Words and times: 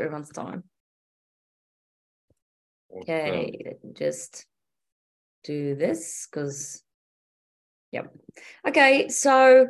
everyone's 0.00 0.30
time. 0.30 0.64
Okay, 3.02 3.52
let 3.64 3.84
me 3.84 3.92
just 3.94 4.46
do 5.44 5.74
this 5.74 6.26
because, 6.30 6.82
yep. 7.92 8.12
Okay, 8.66 9.08
so 9.08 9.68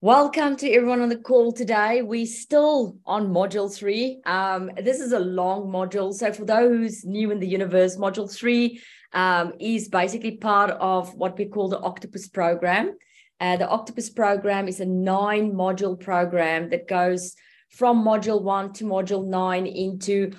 welcome 0.00 0.56
to 0.56 0.70
everyone 0.70 1.00
on 1.00 1.08
the 1.08 1.18
call 1.18 1.52
today. 1.52 2.02
We're 2.02 2.26
still 2.26 2.96
on 3.04 3.28
module 3.28 3.74
three. 3.74 4.20
Um, 4.24 4.70
this 4.82 5.00
is 5.00 5.12
a 5.12 5.18
long 5.18 5.68
module. 5.68 6.12
So 6.14 6.32
for 6.32 6.44
those 6.44 7.04
new 7.04 7.30
in 7.30 7.40
the 7.40 7.48
universe, 7.48 7.96
module 7.96 8.32
three 8.32 8.80
um, 9.12 9.52
is 9.60 9.88
basically 9.88 10.38
part 10.38 10.70
of 10.72 11.14
what 11.14 11.38
we 11.38 11.44
call 11.46 11.68
the 11.68 11.80
Octopus 11.80 12.28
program. 12.28 12.96
Uh, 13.38 13.56
the 13.56 13.68
Octopus 13.68 14.10
program 14.10 14.68
is 14.68 14.80
a 14.80 14.86
nine 14.86 15.52
module 15.52 15.98
program 15.98 16.70
that 16.70 16.88
goes 16.88 17.34
from 17.70 18.04
module 18.04 18.42
one 18.42 18.72
to 18.74 18.84
module 18.84 19.26
nine 19.26 19.66
into 19.66 20.32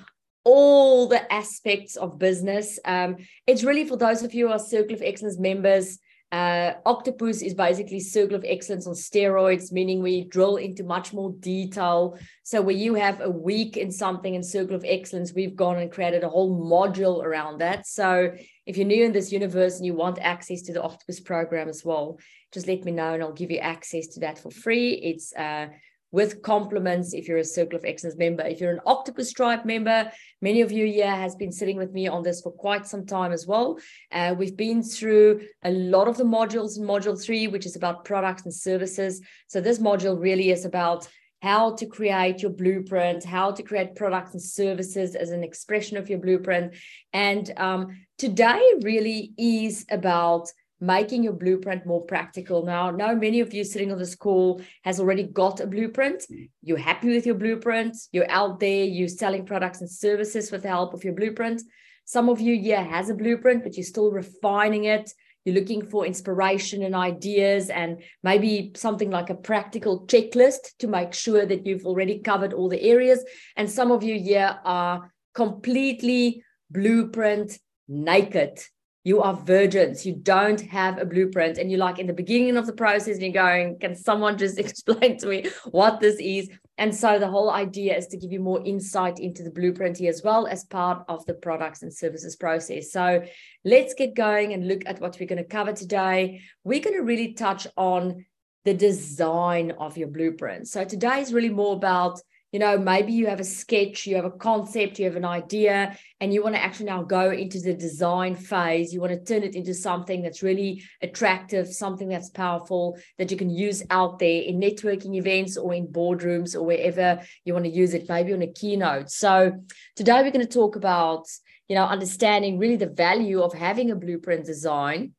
all 0.44 1.08
the 1.08 1.32
aspects 1.32 1.96
of 1.96 2.18
business. 2.18 2.78
Um, 2.84 3.16
it's 3.46 3.64
really 3.64 3.84
for 3.84 3.96
those 3.96 4.22
of 4.22 4.32
you 4.32 4.46
who 4.46 4.52
are 4.52 4.58
Circle 4.58 4.94
of 4.94 5.02
Excellence 5.02 5.38
members. 5.38 5.98
Uh, 6.32 6.74
Octopus 6.84 7.40
is 7.40 7.54
basically 7.54 8.00
Circle 8.00 8.36
of 8.36 8.44
Excellence 8.46 8.86
on 8.86 8.94
steroids, 8.94 9.72
meaning 9.72 10.02
we 10.02 10.24
drill 10.24 10.56
into 10.56 10.82
much 10.82 11.12
more 11.12 11.32
detail. 11.38 12.18
So, 12.42 12.62
where 12.62 12.74
you 12.74 12.94
have 12.94 13.20
a 13.20 13.30
week 13.30 13.76
in 13.76 13.92
something 13.92 14.34
in 14.34 14.42
Circle 14.42 14.76
of 14.76 14.84
Excellence, 14.84 15.32
we've 15.32 15.54
gone 15.54 15.78
and 15.78 15.90
created 15.90 16.24
a 16.24 16.28
whole 16.28 16.60
module 16.60 17.24
around 17.24 17.58
that. 17.58 17.86
So, 17.86 18.32
if 18.66 18.76
you're 18.76 18.86
new 18.86 19.04
in 19.04 19.12
this 19.12 19.32
universe 19.32 19.76
and 19.76 19.86
you 19.86 19.94
want 19.94 20.18
access 20.20 20.62
to 20.62 20.72
the 20.72 20.82
Octopus 20.82 21.20
program 21.20 21.68
as 21.68 21.84
well, 21.84 22.18
just 22.52 22.66
let 22.66 22.84
me 22.84 22.92
know 22.92 23.14
and 23.14 23.22
I'll 23.22 23.32
give 23.32 23.50
you 23.50 23.58
access 23.58 24.08
to 24.08 24.20
that 24.20 24.38
for 24.38 24.50
free. 24.50 24.94
It's 24.94 25.32
uh, 25.34 25.68
with 26.12 26.42
compliments 26.42 27.12
if 27.12 27.28
you're 27.28 27.38
a 27.38 27.44
Circle 27.44 27.78
of 27.78 27.84
Excellence 27.84 28.16
member. 28.16 28.42
If 28.42 28.60
you're 28.60 28.72
an 28.72 28.80
Octopus 28.86 29.32
Tribe 29.32 29.64
member, 29.64 30.10
many 30.40 30.60
of 30.60 30.72
you 30.72 30.86
here 30.86 31.14
has 31.14 31.34
been 31.34 31.52
sitting 31.52 31.76
with 31.76 31.92
me 31.92 32.08
on 32.08 32.22
this 32.22 32.40
for 32.40 32.52
quite 32.52 32.86
some 32.86 33.06
time 33.06 33.32
as 33.32 33.46
well. 33.46 33.78
Uh, 34.12 34.34
we've 34.36 34.56
been 34.56 34.82
through 34.82 35.42
a 35.64 35.70
lot 35.70 36.08
of 36.08 36.16
the 36.16 36.24
modules 36.24 36.78
in 36.78 36.84
module 36.84 37.20
three, 37.20 37.48
which 37.48 37.66
is 37.66 37.76
about 37.76 38.04
products 38.04 38.44
and 38.44 38.54
services. 38.54 39.20
So 39.48 39.60
this 39.60 39.78
module 39.78 40.20
really 40.20 40.50
is 40.50 40.64
about 40.64 41.08
how 41.42 41.74
to 41.76 41.86
create 41.86 42.42
your 42.42 42.50
blueprint, 42.50 43.22
how 43.22 43.50
to 43.50 43.62
create 43.62 43.94
products 43.94 44.32
and 44.32 44.42
services 44.42 45.14
as 45.14 45.30
an 45.30 45.44
expression 45.44 45.96
of 45.96 46.08
your 46.08 46.18
blueprint. 46.18 46.74
And 47.12 47.52
um, 47.56 48.04
today 48.18 48.62
really 48.82 49.32
is 49.36 49.84
about 49.90 50.48
making 50.80 51.22
your 51.22 51.32
blueprint 51.32 51.86
more 51.86 52.02
practical. 52.02 52.64
Now, 52.64 52.90
now 52.90 53.14
many 53.14 53.40
of 53.40 53.54
you 53.54 53.64
sitting 53.64 53.90
on 53.90 53.98
this 53.98 54.14
call 54.14 54.60
has 54.84 55.00
already 55.00 55.24
got 55.24 55.60
a 55.60 55.66
blueprint. 55.66 56.24
Mm. 56.30 56.50
You're 56.62 56.78
happy 56.78 57.08
with 57.08 57.24
your 57.24 57.34
blueprint. 57.34 57.96
You're 58.12 58.30
out 58.30 58.60
there, 58.60 58.84
you're 58.84 59.08
selling 59.08 59.46
products 59.46 59.80
and 59.80 59.90
services 59.90 60.50
with 60.50 60.62
the 60.62 60.68
help 60.68 60.92
of 60.92 61.04
your 61.04 61.14
blueprint. 61.14 61.62
Some 62.04 62.28
of 62.28 62.40
you, 62.40 62.54
yeah, 62.54 62.84
has 62.84 63.10
a 63.10 63.14
blueprint, 63.14 63.64
but 63.64 63.76
you're 63.76 63.84
still 63.84 64.10
refining 64.10 64.84
it. 64.84 65.10
You're 65.44 65.54
looking 65.54 65.86
for 65.86 66.04
inspiration 66.04 66.82
and 66.82 66.94
ideas 66.94 67.70
and 67.70 68.02
maybe 68.22 68.72
something 68.74 69.10
like 69.10 69.30
a 69.30 69.34
practical 69.34 70.04
checklist 70.06 70.76
to 70.80 70.88
make 70.88 71.14
sure 71.14 71.46
that 71.46 71.66
you've 71.66 71.86
already 71.86 72.18
covered 72.18 72.52
all 72.52 72.68
the 72.68 72.82
areas. 72.82 73.24
And 73.56 73.70
some 73.70 73.92
of 73.92 74.02
you, 74.02 74.14
yeah, 74.14 74.56
are 74.64 75.12
completely 75.34 76.42
blueprint 76.70 77.58
naked 77.88 78.58
you 79.06 79.22
are 79.22 79.34
virgins. 79.34 80.04
You 80.04 80.16
don't 80.16 80.60
have 80.62 80.98
a 80.98 81.04
blueprint. 81.04 81.58
And 81.58 81.70
you're 81.70 81.78
like 81.78 82.00
in 82.00 82.08
the 82.08 82.12
beginning 82.12 82.56
of 82.56 82.66
the 82.66 82.72
process 82.72 83.14
and 83.14 83.22
you're 83.22 83.44
going 83.44 83.78
can 83.78 83.94
someone 83.94 84.36
just 84.36 84.58
explain 84.64 85.16
to 85.18 85.28
me 85.28 85.46
what 85.70 86.00
this 86.00 86.16
is? 86.18 86.50
And 86.76 86.92
so 86.92 87.16
the 87.20 87.28
whole 87.28 87.50
idea 87.50 87.96
is 87.96 88.08
to 88.08 88.16
give 88.16 88.32
you 88.32 88.40
more 88.40 88.60
insight 88.64 89.20
into 89.20 89.44
the 89.44 89.52
blueprint 89.52 89.98
here 89.98 90.10
as 90.10 90.22
well 90.24 90.48
as 90.48 90.64
part 90.64 91.04
of 91.08 91.24
the 91.26 91.34
products 91.34 91.82
and 91.82 91.94
services 91.94 92.34
process. 92.34 92.90
So 92.90 93.22
let's 93.64 93.94
get 93.94 94.16
going 94.16 94.54
and 94.54 94.66
look 94.66 94.82
at 94.86 95.00
what 95.00 95.20
we're 95.20 95.28
going 95.28 95.38
to 95.38 95.48
cover 95.48 95.72
today. 95.72 96.40
We're 96.64 96.82
going 96.82 96.96
to 96.96 97.04
really 97.04 97.34
touch 97.34 97.68
on 97.76 98.26
the 98.64 98.74
design 98.74 99.70
of 99.78 99.96
your 99.96 100.08
blueprint. 100.08 100.66
So 100.66 100.84
today 100.84 101.20
is 101.20 101.32
really 101.32 101.50
more 101.50 101.76
about 101.76 102.20
you 102.56 102.60
know 102.60 102.78
maybe 102.78 103.12
you 103.12 103.26
have 103.26 103.38
a 103.38 103.44
sketch 103.44 104.06
you 104.06 104.16
have 104.16 104.24
a 104.24 104.30
concept 104.30 104.98
you 104.98 105.04
have 105.04 105.16
an 105.16 105.26
idea 105.26 105.94
and 106.22 106.32
you 106.32 106.42
want 106.42 106.54
to 106.54 106.62
actually 106.62 106.86
now 106.86 107.02
go 107.02 107.30
into 107.30 107.60
the 107.60 107.74
design 107.74 108.34
phase. 108.34 108.94
You 108.94 109.02
want 109.02 109.12
to 109.12 109.22
turn 109.22 109.42
it 109.42 109.54
into 109.54 109.74
something 109.74 110.22
that's 110.22 110.42
really 110.42 110.82
attractive 111.02 111.68
something 111.68 112.08
that's 112.08 112.30
powerful 112.30 112.96
that 113.18 113.30
you 113.30 113.36
can 113.36 113.50
use 113.50 113.82
out 113.90 114.18
there 114.18 114.40
in 114.40 114.58
networking 114.58 115.16
events 115.16 115.58
or 115.58 115.74
in 115.74 115.86
boardrooms 115.86 116.54
or 116.54 116.62
wherever 116.62 117.20
you 117.44 117.52
want 117.52 117.66
to 117.66 117.70
use 117.70 117.92
it 117.92 118.08
maybe 118.08 118.32
on 118.32 118.40
a 118.40 118.50
keynote. 118.50 119.10
So 119.10 119.52
today 119.94 120.22
we're 120.22 120.30
going 120.30 120.46
to 120.46 120.58
talk 120.60 120.76
about 120.76 121.26
you 121.68 121.76
know 121.76 121.84
understanding 121.84 122.58
really 122.58 122.76
the 122.76 122.86
value 122.86 123.42
of 123.42 123.52
having 123.52 123.90
a 123.90 123.96
blueprint 123.96 124.46
design 124.46 125.12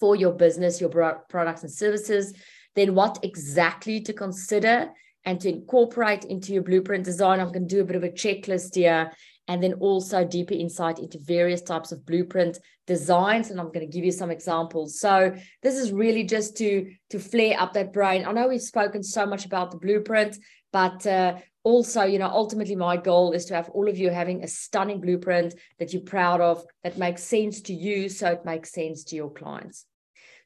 for 0.00 0.16
your 0.16 0.32
business 0.32 0.80
your 0.80 0.88
products 1.28 1.64
and 1.64 1.70
services 1.70 2.32
then 2.76 2.94
what 2.94 3.18
exactly 3.22 4.00
to 4.00 4.14
consider 4.14 4.88
and 5.26 5.40
to 5.40 5.50
incorporate 5.50 6.24
into 6.24 6.52
your 6.52 6.62
blueprint 6.62 7.04
design. 7.04 7.40
I'm 7.40 7.48
going 7.48 7.68
to 7.68 7.74
do 7.74 7.82
a 7.82 7.84
bit 7.84 7.96
of 7.96 8.04
a 8.04 8.08
checklist 8.08 8.76
here 8.76 9.10
and 9.48 9.62
then 9.62 9.74
also 9.74 10.24
deeper 10.24 10.54
insight 10.54 10.98
into 10.98 11.18
various 11.18 11.62
types 11.62 11.92
of 11.92 12.04
blueprint 12.06 12.58
designs 12.86 13.50
and 13.50 13.60
i'm 13.60 13.72
going 13.72 13.80
to 13.80 13.92
give 13.92 14.04
you 14.04 14.12
some 14.12 14.30
examples 14.30 15.00
so 15.00 15.34
this 15.62 15.76
is 15.76 15.92
really 15.92 16.24
just 16.24 16.56
to 16.56 16.90
to 17.10 17.18
flare 17.18 17.58
up 17.60 17.72
that 17.72 17.92
brain 17.92 18.24
i 18.26 18.32
know 18.32 18.48
we've 18.48 18.62
spoken 18.62 19.02
so 19.02 19.26
much 19.26 19.44
about 19.44 19.70
the 19.70 19.76
blueprint 19.76 20.36
but 20.72 21.06
uh, 21.06 21.36
also 21.64 22.02
you 22.02 22.18
know 22.18 22.28
ultimately 22.28 22.76
my 22.76 22.96
goal 22.96 23.32
is 23.32 23.44
to 23.44 23.54
have 23.54 23.68
all 23.70 23.88
of 23.88 23.98
you 23.98 24.10
having 24.10 24.42
a 24.42 24.48
stunning 24.48 25.00
blueprint 25.00 25.54
that 25.78 25.92
you're 25.92 26.02
proud 26.02 26.40
of 26.40 26.64
that 26.84 26.98
makes 26.98 27.22
sense 27.22 27.60
to 27.60 27.74
you 27.74 28.08
so 28.08 28.28
it 28.28 28.44
makes 28.44 28.72
sense 28.72 29.04
to 29.04 29.16
your 29.16 29.30
clients 29.30 29.84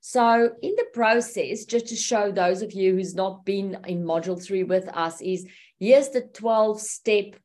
so 0.00 0.50
in 0.62 0.74
the 0.76 0.86
process, 0.94 1.64
just 1.64 1.88
to 1.88 1.96
show 1.96 2.32
those 2.32 2.62
of 2.62 2.72
you 2.72 2.94
who's 2.94 3.14
not 3.14 3.44
been 3.44 3.76
in 3.86 4.02
module 4.04 4.42
three 4.42 4.62
with 4.62 4.88
us 4.88 5.20
is 5.20 5.46
here's 5.78 6.08
the 6.08 6.22
12 6.22 6.80
step 6.80 7.36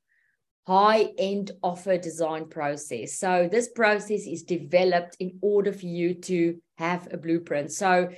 high 0.66 1.10
end 1.18 1.52
offer 1.62 1.98
design 1.98 2.48
process. 2.48 3.20
So 3.20 3.48
this 3.52 3.70
process 3.70 4.26
is 4.26 4.44
developed 4.44 5.18
in 5.20 5.38
order 5.42 5.72
for 5.72 5.86
you 5.86 6.16
to 6.16 6.60
have 6.78 7.08
a 7.12 7.18
blueprint. 7.18 7.72
So 7.72 8.10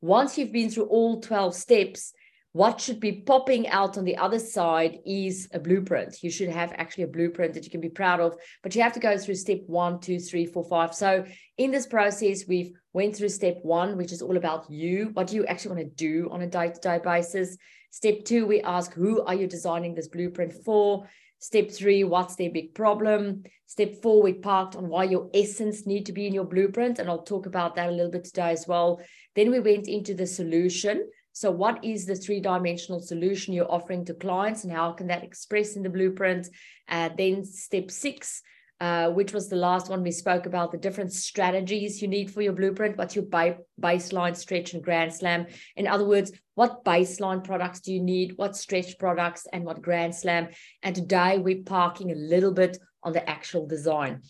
once 0.00 0.36
you've 0.36 0.52
been 0.52 0.70
through 0.70 0.86
all 0.86 1.20
12 1.20 1.54
steps, 1.54 2.12
what 2.52 2.80
should 2.80 3.00
be 3.00 3.12
popping 3.12 3.68
out 3.68 3.98
on 3.98 4.04
the 4.04 4.16
other 4.16 4.38
side 4.38 5.00
is 5.04 5.46
a 5.52 5.58
blueprint. 5.58 6.22
You 6.22 6.30
should 6.30 6.48
have 6.48 6.72
actually 6.76 7.04
a 7.04 7.08
blueprint 7.08 7.52
that 7.52 7.64
you 7.64 7.70
can 7.70 7.82
be 7.82 7.90
proud 7.90 8.18
of, 8.18 8.34
but 8.62 8.74
you 8.74 8.80
have 8.80 8.94
to 8.94 9.00
go 9.00 9.18
through 9.18 9.34
step 9.34 9.58
one, 9.66 10.00
two, 10.00 10.18
three, 10.18 10.46
four, 10.46 10.64
five. 10.64 10.94
So 10.94 11.26
in 11.58 11.70
this 11.70 11.86
process, 11.86 12.44
we've 12.48 12.72
went 12.96 13.14
through 13.14 13.28
step 13.28 13.58
one, 13.62 13.98
which 13.98 14.10
is 14.10 14.22
all 14.22 14.38
about 14.38 14.70
you, 14.70 15.10
what 15.12 15.26
do 15.26 15.36
you 15.36 15.44
actually 15.44 15.76
want 15.76 15.86
to 15.86 16.04
do 16.08 16.30
on 16.32 16.40
a 16.40 16.46
day-to-day 16.46 16.98
basis. 17.04 17.58
Step 17.90 18.24
two, 18.24 18.46
we 18.46 18.62
ask 18.62 18.94
who 18.94 19.22
are 19.24 19.34
you 19.34 19.46
designing 19.46 19.94
this 19.94 20.08
blueprint 20.08 20.54
for? 20.64 21.06
Step 21.38 21.70
three, 21.70 22.04
what's 22.04 22.36
their 22.36 22.50
big 22.50 22.74
problem? 22.74 23.42
Step 23.66 24.00
four, 24.00 24.22
we 24.22 24.32
parked 24.32 24.76
on 24.76 24.88
why 24.88 25.04
your 25.04 25.28
essence 25.34 25.86
need 25.86 26.06
to 26.06 26.12
be 26.14 26.26
in 26.26 26.32
your 26.32 26.46
blueprint. 26.46 26.98
And 26.98 27.10
I'll 27.10 27.22
talk 27.22 27.44
about 27.44 27.74
that 27.74 27.90
a 27.90 27.92
little 27.92 28.10
bit 28.10 28.24
today 28.24 28.52
as 28.52 28.66
well. 28.66 29.02
Then 29.34 29.50
we 29.50 29.60
went 29.60 29.88
into 29.88 30.14
the 30.14 30.26
solution. 30.26 31.06
So, 31.32 31.50
what 31.50 31.84
is 31.84 32.06
the 32.06 32.16
three 32.16 32.40
dimensional 32.40 33.00
solution 33.00 33.52
you're 33.52 33.70
offering 33.70 34.06
to 34.06 34.14
clients, 34.14 34.64
and 34.64 34.72
how 34.72 34.92
can 34.92 35.08
that 35.08 35.22
express 35.22 35.76
in 35.76 35.82
the 35.82 35.90
blueprint? 35.90 36.48
Uh, 36.88 37.10
then, 37.14 37.44
step 37.44 37.90
six, 37.90 38.42
uh, 38.80 39.10
which 39.10 39.32
was 39.32 39.48
the 39.48 39.56
last 39.56 39.88
one 39.88 40.02
we 40.02 40.10
spoke 40.10 40.46
about 40.46 40.70
the 40.70 40.78
different 40.78 41.12
strategies 41.12 42.02
you 42.02 42.08
need 42.08 42.30
for 42.30 42.42
your 42.42 42.52
blueprint. 42.52 42.96
What's 42.96 43.16
your 43.16 43.24
by, 43.24 43.56
baseline, 43.80 44.36
stretch, 44.36 44.74
and 44.74 44.82
grand 44.82 45.14
slam? 45.14 45.46
In 45.76 45.86
other 45.86 46.06
words, 46.06 46.32
what 46.54 46.84
baseline 46.84 47.42
products 47.42 47.80
do 47.80 47.92
you 47.92 48.02
need? 48.02 48.34
What 48.36 48.56
stretch 48.56 48.98
products 48.98 49.46
and 49.52 49.64
what 49.64 49.80
grand 49.80 50.14
slam? 50.14 50.48
And 50.82 50.94
today 50.94 51.38
we're 51.38 51.62
parking 51.62 52.12
a 52.12 52.16
little 52.16 52.52
bit 52.52 52.78
on 53.02 53.12
the 53.12 53.28
actual 53.28 53.66
design. 53.66 54.20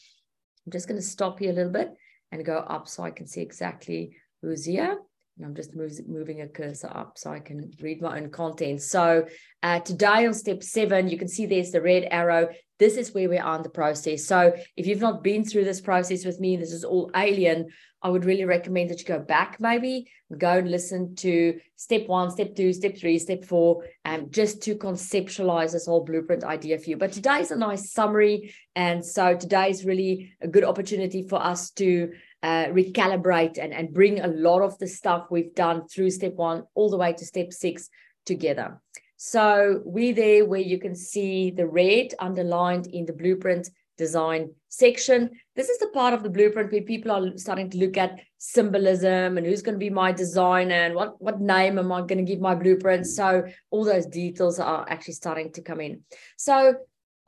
I'm 0.65 0.73
just 0.73 0.89
going 0.89 1.01
to 1.01 1.07
stop 1.07 1.39
here 1.39 1.51
a 1.51 1.55
little 1.55 1.73
bit 1.73 1.91
and 2.31 2.45
go 2.45 2.59
up 2.59 2.89
so 2.89 3.03
I 3.03 3.11
can 3.11 3.27
see 3.27 3.41
exactly 3.41 4.17
who's 4.43 4.65
here. 4.65 4.99
And 5.37 5.45
I'm 5.45 5.55
just 5.55 5.75
moving 5.75 6.41
a 6.41 6.49
cursor 6.49 6.89
up 6.89 7.19
so 7.19 7.31
I 7.31 7.41
can 7.41 7.71
read 7.81 8.01
my 8.01 8.19
own 8.19 8.31
content. 8.31 8.81
So 8.81 9.27
uh, 9.63 9.81
today 9.81 10.27
on 10.27 10.33
step 10.33 10.63
seven, 10.63 11.09
you 11.09 11.19
can 11.19 11.29
see 11.29 11.45
there's 11.45 11.73
the 11.73 11.83
red 11.83 12.09
arrow. 12.11 12.49
This 12.79 12.97
is 12.97 13.15
where 13.15 13.29
we 13.29 13.39
are 13.39 13.57
in 13.57 13.63
the 13.63 13.69
process. 13.69 14.25
So 14.25 14.55
if 14.77 14.87
you've 14.87 15.01
not 15.01 15.25
been 15.25 15.45
through 15.45 15.65
this 15.65 15.81
process 15.81 16.25
with 16.25 16.41
me, 16.41 16.57
this 16.57 16.73
is 16.73 16.85
all 16.85 17.11
alien. 17.17 17.69
I 18.03 18.11
would 18.11 18.25
really 18.25 18.45
recommend 18.45 18.91
that 18.91 19.01
you 19.01 19.07
go 19.07 19.19
back 19.19 19.57
maybe 19.59 20.09
go 20.39 20.59
and 20.59 20.71
listen 20.71 21.15
to 21.15 21.59
step 21.77 22.09
one, 22.09 22.31
step 22.31 22.55
two, 22.57 22.73
step 22.73 22.97
three, 22.97 23.19
step 23.19 23.45
four, 23.45 23.85
um, 24.05 24.29
just 24.31 24.61
to 24.63 24.75
conceptualize 24.75 25.73
this 25.73 25.87
whole 25.87 26.05
blueprint 26.05 26.43
idea 26.43 26.79
for 26.79 26.91
you. 26.91 26.97
But 26.97 27.13
today 27.13 27.41
is 27.41 27.51
a 27.51 27.57
nice 27.57 27.93
summary. 27.93 28.55
And 28.75 29.05
so 29.05 29.37
today 29.37 29.71
is 29.71 29.85
really 29.85 30.35
a 30.41 30.49
good 30.49 30.65
opportunity 30.65 31.23
for 31.29 31.41
us 31.41 31.71
to 31.73 32.13
uh, 32.43 32.67
recalibrate 32.67 33.59
and, 33.59 33.73
and 33.73 33.95
bring 33.95 34.21
a 34.21 34.29
lot 34.29 34.63
of 34.63 34.79
the 34.79 34.89
stuff 34.89 35.27
we've 35.31 35.55
done 35.55 35.87
through 35.87 36.11
step 36.11 36.35
one 36.35 36.65
all 36.75 36.91
the 36.91 36.99
way 36.99 37.13
to 37.13 37.25
step 37.25 37.53
six 37.53 37.89
together. 38.25 38.81
So 39.17 39.81
we're 39.85 40.15
there 40.15 40.45
where 40.45 40.61
you 40.61 40.79
can 40.79 40.95
see 40.95 41.51
the 41.51 41.67
red 41.67 42.15
underlined 42.19 42.87
in 42.89 43.07
the 43.07 43.13
blueprint 43.13 43.71
design 43.97 44.53
section. 44.69 45.31
This 45.55 45.71
is 45.71 45.79
the 45.79 45.89
part 45.89 46.13
of 46.13 46.23
the 46.23 46.31
blueprint 46.31 46.71
where 46.71 46.83
people 46.83 47.11
are 47.13 47.39
starting 47.39 47.71
to 47.71 47.79
look 47.79 47.97
at 47.97 48.21
symbolism 48.39 49.39
and 49.39 49.47
who's 49.47 49.63
going 49.63 49.75
to 49.75 49.79
be 49.79 49.91
my 49.91 50.13
designer 50.13 50.75
and 50.75 50.95
what, 50.95 51.21
what 51.21 51.41
name 51.41 51.79
am 51.79 51.91
I 51.93 52.01
going 52.01 52.19
to 52.19 52.31
give 52.31 52.41
my 52.41 52.55
blueprint. 52.55 53.07
So 53.07 53.45
all 53.71 53.85
those 53.85 54.07
details 54.07 54.61
are 54.61 54.87
actually 54.89 55.15
starting 55.15 55.51
to 55.53 55.63
come 55.63 55.81
in. 55.81 56.03
So 56.37 56.75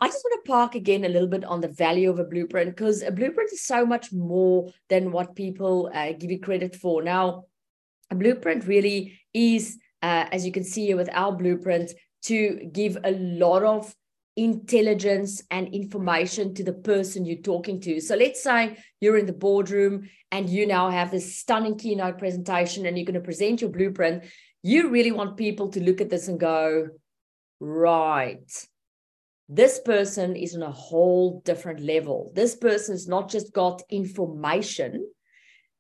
I 0.01 0.07
just 0.07 0.25
want 0.25 0.45
to 0.45 0.49
park 0.49 0.75
again 0.75 1.05
a 1.05 1.09
little 1.09 1.27
bit 1.27 1.45
on 1.45 1.61
the 1.61 1.69
value 1.69 2.11
of 2.11 2.19
a 2.19 2.25
blueprint 2.25 2.77
because 2.77 3.03
a 3.03 3.11
blueprint 3.11 3.53
is 3.53 3.63
so 3.63 3.85
much 3.85 4.13
more 4.13 4.71
than 4.89 5.11
what 5.11 5.35
people 5.35 5.91
uh, 5.93 6.13
give 6.13 6.31
you 6.31 6.39
credit 6.39 6.77
for. 6.77 7.03
Now, 7.03 7.47
a 8.11 8.15
blueprint 8.15 8.67
really 8.67 9.19
is, 9.35 9.79
uh, 10.03 10.27
as 10.33 10.45
you 10.47 10.53
can 10.53 10.65
see 10.65 10.87
here 10.87 10.97
with 10.97 11.11
our 11.13 11.33
blueprint, 11.33 11.93
to 12.23 12.69
give 12.73 12.99
a 13.05 13.13
lot 13.13 13.63
of 13.63 13.95
intelligence 14.37 15.43
and 15.51 15.75
information 15.75 16.55
to 16.55 16.63
the 16.63 16.73
person 16.73 17.25
you're 17.25 17.39
talking 17.39 17.81
to. 17.81 18.01
So 18.01 18.15
let's 18.15 18.43
say 18.43 18.77
you're 19.01 19.19
in 19.19 19.27
the 19.27 19.33
boardroom 19.33 20.09
and 20.31 20.49
you 20.49 20.67
now 20.67 20.91
have 20.91 21.11
this 21.11 21.37
stunning 21.37 21.77
keynote 21.77 22.19
presentation 22.19 22.87
and 22.87 22.97
you're 22.97 23.05
going 23.05 23.15
to 23.15 23.21
present 23.21 23.61
your 23.61 23.71
blueprint. 23.71 24.25
You 24.63 24.91
really 24.91 25.11
want 25.11 25.37
people 25.37 25.71
to 25.71 25.83
look 25.83 26.01
at 26.01 26.09
this 26.09 26.29
and 26.29 26.39
go, 26.39 26.89
right, 27.59 28.67
this 29.49 29.81
person 29.81 30.37
is 30.37 30.55
on 30.55 30.63
a 30.63 30.71
whole 30.71 31.41
different 31.45 31.81
level. 31.81 32.31
This 32.35 32.55
person 32.55 32.95
has 32.95 33.09
not 33.09 33.29
just 33.29 33.53
got 33.53 33.83
information, 33.91 35.09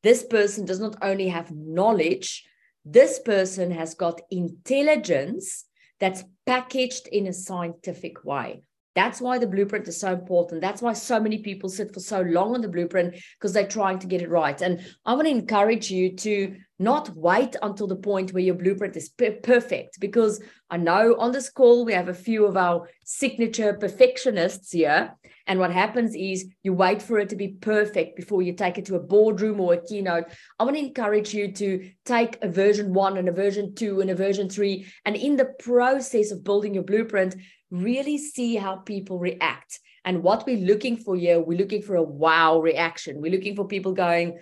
this 0.02 0.24
person 0.24 0.64
does 0.64 0.80
not 0.80 0.96
only 1.02 1.28
have 1.28 1.52
knowledge, 1.52 2.44
this 2.92 3.18
person 3.18 3.70
has 3.70 3.94
got 3.94 4.20
intelligence 4.30 5.64
that's 6.00 6.24
packaged 6.46 7.08
in 7.08 7.26
a 7.26 7.32
scientific 7.32 8.24
way. 8.24 8.62
That's 8.94 9.20
why 9.20 9.38
the 9.38 9.46
blueprint 9.46 9.86
is 9.86 10.00
so 10.00 10.12
important. 10.12 10.60
That's 10.60 10.82
why 10.82 10.92
so 10.92 11.20
many 11.20 11.38
people 11.38 11.68
sit 11.68 11.94
for 11.94 12.00
so 12.00 12.20
long 12.22 12.54
on 12.54 12.62
the 12.62 12.68
blueprint 12.68 13.14
because 13.38 13.52
they're 13.52 13.68
trying 13.68 14.00
to 14.00 14.08
get 14.08 14.22
it 14.22 14.30
right. 14.30 14.60
And 14.60 14.84
I 15.06 15.14
want 15.14 15.26
to 15.26 15.30
encourage 15.30 15.88
you 15.88 16.16
to 16.16 16.56
not 16.80 17.10
wait 17.14 17.54
until 17.62 17.86
the 17.86 17.94
point 17.96 18.32
where 18.32 18.42
your 18.42 18.56
blueprint 18.56 18.96
is 18.96 19.10
perfect 19.10 20.00
because 20.00 20.40
I 20.68 20.78
know 20.78 21.14
on 21.18 21.30
this 21.30 21.50
call 21.50 21.84
we 21.84 21.92
have 21.92 22.08
a 22.08 22.14
few 22.14 22.44
of 22.44 22.56
our 22.56 22.88
signature 23.04 23.74
perfectionists 23.74 24.72
here. 24.72 25.14
And 25.48 25.58
what 25.58 25.72
happens 25.72 26.14
is 26.14 26.46
you 26.62 26.74
wait 26.74 27.00
for 27.00 27.18
it 27.18 27.30
to 27.30 27.36
be 27.36 27.48
perfect 27.48 28.16
before 28.16 28.42
you 28.42 28.52
take 28.52 28.76
it 28.76 28.84
to 28.86 28.96
a 28.96 29.00
boardroom 29.00 29.60
or 29.60 29.72
a 29.72 29.82
keynote. 29.82 30.26
I 30.58 30.64
want 30.64 30.76
to 30.76 30.84
encourage 30.84 31.32
you 31.32 31.50
to 31.52 31.90
take 32.04 32.38
a 32.42 32.48
version 32.48 32.92
one 32.92 33.16
and 33.16 33.28
a 33.28 33.32
version 33.32 33.74
two 33.74 34.00
and 34.00 34.10
a 34.10 34.14
version 34.14 34.50
three. 34.50 34.86
And 35.06 35.16
in 35.16 35.36
the 35.36 35.52
process 35.58 36.30
of 36.30 36.44
building 36.44 36.74
your 36.74 36.84
blueprint, 36.84 37.34
really 37.70 38.18
see 38.18 38.56
how 38.56 38.76
people 38.76 39.18
react. 39.18 39.80
And 40.04 40.22
what 40.22 40.46
we're 40.46 40.58
looking 40.58 40.96
for 40.98 41.16
here, 41.16 41.40
we're 41.40 41.58
looking 41.58 41.82
for 41.82 41.96
a 41.96 42.02
wow 42.02 42.60
reaction. 42.60 43.20
We're 43.20 43.32
looking 43.32 43.56
for 43.56 43.66
people 43.66 43.92
going, 43.92 44.38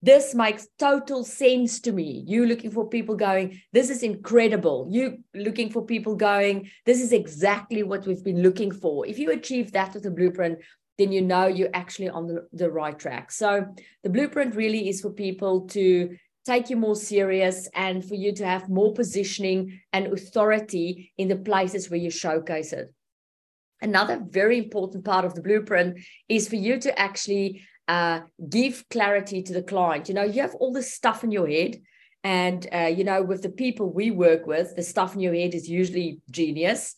this 0.00 0.34
makes 0.34 0.68
total 0.78 1.24
sense 1.24 1.80
to 1.80 1.92
me. 1.92 2.22
You 2.26 2.46
looking 2.46 2.70
for 2.70 2.88
people 2.88 3.16
going, 3.16 3.60
this 3.72 3.90
is 3.90 4.02
incredible. 4.02 4.86
You 4.88 5.18
looking 5.34 5.70
for 5.70 5.84
people 5.84 6.14
going, 6.14 6.70
this 6.86 7.00
is 7.00 7.12
exactly 7.12 7.82
what 7.82 8.06
we've 8.06 8.22
been 8.22 8.42
looking 8.42 8.70
for. 8.70 9.06
If 9.06 9.18
you 9.18 9.32
achieve 9.32 9.72
that 9.72 9.94
with 9.94 10.04
the 10.04 10.10
blueprint, 10.10 10.60
then 10.98 11.12
you 11.12 11.22
know 11.22 11.46
you're 11.46 11.74
actually 11.74 12.08
on 12.08 12.26
the, 12.26 12.46
the 12.52 12.70
right 12.70 12.98
track. 12.98 13.32
So 13.32 13.66
the 14.02 14.10
blueprint 14.10 14.54
really 14.54 14.88
is 14.88 15.00
for 15.00 15.10
people 15.10 15.66
to 15.68 16.16
take 16.44 16.70
you 16.70 16.76
more 16.76 16.96
serious 16.96 17.68
and 17.74 18.04
for 18.04 18.14
you 18.14 18.32
to 18.32 18.46
have 18.46 18.68
more 18.68 18.94
positioning 18.94 19.80
and 19.92 20.06
authority 20.06 21.12
in 21.18 21.28
the 21.28 21.36
places 21.36 21.90
where 21.90 22.00
you 22.00 22.10
showcase 22.10 22.72
it. 22.72 22.92
Another 23.80 24.20
very 24.28 24.58
important 24.58 25.04
part 25.04 25.24
of 25.24 25.34
the 25.34 25.42
blueprint 25.42 25.98
is 26.28 26.48
for 26.48 26.56
you 26.56 26.78
to 26.80 26.98
actually 26.98 27.62
uh, 27.88 28.20
give 28.48 28.84
clarity 28.90 29.42
to 29.42 29.52
the 29.52 29.62
client. 29.62 30.08
You 30.08 30.14
know, 30.14 30.22
you 30.22 30.42
have 30.42 30.54
all 30.54 30.72
this 30.72 30.92
stuff 30.92 31.24
in 31.24 31.32
your 31.32 31.48
head. 31.48 31.80
And, 32.22 32.66
uh, 32.72 32.92
you 32.94 33.04
know, 33.04 33.22
with 33.22 33.42
the 33.42 33.48
people 33.48 33.90
we 33.90 34.10
work 34.10 34.46
with, 34.46 34.76
the 34.76 34.82
stuff 34.82 35.14
in 35.14 35.20
your 35.20 35.34
head 35.34 35.54
is 35.54 35.68
usually 35.68 36.20
genius. 36.30 36.96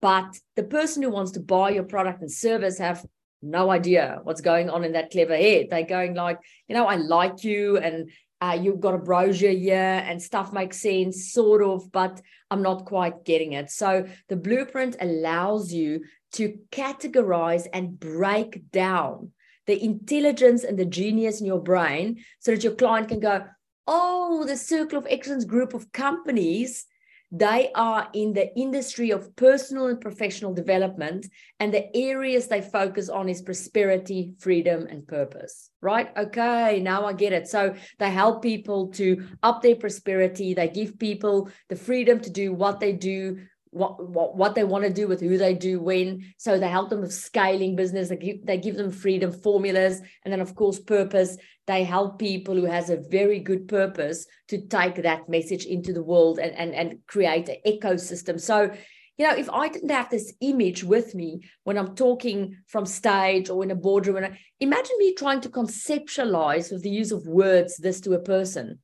But 0.00 0.38
the 0.54 0.62
person 0.62 1.02
who 1.02 1.10
wants 1.10 1.32
to 1.32 1.40
buy 1.40 1.70
your 1.70 1.82
product 1.82 2.20
and 2.20 2.30
service 2.30 2.78
have 2.78 3.04
no 3.42 3.70
idea 3.70 4.20
what's 4.22 4.40
going 4.40 4.70
on 4.70 4.84
in 4.84 4.92
that 4.92 5.10
clever 5.10 5.36
head. 5.36 5.66
They're 5.70 5.82
going 5.84 6.14
like, 6.14 6.38
you 6.68 6.74
know, 6.74 6.86
I 6.86 6.96
like 6.96 7.42
you 7.42 7.78
and 7.78 8.10
uh, 8.40 8.58
you've 8.60 8.80
got 8.80 8.94
a 8.94 8.98
brochure 8.98 9.50
here 9.50 10.02
and 10.06 10.22
stuff 10.22 10.52
makes 10.52 10.80
sense, 10.80 11.32
sort 11.32 11.62
of, 11.62 11.90
but 11.90 12.20
I'm 12.50 12.62
not 12.62 12.86
quite 12.86 13.24
getting 13.24 13.52
it. 13.52 13.70
So 13.70 14.06
the 14.28 14.36
blueprint 14.36 14.96
allows 15.00 15.72
you 15.72 16.04
to 16.32 16.58
categorize 16.70 17.66
and 17.72 17.98
break 17.98 18.70
down 18.70 19.32
the 19.70 19.84
intelligence 19.84 20.64
and 20.64 20.76
the 20.76 20.84
genius 20.84 21.40
in 21.40 21.46
your 21.46 21.60
brain 21.60 22.22
so 22.40 22.50
that 22.50 22.64
your 22.64 22.74
client 22.74 23.08
can 23.08 23.20
go, 23.20 23.44
oh, 23.86 24.44
the 24.44 24.56
Circle 24.56 24.98
of 24.98 25.06
Excellence 25.08 25.44
group 25.44 25.74
of 25.74 25.92
companies, 25.92 26.86
they 27.30 27.70
are 27.76 28.08
in 28.12 28.32
the 28.32 28.52
industry 28.58 29.12
of 29.12 29.36
personal 29.36 29.86
and 29.86 30.00
professional 30.00 30.52
development, 30.52 31.26
and 31.60 31.72
the 31.72 31.86
areas 31.96 32.48
they 32.48 32.60
focus 32.60 33.08
on 33.08 33.28
is 33.28 33.42
prosperity, 33.42 34.34
freedom, 34.40 34.88
and 34.90 35.06
purpose. 35.06 35.70
Right? 35.80 36.08
Okay, 36.16 36.80
now 36.80 37.04
I 37.04 37.12
get 37.12 37.32
it. 37.32 37.46
So 37.46 37.76
they 38.00 38.10
help 38.10 38.42
people 38.42 38.88
to 38.94 39.24
up 39.44 39.62
their 39.62 39.76
prosperity, 39.76 40.52
they 40.52 40.68
give 40.68 40.98
people 40.98 41.48
the 41.68 41.76
freedom 41.76 42.18
to 42.20 42.30
do 42.30 42.52
what 42.52 42.80
they 42.80 42.92
do 42.92 43.46
what, 43.70 44.08
what 44.08 44.36
what 44.36 44.54
they 44.54 44.64
want 44.64 44.84
to 44.84 44.92
do 44.92 45.06
with 45.06 45.20
who 45.20 45.38
they 45.38 45.54
do 45.54 45.80
when 45.80 46.32
so 46.38 46.58
they 46.58 46.68
help 46.68 46.90
them 46.90 47.00
with 47.00 47.14
scaling 47.14 47.76
business 47.76 48.08
they 48.08 48.16
give, 48.16 48.44
they 48.44 48.58
give 48.58 48.76
them 48.76 48.90
freedom 48.90 49.30
formulas 49.30 50.00
and 50.24 50.32
then 50.32 50.40
of 50.40 50.54
course 50.54 50.78
purpose. 50.78 51.36
They 51.66 51.84
help 51.84 52.18
people 52.18 52.56
who 52.56 52.64
has 52.64 52.90
a 52.90 52.96
very 52.96 53.38
good 53.38 53.68
purpose 53.68 54.26
to 54.48 54.66
take 54.66 54.96
that 55.02 55.28
message 55.28 55.66
into 55.66 55.92
the 55.92 56.02
world 56.02 56.38
and 56.38 56.52
and, 56.56 56.74
and 56.74 56.98
create 57.06 57.48
an 57.48 57.56
ecosystem. 57.64 58.40
So 58.40 58.72
you 59.18 59.26
know 59.26 59.34
if 59.34 59.50
i 59.50 59.68
didn't 59.68 59.90
have 59.90 60.08
this 60.08 60.32
image 60.40 60.82
with 60.82 61.14
me 61.14 61.42
when 61.64 61.76
i'm 61.76 61.94
talking 61.94 62.56
from 62.66 62.86
stage 62.86 63.50
or 63.50 63.62
in 63.62 63.70
a 63.70 63.74
boardroom 63.74 64.16
and 64.16 64.26
I, 64.26 64.38
imagine 64.60 64.96
me 64.98 65.12
trying 65.14 65.42
to 65.42 65.50
conceptualize 65.50 66.72
with 66.72 66.82
the 66.82 66.88
use 66.88 67.12
of 67.12 67.26
words 67.26 67.76
this 67.76 68.00
to 68.02 68.14
a 68.14 68.18
person. 68.18 68.78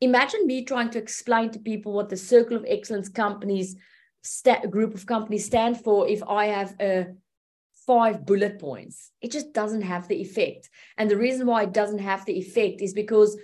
Imagine 0.00 0.46
me 0.46 0.64
trying 0.64 0.90
to 0.90 0.98
explain 0.98 1.50
to 1.50 1.58
people 1.58 1.92
what 1.92 2.08
the 2.08 2.16
circle 2.16 2.56
of 2.56 2.66
excellence 2.68 3.08
companies 3.08 3.76
st- 4.22 4.70
group 4.70 4.94
of 4.94 5.06
companies 5.06 5.46
stand 5.46 5.80
for 5.82 6.08
if 6.08 6.22
I 6.22 6.46
have 6.46 6.74
a 6.80 7.06
five 7.86 8.26
bullet 8.26 8.58
points. 8.58 9.10
It 9.22 9.30
just 9.30 9.52
doesn't 9.52 9.82
have 9.82 10.08
the 10.08 10.20
effect. 10.20 10.68
And 10.98 11.10
the 11.10 11.16
reason 11.16 11.46
why 11.46 11.62
it 11.62 11.72
doesn't 11.72 12.00
have 12.00 12.24
the 12.26 12.38
effect 12.38 12.82
is 12.82 12.92
because 12.92 13.38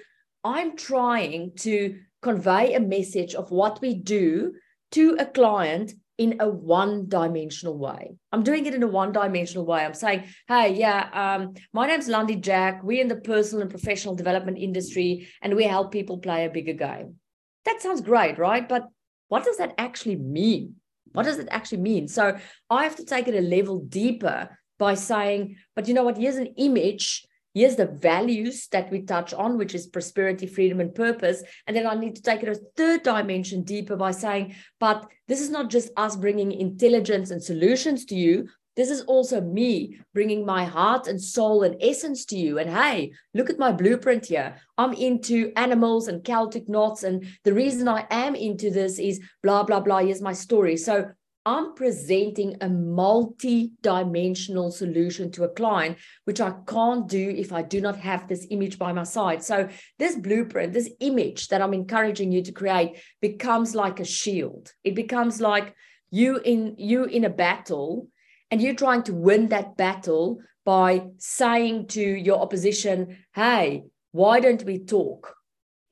I'm 0.45 0.77
trying 0.77 1.53
to 1.61 1.99
convey 2.21 2.75
a 2.75 2.81
message 2.81 3.35
of 3.35 3.51
what 3.51 3.81
we 3.81 3.95
do 3.95 4.55
to 4.93 5.17
a 5.19 5.25
client 5.25 5.95
in 6.19 6.37
a 6.41 6.49
one 6.49 7.09
dimensional 7.09 7.77
way. 7.77 8.17
I'm 8.31 8.43
doing 8.43 8.67
it 8.67 8.75
in 8.75 8.83
a 8.83 8.87
one 8.87 9.13
dimensional 9.13 9.67
way. 9.67 9.85
I'm 9.85 9.95
saying, 9.95 10.25
hey, 10.47 10.75
yeah, 10.75 11.09
um, 11.13 11.55
my 11.73 11.87
name's 11.87 12.09
Lundy 12.09 12.37
Jack. 12.37 12.83
We're 12.85 13.01
in 13.01 13.09
the 13.09 13.17
personal 13.17 13.63
and 13.63 13.71
professional 13.71 14.15
development 14.15 14.59
industry 14.59 15.29
and 15.43 15.57
we 15.57 15.65
help 15.65 15.91
people 15.91 16.19
play 16.19 16.45
a 16.45 16.51
bigger 16.51 16.75
game. 16.75 17.17
That 17.65 17.81
sounds 17.81 18.03
great, 18.03 18.39
right? 18.39 18.69
But 18.69 18.89
what 19.35 19.43
does 19.43 19.57
that 19.57 19.75
actually 19.79 20.15
mean? 20.15 20.77
What 21.11 21.25
does 21.25 21.41
it 21.41 21.49
actually 21.51 21.79
mean? 21.79 22.07
So 22.07 22.39
I 22.71 22.85
have 22.85 22.95
to 22.95 23.05
take 23.05 23.27
it 23.27 23.35
a 23.35 23.41
level 23.41 23.81
deeper 23.81 24.57
by 24.79 24.95
saying, 24.95 25.57
but 25.75 25.89
you 25.89 25.95
know 25.95 26.05
what? 26.05 26.17
Here's 26.17 26.37
an 26.37 26.55
image. 26.57 27.27
Here's 27.53 27.75
the 27.75 27.87
values 27.87 28.69
that 28.69 28.93
we 28.93 29.03
touch 29.03 29.35
on, 29.35 29.59
which 29.59 29.75
is 29.75 29.89
prosperity, 29.89 30.47
freedom, 30.47 30.79
and 30.79 30.95
purpose. 30.95 31.43
And 31.67 31.77
then 31.77 31.85
I 31.85 31.97
need 31.97 32.15
to 32.15 32.23
take 32.23 32.45
it 32.45 32.49
a 32.49 32.61
third 32.77 33.03
dimension 33.03 33.65
deeper 33.65 33.97
by 33.97 34.13
saying, 34.13 34.55
but 34.79 35.05
this 35.27 35.41
is 35.41 35.51
not 35.51 35.69
just 35.69 35.91
us 35.97 36.15
bringing 36.15 36.53
intelligence 36.53 37.33
and 37.33 37.43
solutions 37.43 38.05
to 38.05 38.15
you, 38.15 38.49
this 38.77 38.91
is 38.91 39.03
also 39.03 39.41
me 39.41 39.99
bringing 40.13 40.45
my 40.45 40.65
heart 40.65 41.07
and 41.07 41.21
soul 41.21 41.63
and 41.63 41.77
essence 41.81 42.25
to 42.27 42.37
you. 42.37 42.59
And 42.59 42.69
hey, 42.69 43.13
look 43.33 43.51
at 43.51 43.59
my 43.59 43.73
blueprint 43.73 44.27
here. 44.27 44.57
I'm 44.77 44.93
into 44.93 45.53
animals 45.57 46.09
and 46.09 46.25
Celtic 46.25 46.69
knots. 46.69 47.05
And 47.05 47.27
the 47.45 47.53
reason 47.53 47.89
I 47.89 48.07
am 48.11 48.35
into 48.35 48.71
this 48.71 48.99
is 48.99 49.21
blah, 49.43 49.63
blah, 49.63 49.81
blah. 49.81 49.99
Here's 49.99 50.23
my 50.23 50.33
story. 50.33 50.77
So 50.77 51.11
I'm 51.47 51.75
presenting 51.75 52.57
a 52.63 52.69
multi 52.69 53.73
dimensional 53.83 54.71
solution 54.71 55.31
to 55.33 55.45
a 55.45 55.49
client, 55.49 55.99
which 56.25 56.41
I 56.41 56.55
can't 56.67 57.07
do 57.07 57.29
if 57.29 57.53
I 57.53 57.61
do 57.61 57.83
not 57.83 57.99
have 57.99 58.27
this 58.27 58.47
image 58.51 58.79
by 58.79 58.93
my 58.93 59.03
side. 59.03 59.43
So, 59.45 59.69
this 59.99 60.17
blueprint, 60.17 60.73
this 60.73 60.91
image 61.01 61.49
that 61.49 61.61
I'm 61.61 61.75
encouraging 61.75 62.33
you 62.33 62.43
to 62.45 62.53
create 62.53 62.99
becomes 63.21 63.75
like 63.75 64.01
a 64.01 64.07
shield. 64.07 64.73
It 64.85 64.95
becomes 64.95 65.39
like 65.39 65.75
you 66.11 66.39
in 66.39 66.77
you 66.79 67.05
in 67.05 67.25
a 67.25 67.31
battle 67.31 68.09
and 68.51 68.61
you're 68.61 68.75
trying 68.75 69.03
to 69.05 69.15
win 69.15 69.49
that 69.49 69.77
battle 69.77 70.39
by 70.65 71.09
saying 71.19 71.89
to 71.89 72.01
your 72.01 72.41
opposition, 72.41 73.19
hey, 73.35 73.85
why 74.13 74.41
don't 74.41 74.65
we 74.65 74.79
talk? 74.79 75.35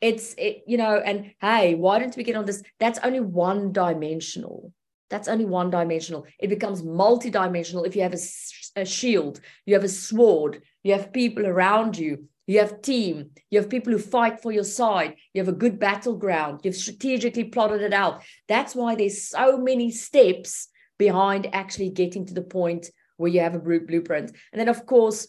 It's, 0.01 0.35
it, 0.39 0.63
you 0.67 0.79
know, 0.79 0.97
and 0.97 1.33
hey, 1.41 1.75
why 1.75 1.99
don't 1.99 2.17
we 2.17 2.25
get 2.25 2.37
on 2.37 2.45
this? 2.45 2.63
That's 2.81 2.99
only 3.03 3.21
one 3.21 3.73
dimensional. 3.73 4.73
that's 5.13 5.29
only 5.29 5.45
one 5.45 5.71
dimensional. 5.71 6.27
It 6.41 6.49
becomes 6.49 6.83
multi-dimensional 6.83 7.85
if 7.85 7.95
you 7.95 8.03
have 8.03 8.15
a, 8.15 8.81
a 8.81 8.85
shield, 8.85 9.41
you 9.67 9.75
have 9.75 9.85
a 9.85 9.89
sword, 9.89 10.63
you 10.83 10.95
have 10.95 11.13
people 11.13 11.47
around 11.47 11.99
you, 11.99 12.29
you 12.47 12.59
have 12.61 12.81
team, 12.81 13.31
you 13.51 13.61
have 13.61 13.69
people 13.69 13.93
who 13.93 13.99
fight 13.99 14.41
for 14.41 14.51
your 14.51 14.65
side, 14.65 15.17
you 15.33 15.41
have 15.43 15.53
a 15.53 15.53
good 15.65 15.79
battleground, 15.79 16.61
you've 16.65 16.75
strategically 16.75 17.45
plotted 17.45 17.83
it 17.83 17.93
out. 17.93 18.23
That's 18.49 18.75
why 18.75 18.95
there's 18.95 19.29
so 19.29 19.59
many 19.59 19.91
steps 19.91 20.69
behind 21.07 21.53
actually 21.53 21.91
getting 21.91 22.25
to 22.25 22.35
the 22.35 22.49
point 22.59 22.89
where 23.17 23.33
you 23.33 23.41
have 23.41 23.57
a 23.57 23.59
blueprint. 23.59 24.31
And 24.53 24.61
then, 24.61 24.69
of 24.69 24.87
course, 24.87 25.27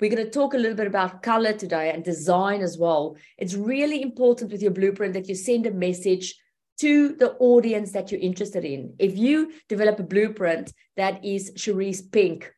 we're 0.00 0.14
going 0.14 0.24
to 0.24 0.30
talk 0.30 0.54
a 0.54 0.56
little 0.56 0.80
bit 0.82 0.86
about 0.86 1.22
color 1.22 1.52
today 1.52 1.90
and 1.90 2.02
design 2.02 2.62
as 2.62 2.78
well. 2.78 3.16
It's 3.36 3.52
really 3.54 4.00
important 4.00 4.50
with 4.50 4.62
your 4.62 4.70
blueprint 4.70 5.12
that 5.12 5.28
you 5.28 5.34
send 5.34 5.66
a 5.66 5.80
message 5.86 6.34
to 6.78 7.16
the 7.16 7.32
audience 7.32 7.92
that 7.92 8.10
you're 8.10 8.28
interested 8.30 8.64
in. 8.64 8.94
If 8.98 9.18
you 9.18 9.52
develop 9.68 10.00
a 10.00 10.10
blueprint 10.14 10.72
that 10.96 11.22
is 11.22 11.52
Cerise 11.54 12.00
Pink, 12.00 12.50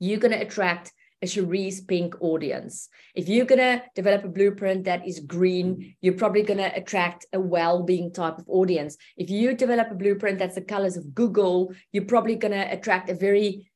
you're 0.00 0.24
going 0.24 0.32
to 0.32 0.46
attract 0.46 0.90
a 1.22 1.26
Cerise 1.26 1.80
Pink 1.80 2.14
audience. 2.20 2.88
If 3.14 3.28
you're 3.28 3.46
going 3.46 3.58
to 3.58 3.82
develop 3.94 4.24
a 4.24 4.28
blueprint 4.28 4.84
that 4.84 5.06
is 5.06 5.20
green, 5.20 5.96
you're 6.00 6.14
probably 6.14 6.42
going 6.42 6.58
to 6.58 6.74
attract 6.74 7.26
a 7.32 7.40
well-being 7.40 8.12
type 8.12 8.38
of 8.38 8.48
audience. 8.48 8.96
If 9.16 9.30
you 9.30 9.54
develop 9.54 9.90
a 9.90 9.96
blueprint 9.96 10.38
that's 10.38 10.54
the 10.54 10.60
colors 10.60 10.96
of 10.96 11.14
Google, 11.14 11.74
you're 11.92 12.04
probably 12.04 12.36
going 12.36 12.52
to 12.52 12.72
attract 12.72 13.10
a 13.10 13.14
very 13.14 13.70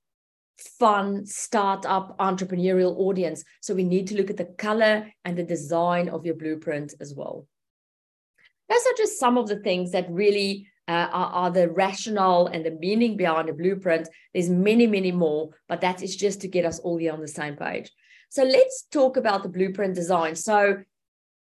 fun 0.79 1.27
startup 1.27 2.17
entrepreneurial 2.19 2.97
audience. 2.99 3.43
So 3.61 3.75
we 3.75 3.85
need 3.85 4.07
to 4.09 4.17
look 4.17 4.31
at 4.31 4.37
the 4.37 4.55
color 4.59 5.11
and 5.25 5.37
the 5.37 5.43
design 5.43 6.09
of 6.09 6.25
your 6.25 6.37
blueprint 6.37 6.95
as 7.01 7.15
well. 7.15 7.47
Those 8.69 8.81
are 8.81 8.97
just 8.97 9.19
some 9.19 9.37
of 9.37 9.49
the 9.49 9.59
things 9.61 9.91
that 9.93 10.11
really 10.11 10.69
uh, 10.89 11.09
are, 11.13 11.27
are, 11.33 11.51
the 11.51 11.71
rationale 11.71 12.47
and 12.49 12.67
the 12.67 12.73
meaning 12.73 13.17
behind 13.17 13.49
a 13.49 13.55
blueprint. 13.55 14.09
There's 14.35 14.51
many, 14.51 14.87
many 14.87 15.13
more, 15.13 15.51
but 15.69 15.81
that 15.81 16.03
is 16.03 16.17
just 16.17 16.41
to 16.41 16.49
get 16.49 16.65
us 16.65 16.81
all 16.81 16.97
here 16.97 17.13
on 17.13 17.21
the 17.21 17.29
same 17.29 17.57
page. 17.57 17.91
So 18.31 18.43
let's 18.45 18.87
talk 18.91 19.17
about 19.17 19.43
the 19.43 19.49
blueprint 19.49 19.95
design. 19.95 20.35
So 20.35 20.83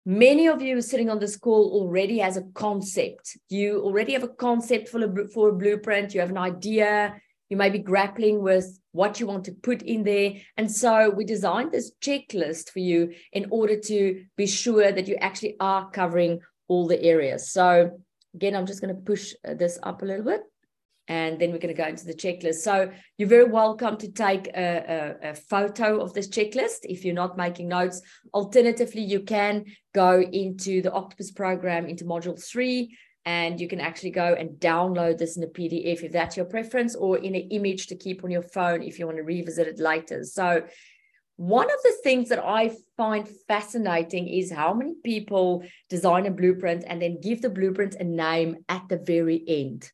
many 0.06 0.48
of 0.48 0.62
you 0.62 0.82
sitting 0.82 1.10
on 1.10 1.20
this 1.20 1.36
call 1.36 1.72
already 1.74 2.20
has 2.20 2.38
a 2.38 2.44
concept. 2.54 3.38
You 3.50 3.82
already 3.82 4.14
have 4.14 4.24
a 4.24 4.30
concept 4.30 4.88
for 4.90 5.04
a, 5.04 5.28
for 5.30 5.50
a 5.50 5.54
blueprint. 5.54 6.14
You 6.14 6.22
have 6.22 6.30
an 6.30 6.38
idea. 6.38 7.20
You 7.50 7.58
may 7.58 7.70
be 7.70 7.80
grappling 7.80 8.42
with 8.42 8.80
what 8.92 9.20
you 9.20 9.28
want 9.28 9.46
to 9.46 9.52
put 9.52 9.82
in 9.82 10.04
there. 10.04 10.34
And 10.58 10.72
so 10.72 11.10
we 11.10 11.26
designed 11.26 11.72
this 11.72 11.92
checklist 12.02 12.70
for 12.70 12.80
you 12.80 13.14
in 13.34 13.48
order 13.52 13.78
to 13.78 14.24
be 14.38 14.48
sure 14.48 14.92
that 14.92 15.08
you 15.08 15.16
actually 15.16 15.56
are 15.60 15.90
covering 15.90 16.40
all 16.68 16.88
the 16.88 17.02
areas. 17.02 17.52
So 17.52 18.00
again, 18.36 18.56
I'm 18.56 18.66
just 18.66 18.82
going 18.82 18.94
to 18.96 19.02
push 19.02 19.34
uh, 19.48 19.54
this 19.54 19.80
up 19.82 20.02
a 20.02 20.06
little 20.06 20.26
bit 20.26 20.42
and 21.08 21.40
then 21.40 21.52
we're 21.52 21.60
going 21.60 21.76
to 21.76 21.82
go 21.82 21.88
into 21.88 22.06
the 22.06 22.14
checklist. 22.14 22.56
So 22.56 22.92
you're 23.18 23.30
very 23.30 23.50
welcome 23.50 23.98
to 23.98 24.12
take 24.12 24.48
a, 24.48 25.16
a, 25.22 25.30
a, 25.30 25.36
photo 25.36 26.02
of 26.02 26.14
this 26.14 26.28
checklist 26.28 26.80
if 26.84 27.06
you're 27.06 27.14
not 27.14 27.38
making 27.38 27.68
notes. 27.68 28.02
Alternatively, 28.34 29.02
you 29.02 29.22
can 29.22 29.66
go 29.94 30.22
into 30.22 30.82
the 30.82 30.92
Octopus 30.92 31.32
program 31.32 31.86
into 31.86 32.06
module 32.06 32.42
three, 32.44 32.98
and 33.24 33.60
you 33.60 33.68
can 33.68 33.80
actually 33.80 34.12
go 34.12 34.34
and 34.34 34.60
download 34.60 35.18
this 35.18 35.38
in 35.38 35.44
a 35.44 35.48
PDF 35.48 36.04
if 36.04 36.12
that's 36.12 36.38
your 36.38 36.46
preference, 36.46 36.96
or 36.96 37.18
in 37.18 37.36
an 37.36 37.50
image 37.52 37.88
to 37.88 37.96
keep 37.96 38.24
on 38.24 38.32
your 38.32 38.42
phone 38.42 38.82
if 38.82 38.98
you 38.98 39.06
want 39.06 39.18
to 39.18 39.24
revisit 39.24 39.68
it 39.68 39.80
later. 39.80 40.24
So 40.24 40.64
one 41.38 41.66
of 41.66 41.80
the 41.84 41.96
things 42.04 42.30
that 42.30 42.44
I 42.44 42.72
find 42.96 43.28
fascinating 43.48 44.28
is 44.28 44.52
how 44.52 44.74
many 44.74 44.94
people 45.04 45.64
design 45.90 46.26
a 46.26 46.32
blueprint 46.32 46.86
and 46.88 47.02
then 47.02 47.20
give 47.22 47.42
the 47.42 47.50
blueprint 47.50 47.96
a 47.96 48.04
name 48.04 48.58
at 48.70 48.88
the 48.88 48.98
very 48.98 49.44
end. 49.48 49.92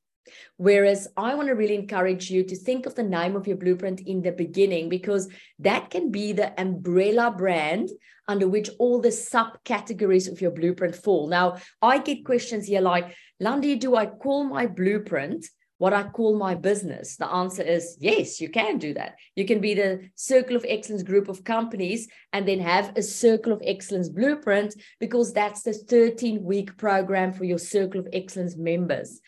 Whereas 0.58 1.08
I 1.18 1.36
want 1.36 1.48
to 1.48 1.56
really 1.56 1.76
encourage 1.76 2.30
you 2.30 2.44
to 2.44 2.56
think 2.56 2.86
of 2.86 2.96
the 2.96 3.04
name 3.04 3.36
of 3.36 3.48
your 3.48 3.58
blueprint 3.58 4.02
in 4.02 4.22
the 4.22 4.32
beginning 4.32 4.88
because 4.88 5.28
that 5.60 5.90
can 5.90 6.12
be 6.12 6.32
the 6.32 6.60
umbrella 6.62 7.34
brand 7.36 7.90
under 8.28 8.48
which 8.48 8.70
all 8.80 9.02
the 9.02 9.10
subcategories 9.10 10.32
of 10.32 10.42
your 10.42 10.52
blueprint 10.52 10.96
fall. 10.96 11.28
Now, 11.28 11.58
I 11.82 11.98
get 11.98 12.24
questions 12.24 12.68
here 12.68 12.82
like, 12.82 13.16
Landi, 13.40 13.76
do 13.76 13.96
I 13.96 14.06
call 14.06 14.44
my 14.44 14.68
blueprint 14.68 15.48
what 15.82 15.94
I 15.94 16.04
call 16.04 16.38
my 16.38 16.54
business? 16.54 17.18
The 17.18 17.26
answer 17.26 17.64
is 17.64 17.98
yes, 18.00 18.40
you 18.40 18.50
can 18.50 18.78
do 18.78 18.94
that. 18.94 19.16
You 19.36 19.46
can 19.46 19.60
be 19.60 19.74
the 19.74 20.12
Circle 20.14 20.56
of 20.56 20.64
Excellence 20.70 21.02
group 21.02 21.28
of 21.28 21.44
companies 21.44 22.08
and 22.34 22.48
then 22.48 22.60
have 22.60 22.96
a 22.96 23.02
Circle 23.02 23.52
of 23.52 23.64
Excellence 23.66 24.08
blueprint 24.08 24.76
because 25.00 25.34
that's 25.34 25.64
the 25.64 25.74
13 25.74 26.44
week 26.44 26.78
program 26.78 27.34
for 27.34 27.46
your 27.46 27.58
Circle 27.58 28.00
of 28.00 28.08
Excellence 28.14 28.56
members. 28.56 29.22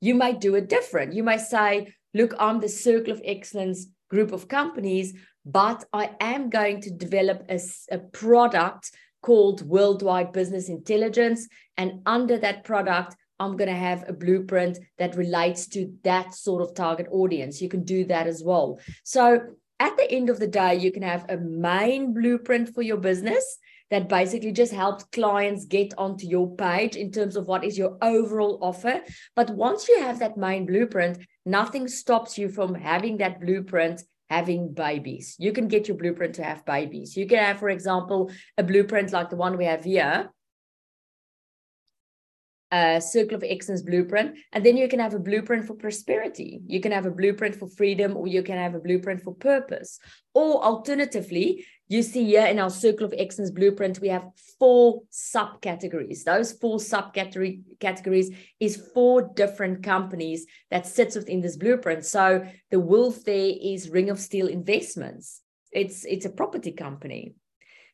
You 0.00 0.16
might 0.16 0.40
do 0.40 0.56
it 0.56 0.68
different. 0.68 1.12
You 1.12 1.22
might 1.22 1.42
say, 1.42 1.94
look, 2.12 2.34
I'm 2.40 2.58
the 2.58 2.68
Circle 2.68 3.12
of 3.12 3.22
Excellence 3.24 3.86
group 4.08 4.32
of 4.32 4.48
companies, 4.48 5.14
but 5.46 5.84
I 5.92 6.10
am 6.18 6.50
going 6.50 6.80
to 6.80 6.90
develop 6.90 7.44
a, 7.48 7.60
a 7.92 7.98
product 7.98 8.90
called 9.22 9.62
Worldwide 9.62 10.32
Business 10.32 10.68
Intelligence. 10.68 11.46
And 11.76 12.02
under 12.04 12.36
that 12.38 12.64
product, 12.64 13.14
I'm 13.40 13.56
going 13.56 13.70
to 13.70 13.74
have 13.74 14.04
a 14.06 14.12
blueprint 14.12 14.78
that 14.98 15.16
relates 15.16 15.66
to 15.68 15.92
that 16.04 16.34
sort 16.34 16.62
of 16.62 16.74
target 16.74 17.08
audience. 17.10 17.60
You 17.60 17.68
can 17.68 17.82
do 17.82 18.04
that 18.04 18.26
as 18.26 18.44
well. 18.44 18.78
So 19.02 19.40
at 19.80 19.96
the 19.96 20.10
end 20.10 20.30
of 20.30 20.38
the 20.38 20.46
day, 20.46 20.76
you 20.76 20.92
can 20.92 21.02
have 21.02 21.24
a 21.28 21.38
main 21.38 22.12
blueprint 22.12 22.74
for 22.74 22.82
your 22.82 22.98
business 22.98 23.58
that 23.90 24.08
basically 24.08 24.52
just 24.52 24.72
helps 24.72 25.04
clients 25.04 25.64
get 25.64 25.92
onto 25.98 26.26
your 26.26 26.54
page 26.54 26.94
in 26.94 27.10
terms 27.10 27.34
of 27.34 27.46
what 27.46 27.64
is 27.64 27.76
your 27.76 27.96
overall 28.02 28.58
offer. 28.62 29.00
But 29.34 29.50
once 29.50 29.88
you 29.88 30.00
have 30.00 30.20
that 30.20 30.36
main 30.36 30.66
blueprint, 30.66 31.18
nothing 31.44 31.88
stops 31.88 32.38
you 32.38 32.48
from 32.48 32.74
having 32.74 33.16
that 33.16 33.40
blueprint 33.40 34.02
having 34.28 34.72
babies. 34.72 35.34
You 35.40 35.52
can 35.52 35.66
get 35.66 35.88
your 35.88 35.96
blueprint 35.96 36.36
to 36.36 36.44
have 36.44 36.64
babies. 36.64 37.16
You 37.16 37.26
can 37.26 37.38
have, 37.38 37.58
for 37.58 37.68
example, 37.68 38.30
a 38.56 38.62
blueprint 38.62 39.12
like 39.12 39.28
the 39.28 39.36
one 39.36 39.56
we 39.58 39.64
have 39.64 39.82
here, 39.82 40.30
a 42.72 43.00
circle 43.00 43.36
of 43.36 43.44
excellence 43.44 43.82
blueprint 43.82 44.38
and 44.52 44.64
then 44.64 44.76
you 44.76 44.88
can 44.88 45.00
have 45.00 45.14
a 45.14 45.18
blueprint 45.18 45.66
for 45.66 45.74
prosperity. 45.74 46.60
You 46.66 46.80
can 46.80 46.92
have 46.92 47.06
a 47.06 47.10
blueprint 47.10 47.56
for 47.56 47.68
freedom 47.68 48.16
or 48.16 48.28
you 48.28 48.42
can 48.42 48.56
have 48.56 48.74
a 48.74 48.80
blueprint 48.80 49.22
for 49.22 49.34
purpose. 49.34 49.98
Or 50.34 50.62
alternatively 50.62 51.66
you 51.88 52.02
see 52.02 52.24
here 52.24 52.46
in 52.46 52.60
our 52.60 52.70
circle 52.70 53.06
of 53.06 53.14
excellence 53.18 53.50
blueprint 53.50 54.00
we 54.00 54.08
have 54.08 54.24
four 54.58 55.02
subcategories. 55.12 56.22
Those 56.22 56.52
four 56.52 56.78
subcategory 56.78 57.62
categories 57.80 58.30
is 58.60 58.88
four 58.94 59.30
different 59.34 59.82
companies 59.82 60.46
that 60.70 60.86
sits 60.86 61.16
within 61.16 61.40
this 61.40 61.56
blueprint. 61.56 62.04
So 62.04 62.46
the 62.70 62.78
wolf 62.78 63.24
there 63.24 63.52
is 63.60 63.90
ring 63.90 64.10
of 64.10 64.20
steel 64.20 64.46
investments. 64.46 65.40
It's 65.72 66.04
it's 66.04 66.26
a 66.26 66.30
property 66.30 66.72
company 66.72 67.34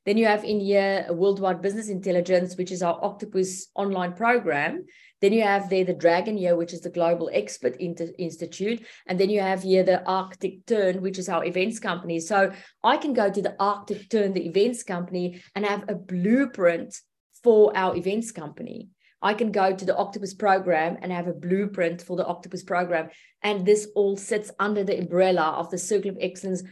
then 0.07 0.17
you 0.17 0.27
have 0.27 0.45
in 0.45 0.61
here 0.61 1.05
Worldwide 1.11 1.61
Business 1.61 1.89
Intelligence, 1.89 2.57
which 2.57 2.71
is 2.71 2.81
our 2.81 2.99
Octopus 3.05 3.67
online 3.75 4.13
program. 4.13 4.85
Then 5.21 5.33
you 5.33 5.43
have 5.43 5.69
there 5.69 5.85
the 5.85 5.95
Dragon 5.95 6.39
Year, 6.39 6.57
which 6.57 6.73
is 6.73 6.83
the 6.83 6.91
Global 6.91 7.29
Expert 7.33 7.77
Institute. 7.81 8.87
And 9.09 9.19
then 9.19 9.31
you 9.31 9.41
have 9.41 9.65
here 9.65 9.83
the 9.83 10.05
Arctic 10.05 10.65
Tern, 10.67 11.03
which 11.03 11.19
is 11.19 11.29
our 11.29 11.45
events 11.45 11.81
company. 11.81 12.21
So 12.21 12.53
I 12.85 12.99
can 12.99 13.15
go 13.15 13.31
to 13.31 13.43
the 13.43 13.57
Arctic 13.59 14.09
Tern, 14.09 14.33
the 14.33 14.47
events 14.47 14.85
company, 14.85 15.43
and 15.57 15.67
have 15.67 15.85
a 15.89 15.97
blueprint 15.97 16.95
for 17.43 17.77
our 17.77 17.97
events 17.97 18.31
company. 18.31 18.91
I 19.23 19.35
can 19.35 19.51
go 19.51 19.75
to 19.75 19.85
the 19.85 19.97
Octopus 19.97 20.35
program 20.35 20.99
and 21.03 21.11
have 21.11 21.27
a 21.27 21.33
blueprint 21.33 22.03
for 22.03 22.17
the 22.17 22.27
Octopus 22.27 22.63
program. 22.63 23.09
And 23.43 23.67
this 23.67 23.89
all 23.97 24.17
sits 24.17 24.53
under 24.61 24.85
the 24.85 24.99
umbrella 24.99 25.57
of 25.59 25.71
the 25.71 25.79
Circle 25.79 26.11
of 26.13 26.19
Excellence 26.21 26.63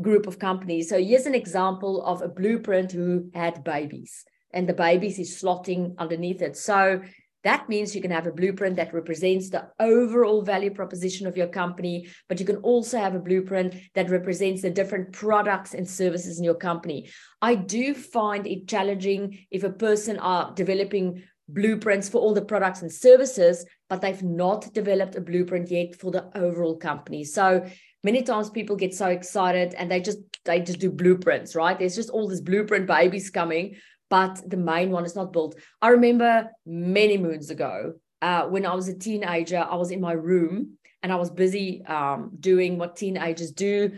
group 0.00 0.26
of 0.26 0.38
companies. 0.38 0.88
So 0.88 1.02
here's 1.02 1.26
an 1.26 1.34
example 1.34 2.04
of 2.04 2.22
a 2.22 2.28
blueprint 2.28 2.92
who 2.92 3.30
had 3.34 3.64
babies 3.64 4.24
and 4.52 4.68
the 4.68 4.74
babies 4.74 5.18
is 5.18 5.40
slotting 5.40 5.96
underneath 5.98 6.42
it. 6.42 6.56
So 6.56 7.02
that 7.44 7.68
means 7.68 7.94
you 7.94 8.02
can 8.02 8.10
have 8.10 8.26
a 8.26 8.32
blueprint 8.32 8.74
that 8.74 8.92
represents 8.92 9.50
the 9.50 9.68
overall 9.78 10.42
value 10.42 10.72
proposition 10.74 11.28
of 11.28 11.36
your 11.36 11.46
company, 11.46 12.08
but 12.28 12.40
you 12.40 12.46
can 12.46 12.56
also 12.56 12.98
have 12.98 13.14
a 13.14 13.20
blueprint 13.20 13.76
that 13.94 14.10
represents 14.10 14.62
the 14.62 14.70
different 14.70 15.12
products 15.12 15.72
and 15.72 15.88
services 15.88 16.38
in 16.38 16.44
your 16.44 16.56
company. 16.56 17.08
I 17.40 17.54
do 17.54 17.94
find 17.94 18.46
it 18.48 18.66
challenging 18.66 19.46
if 19.52 19.62
a 19.62 19.70
person 19.70 20.18
are 20.18 20.52
developing 20.54 21.22
blueprints 21.48 22.08
for 22.08 22.18
all 22.18 22.34
the 22.34 22.44
products 22.44 22.82
and 22.82 22.92
services, 22.92 23.64
but 23.88 24.00
they've 24.00 24.24
not 24.24 24.74
developed 24.74 25.14
a 25.14 25.20
blueprint 25.20 25.70
yet 25.70 25.94
for 25.94 26.10
the 26.10 26.28
overall 26.36 26.76
company. 26.76 27.22
So 27.22 27.64
many 28.08 28.22
times 28.22 28.48
people 28.58 28.76
get 28.76 28.94
so 29.02 29.08
excited 29.18 29.74
and 29.78 29.90
they 29.90 30.00
just 30.08 30.20
they 30.48 30.58
just 30.60 30.80
do 30.84 30.90
blueprints 30.90 31.54
right? 31.60 31.78
There's 31.78 31.98
just 32.00 32.10
all 32.14 32.28
this 32.28 32.46
blueprint 32.48 32.86
babies 32.86 33.30
coming 33.30 33.76
but 34.08 34.34
the 34.52 34.62
main 34.72 34.88
one 34.96 35.04
is 35.04 35.16
not 35.16 35.32
built. 35.32 35.52
I 35.82 35.88
remember 35.88 36.32
many 36.64 37.16
moons 37.26 37.50
ago 37.50 37.94
uh, 38.22 38.42
when 38.44 38.64
i 38.66 38.74
was 38.74 38.88
a 38.88 38.98
teenager 39.06 39.58
i 39.58 39.76
was 39.76 39.90
in 39.90 40.00
my 40.00 40.12
room 40.12 40.78
and 41.02 41.12
i 41.12 41.16
was 41.16 41.30
busy 41.30 41.84
um, 41.86 42.30
doing 42.40 42.78
what 42.78 42.96
teenagers 42.96 43.52
do 43.52 43.92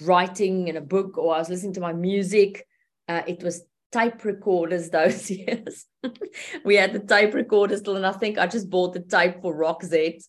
writing 0.00 0.68
in 0.68 0.76
a 0.76 0.80
book 0.94 1.18
or 1.18 1.34
i 1.34 1.38
was 1.38 1.50
listening 1.50 1.74
to 1.74 1.80
my 1.80 1.92
music. 1.92 2.64
Uh, 3.08 3.22
it 3.26 3.42
was 3.42 3.64
tape 3.90 4.22
recorders 4.24 4.90
those 4.98 5.30
years. 5.30 5.86
We 6.64 6.76
had 6.76 6.92
the 6.92 7.00
tape 7.00 7.34
recorders 7.34 7.80
still 7.80 7.96
and 7.96 8.06
i 8.06 8.12
think 8.12 8.38
i 8.38 8.46
just 8.46 8.70
bought 8.70 8.92
the 8.94 9.00
tape 9.00 9.36
for 9.42 9.52
z 9.82 10.20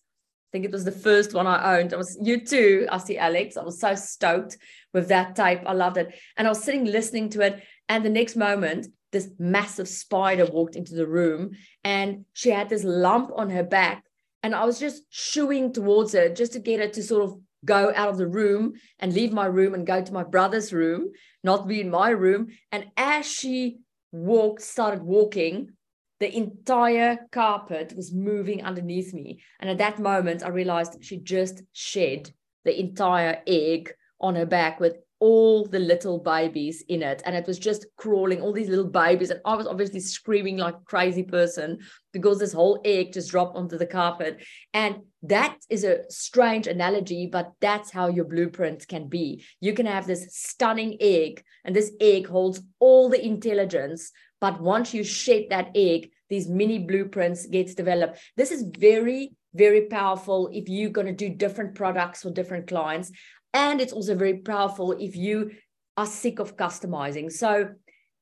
think 0.51 0.65
it 0.65 0.71
was 0.71 0.83
the 0.83 0.91
first 0.91 1.33
one 1.33 1.47
I 1.47 1.77
owned. 1.77 1.93
I 1.93 1.97
was 1.97 2.17
U2. 2.23 2.87
I 2.91 2.97
see 2.97 3.17
Alex. 3.17 3.57
I 3.57 3.63
was 3.63 3.79
so 3.79 3.95
stoked 3.95 4.57
with 4.93 5.07
that 5.09 5.35
tape. 5.35 5.61
I 5.65 5.73
loved 5.73 5.97
it. 5.97 6.19
And 6.37 6.47
I 6.47 6.51
was 6.51 6.63
sitting 6.63 6.85
listening 6.85 7.29
to 7.29 7.41
it. 7.41 7.63
And 7.87 8.03
the 8.03 8.09
next 8.09 8.35
moment, 8.35 8.87
this 9.11 9.29
massive 9.39 9.87
spider 9.87 10.45
walked 10.45 10.75
into 10.75 10.95
the 10.95 11.07
room 11.07 11.51
and 11.83 12.25
she 12.33 12.49
had 12.49 12.69
this 12.69 12.83
lump 12.83 13.31
on 13.35 13.49
her 13.49 13.63
back. 13.63 14.03
And 14.43 14.55
I 14.55 14.65
was 14.65 14.79
just 14.79 15.03
shooing 15.09 15.73
towards 15.73 16.13
her 16.13 16.29
just 16.29 16.53
to 16.53 16.59
get 16.59 16.79
her 16.79 16.87
to 16.87 17.03
sort 17.03 17.23
of 17.23 17.39
go 17.65 17.91
out 17.95 18.09
of 18.09 18.17
the 18.17 18.27
room 18.27 18.73
and 18.99 19.13
leave 19.13 19.33
my 19.33 19.45
room 19.45 19.73
and 19.73 19.85
go 19.85 20.01
to 20.01 20.13
my 20.13 20.23
brother's 20.23 20.71
room, 20.71 21.11
not 21.43 21.67
be 21.67 21.81
in 21.81 21.89
my 21.89 22.09
room. 22.09 22.47
And 22.71 22.85
as 22.95 23.25
she 23.25 23.79
walked, 24.11 24.61
started 24.61 25.01
walking, 25.03 25.71
the 26.19 26.35
entire 26.35 27.27
carpet 27.31 27.93
was 27.95 28.13
moving 28.13 28.63
underneath 28.63 29.13
me. 29.13 29.41
And 29.59 29.69
at 29.69 29.77
that 29.77 29.99
moment, 29.99 30.43
I 30.43 30.49
realized 30.49 31.03
she 31.03 31.17
just 31.17 31.63
shed 31.71 32.31
the 32.65 32.77
entire 32.77 33.41
egg 33.47 33.93
on 34.19 34.35
her 34.35 34.45
back 34.45 34.79
with 34.79 34.97
all 35.21 35.65
the 35.65 35.79
little 35.79 36.17
babies 36.17 36.83
in 36.87 37.01
it. 37.01 37.21
And 37.25 37.35
it 37.35 37.45
was 37.45 37.59
just 37.59 37.85
crawling 37.97 38.41
all 38.41 38.53
these 38.53 38.69
little 38.69 38.87
babies. 38.87 39.29
And 39.29 39.41
i 39.43 39.55
was 39.55 39.67
obviously 39.67 39.99
screaming 39.99 40.57
like 40.57 40.75
a 40.75 40.85
crazy 40.85 41.23
person 41.23 41.79
because 42.13 42.39
this 42.39 42.53
whole 42.53 42.81
egg 42.85 43.13
just 43.13 43.31
dropped 43.31 43.57
onto 43.57 43.77
the 43.77 43.85
carpet. 43.85 44.41
And 44.73 45.01
that 45.23 45.57
is 45.69 45.83
a 45.83 46.09
strange 46.09 46.67
analogy 46.67 47.27
but 47.29 47.51
that's 47.59 47.91
how 47.91 48.07
your 48.07 48.25
blueprint 48.25 48.87
can 48.87 49.09
be. 49.09 49.43
You 49.59 49.73
can 49.73 49.85
have 49.85 50.07
this 50.07 50.27
stunning 50.31 50.95
egg 51.01 51.43
and 51.65 51.75
this 51.75 51.91
egg 51.99 52.27
holds 52.27 52.61
all 52.79 53.09
the 53.09 53.23
intelligence 53.23 54.11
but 54.41 54.61
once 54.61 54.93
you 54.93 55.03
shape 55.03 55.49
that 55.49 55.71
egg 55.75 56.09
these 56.29 56.47
mini 56.47 56.79
blueprints 56.79 57.45
gets 57.47 57.75
developed 57.75 58.19
this 58.37 58.51
is 58.51 58.63
very 58.77 59.31
very 59.55 59.87
powerful 59.87 60.49
if 60.53 60.69
you're 60.69 60.91
going 60.91 61.07
to 61.07 61.13
do 61.13 61.29
different 61.29 61.73
products 61.73 62.21
for 62.21 62.31
different 62.31 62.67
clients 62.67 63.11
and 63.53 63.81
it's 63.81 63.93
also 63.93 64.15
very 64.15 64.37
powerful 64.37 64.91
if 64.93 65.15
you 65.15 65.51
are 65.97 66.05
sick 66.05 66.39
of 66.39 66.55
customizing. 66.55 67.31
So, 67.31 67.69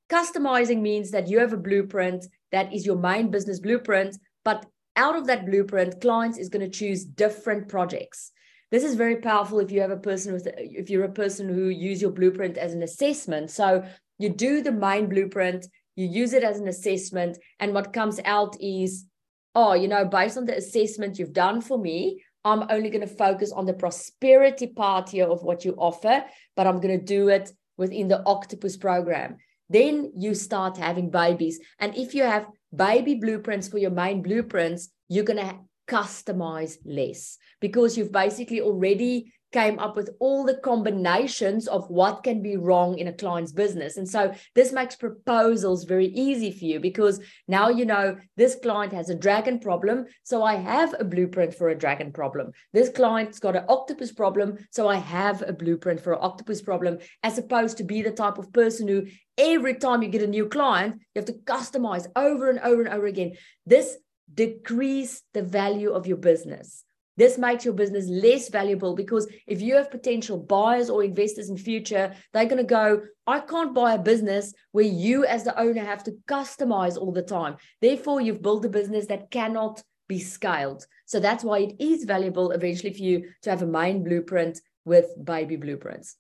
customizing 0.09 0.81
means 0.81 1.12
that 1.12 1.27
you 1.27 1.39
have 1.39 1.53
a 1.53 1.57
blueprint 1.57 2.25
that 2.51 2.74
is 2.74 2.86
your 2.86 2.97
main 2.97 3.29
business 3.29 3.59
blueprint, 3.59 4.17
but 4.43 4.65
out 4.95 5.15
of 5.15 5.27
that 5.27 5.45
blueprint, 5.45 6.01
clients 6.01 6.38
is 6.38 6.50
going 6.50 6.65
to 6.65 6.77
choose 6.79 7.03
different 7.03 7.67
projects. 7.67 8.31
This 8.71 8.83
is 8.83 8.95
very 8.95 9.17
powerful 9.17 9.59
if 9.59 9.69
you 9.69 9.81
have 9.81 9.91
a 9.91 9.97
person 9.97 10.33
with, 10.33 10.47
if 10.57 10.89
you're 10.89 11.03
a 11.03 11.12
person 11.12 11.47
who 11.47 11.67
use 11.67 12.01
your 12.01 12.12
blueprint 12.12 12.57
as 12.57 12.74
an 12.74 12.83
assessment. 12.83 13.51
So, 13.51 13.83
you 14.17 14.29
do 14.29 14.63
the 14.63 14.71
main 14.71 15.07
blueprint, 15.07 15.67
you 15.97 16.07
use 16.07 16.31
it 16.31 16.43
as 16.43 16.59
an 16.59 16.69
assessment, 16.69 17.37
and 17.59 17.73
what 17.73 17.91
comes 17.91 18.21
out 18.23 18.55
is, 18.61 19.05
oh, 19.53 19.73
you 19.73 19.89
know, 19.89 20.05
based 20.05 20.37
on 20.37 20.45
the 20.45 20.55
assessment 20.55 21.19
you've 21.19 21.33
done 21.33 21.59
for 21.59 21.77
me, 21.77 22.23
I'm 22.45 22.63
only 22.69 22.89
going 22.89 23.05
to 23.05 23.13
focus 23.13 23.51
on 23.51 23.65
the 23.65 23.73
prosperity 23.73 24.67
part 24.67 25.09
here 25.09 25.27
of 25.27 25.43
what 25.43 25.65
you 25.65 25.73
offer, 25.77 26.23
but 26.55 26.65
I'm 26.65 26.79
going 26.79 26.97
to 26.97 27.05
do 27.05 27.27
it 27.27 27.51
within 27.75 28.07
the 28.07 28.23
octopus 28.25 28.77
program. 28.77 29.37
Then 29.69 30.13
you 30.15 30.33
start 30.33 30.77
having 30.77 31.09
babies. 31.09 31.59
And 31.79 31.97
if 31.97 32.13
you 32.13 32.23
have 32.23 32.47
baby 32.73 33.15
blueprints 33.15 33.67
for 33.67 33.79
your 33.79 33.91
main 33.91 34.21
blueprints, 34.21 34.89
you're 35.09 35.25
going 35.25 35.45
to 35.45 35.59
customize 35.87 36.77
less 36.85 37.37
because 37.59 37.97
you've 37.97 38.11
basically 38.11 38.61
already 38.61 39.33
came 39.57 39.79
up 39.79 39.95
with 39.95 40.11
all 40.19 40.43
the 40.45 40.57
combinations 40.57 41.67
of 41.67 41.89
what 41.89 42.21
can 42.21 42.43
be 42.43 42.57
wrong 42.57 42.99
in 42.99 43.07
a 43.07 43.13
client's 43.13 43.51
business. 43.51 43.97
And 43.97 44.07
so 44.07 44.31
this 44.53 44.71
makes 44.71 44.95
proposals 44.95 45.83
very 45.83 46.09
easy 46.09 46.51
for 46.51 46.65
you 46.65 46.79
because 46.79 47.19
now 47.47 47.69
you 47.69 47.83
know 47.83 48.17
this 48.35 48.55
client 48.61 48.93
has 48.93 49.09
a 49.09 49.15
dragon 49.15 49.57
problem. 49.57 50.05
So 50.21 50.43
I 50.43 50.57
have 50.57 50.93
a 50.99 51.03
blueprint 51.03 51.55
for 51.55 51.69
a 51.69 51.77
dragon 51.83 52.11
problem. 52.11 52.51
This 52.71 52.89
client's 52.89 53.39
got 53.39 53.55
an 53.55 53.65
octopus 53.67 54.11
problem. 54.11 54.59
So 54.69 54.87
I 54.87 54.97
have 54.97 55.41
a 55.41 55.53
blueprint 55.53 56.01
for 56.01 56.13
an 56.13 56.19
octopus 56.21 56.61
problem, 56.61 56.99
as 57.23 57.39
opposed 57.39 57.77
to 57.77 57.83
be 57.83 58.03
the 58.03 58.11
type 58.11 58.37
of 58.37 58.53
person 58.53 58.87
who 58.87 59.07
every 59.39 59.73
time 59.73 60.03
you 60.03 60.10
get 60.10 60.21
a 60.21 60.27
new 60.27 60.47
client, 60.47 61.01
you 61.15 61.19
have 61.19 61.25
to 61.25 61.34
customize 61.34 62.05
over 62.15 62.51
and 62.51 62.60
over 62.60 62.84
and 62.84 62.93
over 62.93 63.08
again. 63.08 63.34
This 63.65 63.97
decrease 64.32 65.23
the 65.34 65.41
value 65.41 65.93
of 65.93 66.05
your 66.05 66.17
business 66.17 66.84
this 67.17 67.38
makes 67.38 67.65
your 67.65 67.73
business 67.73 68.08
less 68.08 68.49
valuable 68.49 68.95
because 68.95 69.27
if 69.47 69.62
you 69.62 69.75
have 69.75 69.91
potential 69.91 70.38
buyers 70.38 70.89
or 70.89 71.03
investors 71.03 71.49
in 71.49 71.58
future, 71.58 72.13
they're 72.32 72.45
going 72.45 72.58
to 72.58 72.63
go, 72.63 73.01
I 73.25 73.39
can't 73.39 73.73
buy 73.73 73.95
a 73.95 73.99
business 73.99 74.53
where 74.71 74.86
you 74.86 75.25
as 75.25 75.43
the 75.43 75.60
owner 75.60 75.84
have 75.84 76.03
to 76.06 76.15
customize 76.27 76.97
all 76.97 77.12
the 77.12 77.23
time. 77.23 77.58
Therefore, 77.82 78.21
you've 78.21 78.41
built 78.41 78.65
a 78.65 78.69
business 78.69 79.08
that 79.08 79.32
cannot 79.32 79.84
be 80.08 80.19
scaled. 80.19 80.86
So 81.06 81.19
that's 81.19 81.43
why 81.43 81.60
it 81.60 81.75
is 81.80 82.06
valuable 82.06 82.51
eventually 82.51 82.93
for 82.93 83.01
you 83.01 83.30
to 83.41 83.49
have 83.49 83.62
a 83.62 83.67
main 83.67 84.03
blueprint 84.03 84.60
with 84.86 85.08
baby 85.21 85.58
blueprints. 85.58 86.15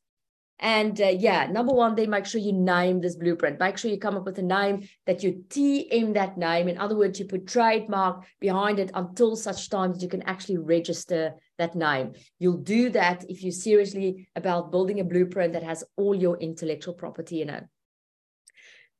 And 0.59 0.99
uh, 0.99 1.09
yeah, 1.09 1.45
number 1.47 1.71
one, 1.71 1.93
they 1.93 2.07
make 2.07 2.25
sure 2.25 2.41
you 2.41 2.51
name 2.51 2.99
this 2.99 3.15
blueprint. 3.15 3.59
Make 3.59 3.77
sure 3.77 3.91
you 3.91 3.99
come 3.99 4.17
up 4.17 4.25
with 4.25 4.39
a 4.39 4.43
name 4.43 4.87
that 5.05 5.21
you 5.21 5.43
TM 5.49 6.15
that 6.15 6.37
name. 6.37 6.67
In 6.67 6.79
other 6.79 6.95
words, 6.97 7.19
you 7.19 7.25
put 7.25 7.45
trademark 7.47 8.25
behind 8.39 8.79
it 8.79 8.89
until 8.95 9.35
such 9.35 9.69
time 9.69 9.93
that 9.93 10.01
you 10.01 10.09
can 10.09 10.23
actually 10.23 10.57
register 10.57 11.35
that 11.59 11.75
name. 11.75 12.13
You'll 12.39 12.57
do 12.57 12.89
that 12.91 13.23
if 13.29 13.43
you're 13.43 13.51
seriously 13.51 14.27
about 14.35 14.71
building 14.71 14.99
a 14.99 15.03
blueprint 15.03 15.53
that 15.53 15.63
has 15.63 15.83
all 15.95 16.15
your 16.15 16.37
intellectual 16.37 16.95
property 16.95 17.41
in 17.43 17.49
it. 17.49 17.63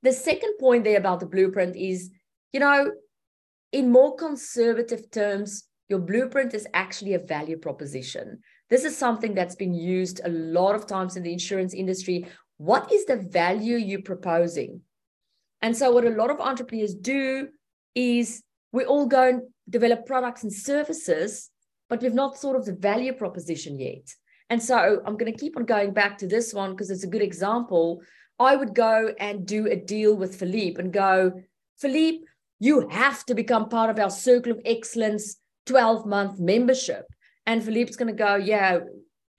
The 0.04 0.14
second 0.14 0.58
point 0.60 0.84
there 0.84 1.00
about 1.00 1.22
the 1.22 1.26
blueprint 1.26 1.76
is, 1.76 2.12
you 2.54 2.60
know, 2.60 2.92
in 3.72 3.92
more 3.92 4.16
conservative 4.16 5.10
terms, 5.10 5.68
your 5.90 6.00
blueprint 6.00 6.54
is 6.54 6.68
actually 6.74 7.16
a 7.16 7.20
value 7.20 7.58
proposition. 7.58 8.40
This 8.70 8.84
is 8.84 8.98
something 8.98 9.34
that's 9.34 9.56
been 9.56 9.74
used 9.74 10.22
a 10.24 10.30
lot 10.30 10.76
of 10.76 10.88
times 10.88 11.16
in 11.16 11.24
the 11.24 11.32
insurance 11.32 11.74
industry. 11.74 12.26
What 12.58 12.92
is 12.92 13.06
the 13.06 13.16
value 13.16 13.78
you're 13.78 14.02
proposing? 14.02 14.82
And 15.62 15.76
so, 15.76 15.92
what 15.92 16.06
a 16.06 16.10
lot 16.10 16.30
of 16.30 16.40
entrepreneurs 16.40 16.94
do 16.94 17.48
is 17.96 18.44
we 18.72 18.84
all 18.84 19.06
go 19.06 19.30
and 19.30 19.42
develop 19.70 20.06
products 20.06 20.44
and 20.44 20.54
services, 20.54 21.50
but 21.90 22.02
we've 22.02 22.14
not 22.14 22.38
thought 22.38 22.56
of 22.56 22.66
the 22.66 22.74
value 22.74 23.14
proposition 23.14 23.80
yet. 23.80 24.14
And 24.50 24.62
so, 24.62 25.02
I'm 25.06 25.18
going 25.18 25.32
to 25.32 25.40
keep 25.40 25.58
on 25.58 25.66
going 25.66 25.94
back 25.94 26.18
to 26.20 26.28
this 26.28 26.54
one 26.54 26.72
because 26.72 26.90
it's 26.90 27.04
a 27.04 27.14
good 27.16 27.22
example. 27.22 28.02
I 28.40 28.56
would 28.56 28.76
go 28.76 29.14
and 29.20 29.48
do 29.48 29.68
a 29.68 29.76
deal 29.76 30.16
with 30.16 30.36
Philippe 30.36 30.80
and 30.80 30.94
go, 30.94 31.32
Philippe, 31.80 32.26
you 32.60 32.88
have 32.90 33.26
to 33.26 33.36
become 33.36 33.70
part 33.70 33.90
of 33.90 34.00
our 34.00 34.10
Circle 34.10 34.52
of 34.52 34.62
Excellence 34.66 35.38
12 35.66 36.06
month 36.06 36.40
membership. 36.40 37.06
And 37.48 37.64
Philippe's 37.64 37.96
going 37.96 38.16
to 38.16 38.24
go, 38.24 38.36
Yeah, 38.36 38.80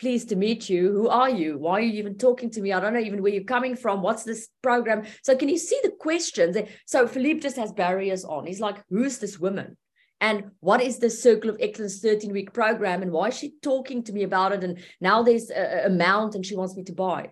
pleased 0.00 0.30
to 0.30 0.36
meet 0.36 0.68
you. 0.68 0.90
Who 0.90 1.08
are 1.08 1.30
you? 1.30 1.58
Why 1.58 1.74
are 1.74 1.82
you 1.82 1.98
even 1.98 2.16
talking 2.16 2.50
to 2.50 2.60
me? 2.60 2.72
I 2.72 2.80
don't 2.80 2.94
know 2.94 3.00
even 3.00 3.22
where 3.22 3.32
you're 3.32 3.44
coming 3.44 3.76
from. 3.76 4.02
What's 4.02 4.24
this 4.24 4.48
program? 4.62 5.04
So, 5.22 5.36
can 5.36 5.48
you 5.48 5.58
see 5.58 5.78
the 5.84 5.92
questions? 6.00 6.56
So, 6.86 7.06
Philippe 7.06 7.40
just 7.40 7.56
has 7.56 7.70
barriers 7.70 8.24
on. 8.24 8.46
He's 8.46 8.60
like, 8.60 8.82
Who's 8.88 9.18
this 9.18 9.38
woman? 9.38 9.76
And 10.20 10.50
what 10.58 10.82
is 10.82 10.98
the 10.98 11.10
Circle 11.10 11.50
of 11.50 11.58
Excellence 11.60 12.00
13 12.00 12.32
week 12.32 12.52
program? 12.52 13.02
And 13.02 13.12
why 13.12 13.28
is 13.28 13.38
she 13.38 13.52
talking 13.62 14.02
to 14.04 14.12
me 14.12 14.24
about 14.24 14.52
it? 14.52 14.64
And 14.64 14.82
now 15.00 15.22
there's 15.22 15.50
a 15.50 15.84
amount 15.86 16.34
and 16.34 16.44
she 16.44 16.56
wants 16.56 16.74
me 16.74 16.82
to 16.84 16.92
buy. 16.92 17.30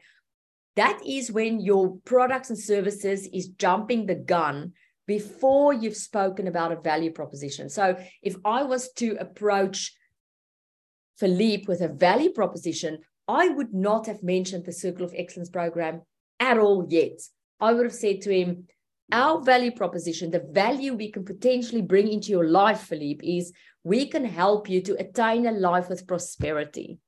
That 0.77 1.01
is 1.05 1.33
when 1.33 1.59
your 1.59 1.97
products 2.05 2.51
and 2.51 2.59
services 2.59 3.27
is 3.33 3.49
jumping 3.49 4.07
the 4.07 4.15
gun 4.15 4.75
before 5.07 5.73
you've 5.73 5.97
spoken 5.97 6.47
about 6.47 6.71
a 6.71 6.81
value 6.81 7.11
proposition. 7.11 7.69
So 7.71 7.97
if 8.23 8.37
I 8.45 8.63
was 8.63 8.93
to 8.95 9.17
approach 9.19 9.93
Philippe 11.19 11.65
with 11.67 11.81
a 11.81 11.89
value 11.89 12.31
proposition, 12.31 12.99
I 13.29 13.49
would 13.49 13.73
not 13.75 14.07
have 14.07 14.23
mentioned 14.23 14.65
the 14.65 14.73
Circle 14.73 15.05
of 15.05 15.15
Excellence 15.17 15.51
program 15.51 16.03
at 16.39 16.59
all 16.59 16.87
yet. 16.89 17.21
I 17.61 17.73
would 17.73 17.85
have 17.85 17.95
said 17.95 18.21
to 18.23 18.35
him, 18.35 18.67
our 19.13 19.41
value 19.41 19.71
proposition, 19.71 20.31
the 20.31 20.47
value 20.51 20.95
we 20.95 21.11
can 21.11 21.25
potentially 21.25 21.83
bring 21.83 22.09
into 22.09 22.31
your 22.31 22.49
life, 22.49 22.81
Philippe, 22.81 23.27
is 23.27 23.53
we 23.85 24.07
can 24.07 24.25
help 24.25 24.69
you 24.69 24.81
to 24.83 25.01
attain 25.01 25.47
a 25.47 25.53
life 25.53 25.89
with 25.89 26.07
prosperity. 26.07 26.99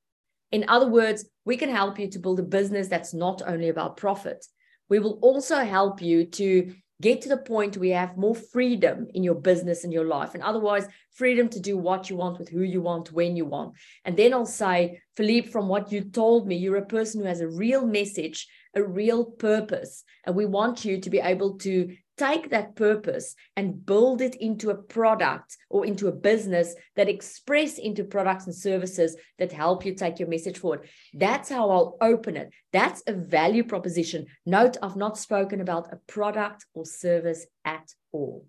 In 0.53 0.65
other 0.69 0.89
words, 0.89 1.29
we 1.45 1.57
can 1.57 1.69
help 1.69 1.99
you 1.99 2.09
to 2.09 2.19
build 2.19 2.39
a 2.39 2.45
business 2.45 2.89
that's 2.89 3.13
not 3.13 3.43
only 3.47 3.69
about 3.69 3.97
profit. 3.97 4.47
We 4.89 5.01
will 5.01 5.19
also 5.23 5.57
help 5.65 6.01
you 6.01 6.25
to 6.25 6.73
get 7.01 7.21
to 7.23 7.29
the 7.29 7.37
point 7.37 7.77
where 7.77 7.89
you 7.89 7.95
have 7.95 8.17
more 8.17 8.35
freedom 8.35 9.07
in 9.15 9.23
your 9.23 9.35
business 9.35 9.85
and 9.85 9.93
your 9.93 10.05
life. 10.05 10.35
And 10.35 10.43
otherwise 10.43 10.89
freedom 11.13 11.49
to 11.51 11.61
do 11.61 11.77
what 11.77 12.11
you 12.11 12.17
want 12.17 12.39
with 12.39 12.49
who 12.49 12.63
you 12.63 12.81
want 12.81 13.13
when 13.13 13.37
you 13.37 13.45
want. 13.45 13.75
And 14.05 14.17
then 14.17 14.33
i'll 14.33 14.47
say 14.47 15.01
philippe 15.17 15.49
from 15.49 15.69
what 15.69 15.91
you 15.93 16.01
told 16.03 16.47
me 16.47 16.57
you're 16.57 16.77
a 16.77 16.87
person 16.87 17.21
who 17.21 17.27
has 17.27 17.41
a 17.41 17.49
real 17.49 17.87
message 17.87 18.47
a 18.75 18.83
real 18.83 19.25
purpose. 19.25 20.05
And 20.25 20.35
we 20.35 20.47
want 20.47 20.85
you 20.85 21.01
to 21.01 21.11
be 21.11 21.19
able 21.19 21.59
to 21.59 21.95
take 22.19 22.51
that 22.51 22.77
purpose 22.77 23.35
and 23.57 23.87
build 23.87 24.21
it 24.21 24.35
into 24.35 24.71
a 24.71 24.75
product 24.75 25.57
or 25.71 25.87
into 25.87 26.09
a 26.09 26.13
business 26.13 26.75
that 26.97 27.09
express 27.09 27.79
into 27.79 28.05
products 28.05 28.47
and 28.47 28.55
services 28.55 29.17
that 29.39 29.53
help 29.53 29.87
you 29.87 29.95
take 29.95 30.19
your 30.19 30.29
message 30.29 30.59
forward. 30.59 30.89
That's 31.15 31.49
how 31.49 31.71
i'll 31.71 31.97
open 32.01 32.37
it. 32.37 32.51
That's 32.73 33.03
a 33.07 33.13
value 33.13 33.65
proposition. 33.65 34.27
Note 34.45 34.77
i've 34.83 34.97
not 34.97 35.17
spoken 35.17 35.61
about 35.61 35.93
a 35.93 36.01
product 36.07 36.67
or 36.75 36.85
service 36.85 37.47
at 37.65 37.89
all. 38.13 38.47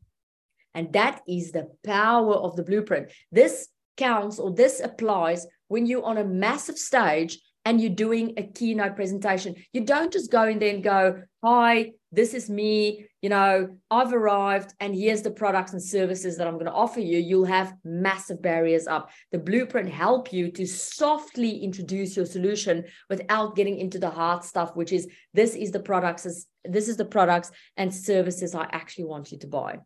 And 0.73 0.93
that 0.93 1.21
is 1.27 1.51
the 1.51 1.69
power 1.83 2.35
of 2.35 2.55
the 2.55 2.63
blueprint. 2.63 3.11
This 3.31 3.69
counts 3.97 4.39
or 4.39 4.51
this 4.51 4.79
applies 4.79 5.45
when 5.67 5.85
you're 5.85 6.05
on 6.05 6.17
a 6.17 6.23
massive 6.23 6.77
stage 6.77 7.39
and 7.65 7.79
you're 7.81 7.89
doing 7.89 8.33
a 8.37 8.43
keynote 8.43 8.95
presentation. 8.95 9.55
You 9.73 9.81
don't 9.81 10.13
just 10.13 10.31
go 10.31 10.43
in 10.43 10.59
there 10.59 10.73
and 10.73 10.83
go, 10.83 11.21
Hi, 11.43 11.91
this 12.11 12.33
is 12.33 12.49
me. 12.49 13.05
You 13.21 13.29
know, 13.29 13.77
I've 13.91 14.13
arrived 14.13 14.73
and 14.79 14.95
here's 14.95 15.21
the 15.21 15.31
products 15.31 15.73
and 15.73 15.83
services 15.83 16.37
that 16.37 16.47
I'm 16.47 16.55
going 16.55 16.65
to 16.65 16.71
offer 16.71 16.99
you. 16.99 17.17
You'll 17.17 17.45
have 17.45 17.73
massive 17.83 18.41
barriers 18.41 18.87
up. 18.87 19.09
The 19.31 19.39
blueprint 19.39 19.89
help 19.89 20.33
you 20.33 20.51
to 20.51 20.65
softly 20.65 21.59
introduce 21.59 22.15
your 22.15 22.25
solution 22.25 22.85
without 23.09 23.55
getting 23.55 23.77
into 23.77 23.99
the 23.99 24.09
hard 24.09 24.43
stuff, 24.43 24.75
which 24.75 24.91
is 24.91 25.07
this 25.33 25.55
is 25.55 25.71
the 25.71 25.79
products, 25.79 26.45
this 26.65 26.87
is 26.87 26.97
the 26.97 27.05
products 27.05 27.51
and 27.77 27.93
services 27.93 28.55
I 28.55 28.67
actually 28.71 29.05
want 29.05 29.31
you 29.31 29.37
to 29.39 29.47
buy. 29.47 29.79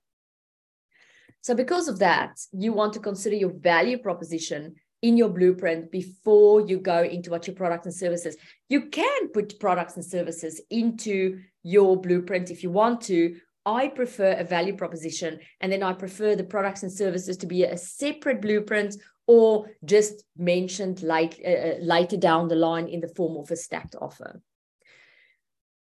So 1.41 1.53
because 1.53 1.89
of 1.89 1.99
that, 1.99 2.39
you 2.53 2.71
want 2.71 2.93
to 2.93 2.99
consider 3.01 3.35
your 3.35 3.51
value 3.51 3.97
proposition 3.97 4.75
in 5.03 5.17
your 5.17 5.29
blueprint 5.29 5.91
before 5.91 6.61
you 6.61 6.79
go 6.79 7.03
into 7.03 7.29
what 7.29 7.45
your 7.45 7.55
products 7.55 7.85
and 7.85 7.93
services. 7.93 8.37
You 8.69 8.89
can 8.89 9.27
put 9.27 9.59
products 9.59 9.95
and 9.95 10.03
services 10.03 10.59
into 10.71 11.41
your 11.61 11.99
blueprint 11.99 12.49
if 12.49 12.63
you 12.63 12.71
want 12.71 13.01
to. 13.01 13.35
I 13.65 13.89
prefer 13.89 14.31
a 14.31 14.43
value 14.43 14.75
proposition, 14.75 15.39
and 15.61 15.71
then 15.71 15.83
I 15.83 15.93
prefer 15.93 16.35
the 16.35 16.43
products 16.43 16.83
and 16.83 16.91
services 16.91 17.37
to 17.37 17.45
be 17.45 17.63
a 17.63 17.77
separate 17.77 18.41
blueprint 18.41 18.95
or 19.27 19.69
just 19.85 20.23
mentioned 20.37 21.01
late, 21.01 21.39
uh, 21.45 21.49
uh 21.49 21.75
later 21.81 22.17
down 22.17 22.47
the 22.47 22.55
line 22.55 22.87
in 22.87 22.99
the 22.99 23.13
form 23.15 23.37
of 23.37 23.51
a 23.51 23.55
stacked 23.55 23.95
offer. 24.01 24.41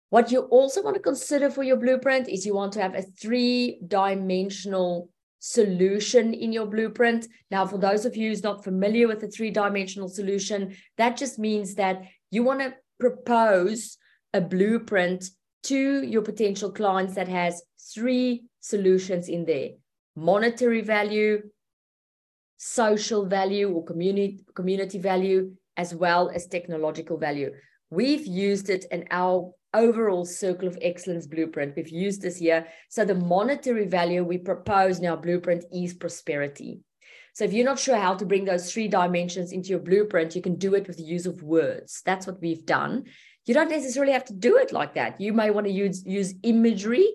What 0.09 0.31
you 0.31 0.41
also 0.41 0.83
want 0.83 0.95
to 0.95 1.01
consider 1.01 1.49
for 1.49 1.63
your 1.63 1.77
blueprint 1.77 2.27
is 2.27 2.45
you 2.45 2.53
want 2.53 2.73
to 2.73 2.81
have 2.81 2.95
a 2.95 3.01
three 3.01 3.79
dimensional 3.87 5.09
solution 5.41 6.35
in 6.35 6.53
your 6.53 6.67
blueprint. 6.67 7.27
Now, 7.49 7.65
for 7.65 7.79
those 7.79 8.05
of 8.05 8.15
you 8.15 8.29
who's 8.29 8.43
not 8.43 8.63
familiar 8.63 9.07
with 9.07 9.19
the 9.19 9.27
three-dimensional 9.27 10.07
solution, 10.07 10.77
that 10.97 11.17
just 11.17 11.39
means 11.39 11.75
that 11.75 12.03
you 12.29 12.43
want 12.43 12.59
to 12.61 12.75
propose 12.99 13.97
a 14.33 14.39
blueprint 14.39 15.25
to 15.63 16.03
your 16.03 16.21
potential 16.21 16.71
clients 16.71 17.15
that 17.15 17.27
has 17.27 17.63
three 17.93 18.43
solutions 18.59 19.27
in 19.27 19.43
there 19.45 19.69
monetary 20.15 20.81
value, 20.81 21.41
social 22.57 23.25
value 23.25 23.69
or 23.73 23.83
community, 23.83 24.43
community 24.53 24.99
value, 24.99 25.51
as 25.77 25.95
well 25.95 26.29
as 26.29 26.45
technological 26.45 27.17
value. 27.17 27.51
We've 27.89 28.27
used 28.27 28.69
it 28.69 28.85
in 28.91 29.05
our 29.09 29.51
overall 29.73 30.25
circle 30.25 30.67
of 30.67 30.77
excellence 30.81 31.27
blueprint. 31.27 31.75
We've 31.75 31.89
used 31.89 32.21
this 32.21 32.41
year. 32.41 32.67
So 32.89 33.05
the 33.05 33.15
monetary 33.15 33.85
value 33.87 34.23
we 34.23 34.37
propose 34.37 34.99
in 34.99 35.05
our 35.05 35.17
blueprint 35.17 35.65
is 35.73 35.93
prosperity. 35.93 36.81
So 37.33 37.45
if 37.45 37.53
you're 37.53 37.65
not 37.65 37.79
sure 37.79 37.95
how 37.95 38.15
to 38.15 38.25
bring 38.25 38.45
those 38.45 38.71
three 38.71 38.87
dimensions 38.87 39.53
into 39.53 39.69
your 39.69 39.79
blueprint, 39.79 40.35
you 40.35 40.41
can 40.41 40.55
do 40.55 40.75
it 40.75 40.87
with 40.87 40.97
the 40.97 41.03
use 41.03 41.25
of 41.25 41.41
words. 41.41 42.01
That's 42.05 42.27
what 42.27 42.41
we've 42.41 42.65
done. 42.65 43.05
You 43.45 43.53
don't 43.53 43.69
necessarily 43.69 44.11
have 44.13 44.25
to 44.25 44.33
do 44.33 44.57
it 44.57 44.73
like 44.73 44.95
that. 44.95 45.19
You 45.19 45.33
may 45.33 45.49
want 45.49 45.65
to 45.67 45.73
use, 45.73 46.05
use 46.05 46.33
imagery 46.43 47.07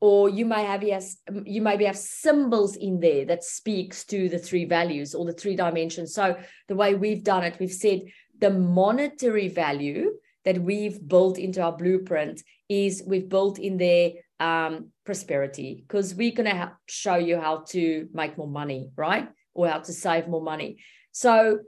or 0.00 0.28
you 0.28 0.46
may 0.46 0.64
have 0.64 0.82
yes, 0.82 1.16
you 1.44 1.60
maybe 1.60 1.84
have 1.84 1.98
symbols 1.98 2.76
in 2.76 3.00
there 3.00 3.24
that 3.26 3.44
speaks 3.44 4.04
to 4.06 4.28
the 4.28 4.38
three 4.38 4.64
values 4.64 5.14
or 5.14 5.24
the 5.24 5.32
three 5.32 5.56
dimensions. 5.56 6.14
So 6.14 6.36
the 6.68 6.76
way 6.76 6.94
we've 6.94 7.24
done 7.24 7.44
it, 7.44 7.58
we've 7.58 7.70
said 7.70 8.02
the 8.38 8.50
monetary 8.50 9.48
value 9.48 10.12
that 10.44 10.58
we've 10.58 11.06
built 11.06 11.38
into 11.38 11.60
our 11.62 11.76
blueprint 11.76 12.42
is 12.68 13.02
we've 13.06 13.28
built 13.28 13.58
in 13.58 13.76
there 13.76 14.12
um, 14.40 14.88
prosperity 15.04 15.84
because 15.86 16.14
we're 16.14 16.32
going 16.34 16.50
to 16.50 16.72
show 16.86 17.16
you 17.16 17.40
how 17.40 17.64
to 17.68 18.08
make 18.12 18.38
more 18.38 18.48
money, 18.48 18.90
right? 18.96 19.28
Or 19.54 19.68
how 19.68 19.80
to 19.80 19.92
save 19.92 20.28
more 20.28 20.42
money. 20.42 20.78
So 21.12 21.60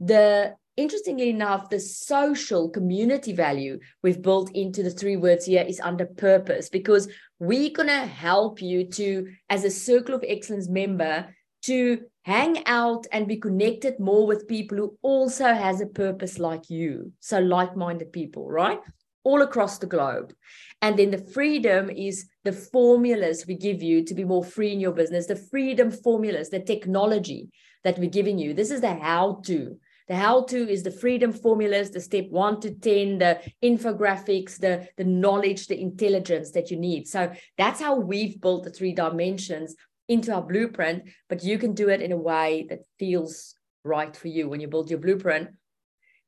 the 0.00 0.56
interestingly 0.76 1.30
enough, 1.30 1.70
the 1.70 1.80
social 1.80 2.68
community 2.68 3.32
value 3.32 3.78
we've 4.02 4.20
built 4.20 4.50
into 4.54 4.82
the 4.82 4.90
three 4.90 5.16
words 5.16 5.46
here 5.46 5.62
is 5.62 5.80
under 5.80 6.04
purpose 6.04 6.68
because 6.68 7.08
we're 7.38 7.70
going 7.70 7.88
to 7.88 8.06
help 8.06 8.60
you 8.60 8.84
to, 8.90 9.32
as 9.48 9.64
a 9.64 9.70
Circle 9.70 10.14
of 10.14 10.24
Excellence 10.26 10.68
member, 10.68 11.34
to 11.62 12.00
hang 12.26 12.66
out 12.66 13.06
and 13.12 13.28
be 13.28 13.36
connected 13.36 14.00
more 14.00 14.26
with 14.26 14.48
people 14.48 14.76
who 14.76 14.98
also 15.00 15.54
has 15.54 15.80
a 15.80 15.86
purpose 15.86 16.40
like 16.40 16.68
you. 16.68 17.12
So 17.20 17.38
like-minded 17.38 18.12
people 18.12 18.50
right? 18.50 18.80
All 19.22 19.42
across 19.42 19.78
the 19.78 19.86
globe. 19.86 20.34
And 20.82 20.98
then 20.98 21.12
the 21.12 21.24
freedom 21.32 21.88
is 21.88 22.28
the 22.42 22.52
formulas 22.52 23.46
we 23.46 23.54
give 23.54 23.80
you 23.80 24.04
to 24.04 24.12
be 24.12 24.24
more 24.24 24.42
free 24.42 24.72
in 24.72 24.80
your 24.80 24.90
business 24.90 25.26
the 25.26 25.36
freedom 25.36 25.92
formulas 25.92 26.50
the 26.50 26.58
technology 26.58 27.48
that 27.84 27.96
we're 27.96 28.10
giving 28.10 28.40
you. 28.40 28.54
This 28.54 28.72
is 28.72 28.80
the 28.80 28.94
how 28.94 29.40
to 29.46 29.78
the 30.08 30.16
how 30.16 30.42
to 30.46 30.68
is 30.68 30.82
the 30.82 30.90
freedom 30.90 31.32
formulas 31.32 31.90
the 31.90 32.00
step 32.00 32.26
1 32.30 32.60
to 32.60 32.70
10 32.72 33.18
the 33.18 33.40
infographics 33.62 34.58
the 34.58 34.88
the 34.96 35.04
knowledge 35.04 35.68
the 35.68 35.80
intelligence 35.80 36.50
that 36.50 36.72
you 36.72 36.76
need. 36.76 37.06
So 37.06 37.30
that's 37.56 37.80
how 37.80 37.94
we've 37.94 38.40
built 38.40 38.64
the 38.64 38.70
three 38.70 38.94
dimensions 38.94 39.76
into 40.08 40.32
our 40.32 40.42
blueprint, 40.42 41.04
but 41.28 41.42
you 41.42 41.58
can 41.58 41.74
do 41.74 41.88
it 41.88 42.00
in 42.00 42.12
a 42.12 42.16
way 42.16 42.66
that 42.68 42.80
feels 42.98 43.54
right 43.84 44.16
for 44.16 44.28
you 44.28 44.48
when 44.48 44.60
you 44.60 44.68
build 44.68 44.90
your 44.90 45.00
blueprint. 45.00 45.48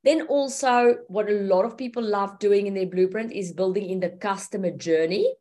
Then 0.04 0.22
also, 0.22 0.96
what 1.08 1.28
a 1.28 1.34
lot 1.34 1.64
of 1.64 1.76
people 1.76 2.02
love 2.02 2.38
doing 2.38 2.66
in 2.66 2.74
their 2.74 2.86
blueprint 2.86 3.32
is 3.32 3.52
building 3.52 3.90
in 3.90 4.00
the 4.00 4.10
customer 4.10 4.70
journey. 4.70 5.34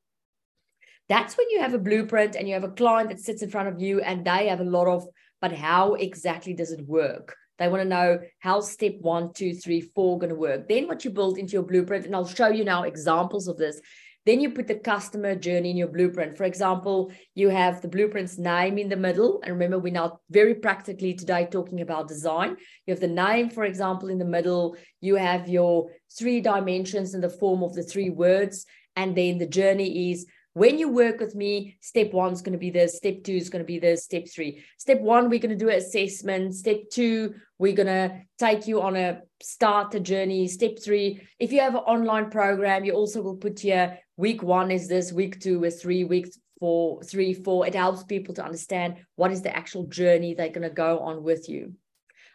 That's 1.09 1.37
when 1.37 1.49
you 1.49 1.61
have 1.61 1.73
a 1.73 1.79
blueprint 1.79 2.35
and 2.35 2.47
you 2.47 2.53
have 2.55 2.63
a 2.63 2.69
client 2.69 3.09
that 3.09 3.19
sits 3.19 3.41
in 3.41 3.49
front 3.49 3.69
of 3.69 3.79
you 3.79 4.01
and 4.01 4.25
they 4.25 4.47
have 4.47 4.59
a 4.59 4.65
lot 4.65 4.87
of, 4.87 5.05
but 5.41 5.53
how 5.53 5.93
exactly 5.93 6.53
does 6.53 6.71
it 6.71 6.85
work? 6.85 7.35
They 7.59 7.69
want 7.69 7.81
to 7.83 7.89
know 7.89 8.19
how 8.39 8.59
step 8.59 8.95
one, 8.99 9.33
two, 9.33 9.53
three, 9.53 9.81
four 9.81 10.19
going 10.19 10.29
to 10.29 10.35
work. 10.35 10.67
Then 10.67 10.87
what 10.87 11.05
you 11.05 11.11
build 11.11 11.37
into 11.37 11.53
your 11.53 11.63
blueprint, 11.63 12.05
and 12.05 12.15
I'll 12.15 12.27
show 12.27 12.49
you 12.49 12.63
now 12.63 12.83
examples 12.83 13.47
of 13.47 13.57
this, 13.57 13.79
then 14.27 14.41
you 14.41 14.51
put 14.51 14.67
the 14.67 14.75
customer 14.75 15.35
journey 15.35 15.71
in 15.71 15.77
your 15.77 15.87
blueprint. 15.87 16.35
For 16.35 16.43
example, 16.43 17.11
you 17.33 17.47
have 17.47 17.81
the 17.81 17.87
blueprint's 17.87 18.37
name 18.37 18.77
in 18.77 18.89
the 18.89 18.97
middle. 18.97 19.39
And 19.41 19.53
remember, 19.53 19.79
we're 19.79 19.93
now 19.93 20.19
very 20.29 20.55
practically 20.55 21.13
today 21.13 21.47
talking 21.49 21.79
about 21.79 22.09
design. 22.09 22.57
You 22.85 22.93
have 22.93 22.99
the 22.99 23.07
name, 23.07 23.49
for 23.49 23.63
example, 23.63 24.09
in 24.09 24.17
the 24.17 24.25
middle. 24.25 24.75
You 24.99 25.15
have 25.15 25.47
your 25.47 25.91
three 26.19 26.41
dimensions 26.41 27.13
in 27.13 27.21
the 27.21 27.29
form 27.29 27.63
of 27.63 27.73
the 27.73 27.83
three 27.83 28.09
words. 28.09 28.65
And 28.97 29.15
then 29.15 29.37
the 29.37 29.47
journey 29.47 30.11
is 30.11 30.25
when 30.57 30.79
you 30.79 30.89
work 30.89 31.19
with 31.19 31.35
me, 31.35 31.77
step 31.81 32.11
one 32.11 32.33
is 32.33 32.41
going 32.41 32.53
to 32.53 32.57
be 32.57 32.71
this, 32.71 32.97
step 32.97 33.23
two 33.23 33.35
is 33.35 33.47
going 33.47 33.63
to 33.63 33.67
be 33.67 33.77
this, 33.77 34.03
step 34.03 34.25
three. 34.27 34.63
Step 34.79 34.99
one, 35.01 35.29
we're 35.29 35.39
going 35.39 35.55
to 35.57 35.65
do 35.65 35.69
an 35.69 35.77
assessment. 35.77 36.55
Step 36.55 36.77
two, 36.91 37.35
we're 37.59 37.75
going 37.75 37.85
to 37.85 38.21
take 38.39 38.65
you 38.65 38.81
on 38.81 38.95
a 38.95 39.21
starter 39.39 39.99
journey. 39.99 40.47
Step 40.47 40.79
three, 40.83 41.21
if 41.39 41.51
you 41.51 41.59
have 41.61 41.75
an 41.75 41.81
online 41.81 42.31
program, 42.31 42.83
you 42.83 42.93
also 42.93 43.21
will 43.21 43.35
put 43.35 43.59
here 43.59 43.99
week 44.17 44.43
one 44.43 44.71
is 44.71 44.87
this, 44.87 45.13
week 45.13 45.39
two 45.39 45.63
is 45.63 45.81
three, 45.81 46.03
week 46.03 46.27
four, 46.59 47.01
three, 47.03 47.33
four. 47.33 47.65
It 47.65 47.75
helps 47.75 48.03
people 48.03 48.33
to 48.35 48.43
understand 48.43 48.97
what 49.15 49.31
is 49.31 49.41
the 49.41 49.55
actual 49.55 49.85
journey 49.85 50.33
they're 50.33 50.49
going 50.49 50.67
to 50.67 50.69
go 50.69 50.99
on 50.99 51.23
with 51.23 51.47
you. 51.47 51.73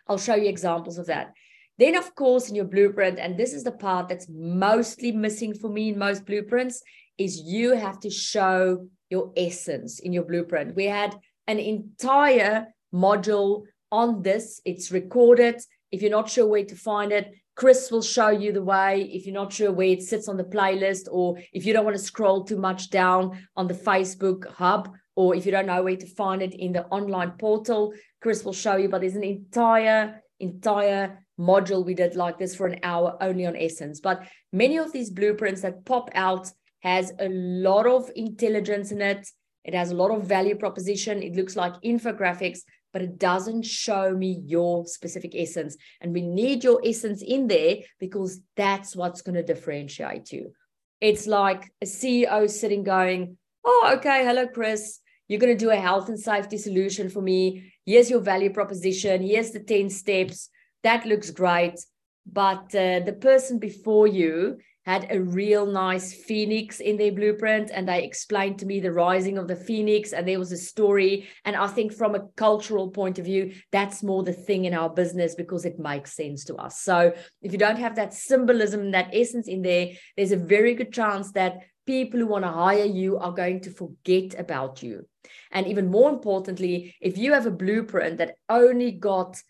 I'll 0.08 0.18
show 0.18 0.34
you 0.34 0.48
examples 0.48 0.98
of 0.98 1.06
that. 1.06 1.32
Then, 1.78 1.96
of 1.96 2.14
course, 2.14 2.48
in 2.48 2.54
your 2.54 2.66
blueprint, 2.66 3.18
and 3.18 3.36
this 3.36 3.52
is 3.52 3.64
the 3.64 3.72
part 3.72 4.08
that's 4.08 4.28
mostly 4.30 5.10
missing 5.10 5.54
for 5.54 5.68
me 5.68 5.88
in 5.88 5.98
most 5.98 6.24
blueprints, 6.24 6.82
is 7.18 7.40
you 7.40 7.74
have 7.74 7.98
to 8.00 8.10
show 8.10 8.88
your 9.10 9.32
essence 9.36 9.98
in 9.98 10.12
your 10.12 10.24
blueprint. 10.24 10.76
We 10.76 10.84
had 10.84 11.18
an 11.46 11.58
entire 11.58 12.68
module 12.94 13.64
on 13.90 14.22
this. 14.22 14.60
It's 14.64 14.92
recorded. 14.92 15.60
If 15.90 16.02
you're 16.02 16.10
not 16.10 16.30
sure 16.30 16.46
where 16.46 16.64
to 16.64 16.76
find 16.76 17.12
it, 17.12 17.32
Chris 17.54 17.90
will 17.90 18.02
show 18.02 18.28
you 18.30 18.52
the 18.52 18.62
way 18.62 19.02
if 19.12 19.26
you're 19.26 19.34
not 19.34 19.52
sure 19.52 19.70
where 19.70 19.88
it 19.88 20.02
sits 20.02 20.28
on 20.28 20.36
the 20.36 20.44
playlist, 20.44 21.06
or 21.10 21.38
if 21.52 21.66
you 21.66 21.72
don't 21.72 21.84
want 21.84 21.96
to 21.96 22.02
scroll 22.02 22.44
too 22.44 22.56
much 22.56 22.90
down 22.90 23.46
on 23.56 23.66
the 23.66 23.74
Facebook 23.74 24.46
hub, 24.48 24.90
or 25.16 25.34
if 25.34 25.44
you 25.44 25.52
don't 25.52 25.66
know 25.66 25.82
where 25.82 25.96
to 25.96 26.06
find 26.06 26.40
it 26.40 26.54
in 26.54 26.72
the 26.72 26.86
online 26.86 27.32
portal, 27.32 27.92
Chris 28.22 28.44
will 28.44 28.54
show 28.54 28.76
you. 28.76 28.88
But 28.88 29.02
there's 29.02 29.16
an 29.16 29.24
entire, 29.24 30.22
entire 30.40 31.18
module 31.38 31.84
we 31.84 31.94
did 31.94 32.16
like 32.16 32.38
this 32.38 32.54
for 32.54 32.66
an 32.66 32.80
hour 32.82 33.16
only 33.20 33.46
on 33.46 33.56
Essence. 33.56 34.00
But 34.00 34.26
many 34.52 34.78
of 34.78 34.92
these 34.92 35.10
blueprints 35.10 35.60
that 35.62 35.84
pop 35.84 36.08
out 36.14 36.50
has 36.80 37.12
a 37.18 37.28
lot 37.28 37.86
of 37.86 38.10
intelligence 38.16 38.92
in 38.92 39.02
it. 39.02 39.28
It 39.64 39.74
has 39.74 39.90
a 39.90 39.94
lot 39.94 40.10
of 40.10 40.24
value 40.24 40.56
proposition. 40.56 41.22
It 41.22 41.34
looks 41.34 41.54
like 41.54 41.74
infographics, 41.82 42.60
but 42.92 43.02
it 43.02 43.18
doesn't 43.18 43.62
show 43.64 44.14
me 44.14 44.42
your 44.46 44.87
specific 44.87 45.33
essence. 45.35 45.76
And 46.00 46.12
we 46.12 46.22
need 46.22 46.64
your 46.64 46.81
essence 46.85 47.22
in 47.22 47.46
there 47.48 47.76
because 47.98 48.40
that's 48.57 48.94
what's 48.94 49.22
going 49.22 49.35
to 49.37 49.42
differentiate 49.42 50.33
you. 50.33 50.52
It's 51.00 51.26
like 51.26 51.72
a 51.83 51.87
CEO 51.87 52.48
sitting 52.48 52.85
going, 52.85 53.38
Oh, 53.64 53.94
okay. 53.96 54.24
Hello, 54.24 54.46
Chris. 54.48 54.98
You're 55.28 55.40
going 55.40 55.57
to 55.57 55.64
do 55.64 55.70
a 55.70 55.76
health 55.76 56.09
and 56.09 56.18
safety 56.18 56.59
solution 56.59 57.09
for 57.09 57.22
me. 57.22 57.72
Here's 57.87 58.11
your 58.11 58.20
value 58.20 58.52
proposition. 58.52 59.22
Here's 59.22 59.52
the 59.52 59.61
10 59.61 59.88
steps. 59.90 60.50
That 60.83 61.07
looks 61.07 61.31
great. 61.31 61.78
but 62.26 62.74
uh, 62.74 63.00
the 63.00 63.16
person 63.20 63.59
before 63.59 64.07
you 64.07 64.59
had 64.84 65.06
a 65.10 65.20
real 65.20 65.64
nice 65.64 66.12
phoenix 66.12 66.80
in 66.80 66.96
their 66.96 67.12
blueprint 67.12 67.70
and 67.72 67.88
they 67.88 68.02
explained 68.02 68.58
to 68.58 68.66
me 68.66 68.80
the 68.80 68.92
rising 68.92 69.38
of 69.38 69.46
the 69.46 69.56
phoenix 69.56 70.12
and 70.12 70.26
there 70.26 70.38
was 70.38 70.52
a 70.52 70.56
story. 70.56 71.28
And 71.44 71.56
i 71.56 71.66
think 71.66 71.92
from 71.92 72.14
a 72.14 72.26
cultural 72.36 72.90
point 72.90 73.18
of 73.18 73.24
view 73.24 73.54
that's 73.70 74.02
more 74.02 74.22
the 74.22 74.32
thing 74.32 74.64
in 74.64 74.74
our 74.74 74.90
business 74.90 75.34
because 75.34 75.64
it 75.64 75.78
makes 75.78 76.14
sense 76.14 76.44
to 76.46 76.56
us. 76.56 76.80
So 76.80 77.12
if 77.40 77.52
you 77.52 77.58
don't 77.58 77.78
have 77.78 77.96
that 77.96 78.12
symbolism 78.14 78.90
that 78.90 79.10
essence 79.12 79.48
in 79.48 79.62
there 79.62 79.90
there's 80.16 80.32
a 80.32 80.36
very 80.36 80.74
good 80.74 80.92
chance 80.92 81.32
that 81.32 81.58
people 81.86 82.20
who 82.20 82.26
want 82.26 82.44
to 82.44 82.50
hire 82.50 82.84
you 82.84 83.18
are 83.18 83.32
going 83.32 83.60
to 83.60 83.70
forget 83.70 84.38
about 84.38 84.82
you. 84.82 85.06
And 85.52 85.66
even 85.66 85.90
more 85.90 86.10
importantly 86.10 86.94
if 87.00 87.16
you 87.16 87.32
have 87.32 87.46
a 87.46 87.50
blueprint 87.50 88.18
that 88.18 88.36
only 88.48 88.92
got 88.92 89.40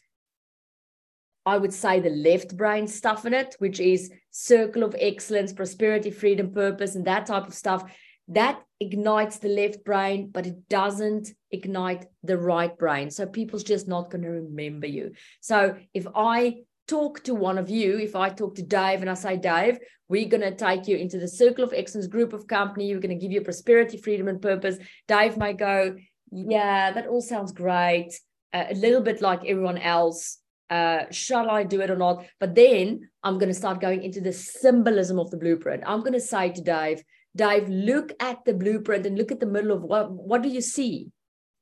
I 1.44 1.58
would 1.58 1.72
say 1.72 1.98
the 1.98 2.10
left 2.10 2.56
brain 2.56 2.86
stuff 2.86 3.26
in 3.26 3.34
it, 3.34 3.56
which 3.58 3.80
is 3.80 4.12
circle 4.32 4.82
of 4.82 4.96
excellence, 4.98 5.52
prosperity, 5.52 6.10
freedom, 6.10 6.52
purpose, 6.52 6.96
and 6.96 7.04
that 7.04 7.26
type 7.26 7.46
of 7.46 7.54
stuff. 7.54 7.84
That 8.28 8.60
ignites 8.80 9.38
the 9.38 9.48
left 9.48 9.84
brain, 9.84 10.30
but 10.32 10.46
it 10.46 10.68
doesn't 10.68 11.28
ignite 11.50 12.06
the 12.24 12.38
right 12.38 12.76
brain. 12.76 13.10
So 13.10 13.26
people's 13.26 13.62
just 13.62 13.86
not 13.86 14.10
going 14.10 14.22
to 14.22 14.30
remember 14.30 14.86
you. 14.86 15.12
So 15.40 15.76
if 15.92 16.06
I 16.14 16.56
talk 16.88 17.22
to 17.24 17.34
one 17.34 17.58
of 17.58 17.68
you, 17.68 17.98
if 17.98 18.16
I 18.16 18.30
talk 18.30 18.54
to 18.56 18.62
Dave 18.62 19.02
and 19.02 19.10
I 19.10 19.14
say, 19.14 19.36
Dave, 19.36 19.78
we're 20.08 20.28
going 20.28 20.40
to 20.40 20.54
take 20.54 20.88
you 20.88 20.96
into 20.96 21.18
the 21.18 21.28
circle 21.28 21.64
of 21.64 21.72
excellence 21.72 22.06
group 22.06 22.32
of 22.32 22.46
company, 22.46 22.92
we're 22.92 23.00
going 23.00 23.18
to 23.18 23.22
give 23.22 23.32
you 23.32 23.42
prosperity, 23.42 23.98
freedom, 23.98 24.28
and 24.28 24.40
purpose. 24.40 24.78
Dave 25.08 25.36
might 25.36 25.58
go, 25.58 25.96
Yeah, 26.30 26.92
that 26.92 27.06
all 27.06 27.20
sounds 27.20 27.52
great. 27.52 28.18
Uh, 28.52 28.64
a 28.70 28.74
little 28.74 29.00
bit 29.00 29.22
like 29.22 29.44
everyone 29.46 29.78
else 29.78 30.38
uh, 30.72 31.04
shall 31.10 31.50
I 31.50 31.64
do 31.64 31.82
it 31.82 31.90
or 31.90 31.96
not? 31.96 32.24
But 32.40 32.54
then 32.54 33.10
I'm 33.22 33.38
going 33.38 33.50
to 33.50 33.54
start 33.62 33.80
going 33.80 34.02
into 34.02 34.22
the 34.22 34.32
symbolism 34.32 35.18
of 35.18 35.30
the 35.30 35.36
blueprint. 35.36 35.82
I'm 35.86 36.00
going 36.00 36.14
to 36.14 36.20
say 36.20 36.50
to 36.50 36.62
Dave, 36.62 37.02
Dave, 37.36 37.68
look 37.68 38.12
at 38.20 38.44
the 38.46 38.54
blueprint 38.54 39.04
and 39.04 39.18
look 39.18 39.30
at 39.30 39.38
the 39.38 39.46
middle 39.46 39.72
of 39.72 39.82
what, 39.82 40.10
what 40.10 40.42
do 40.42 40.48
you 40.48 40.62
see? 40.62 41.10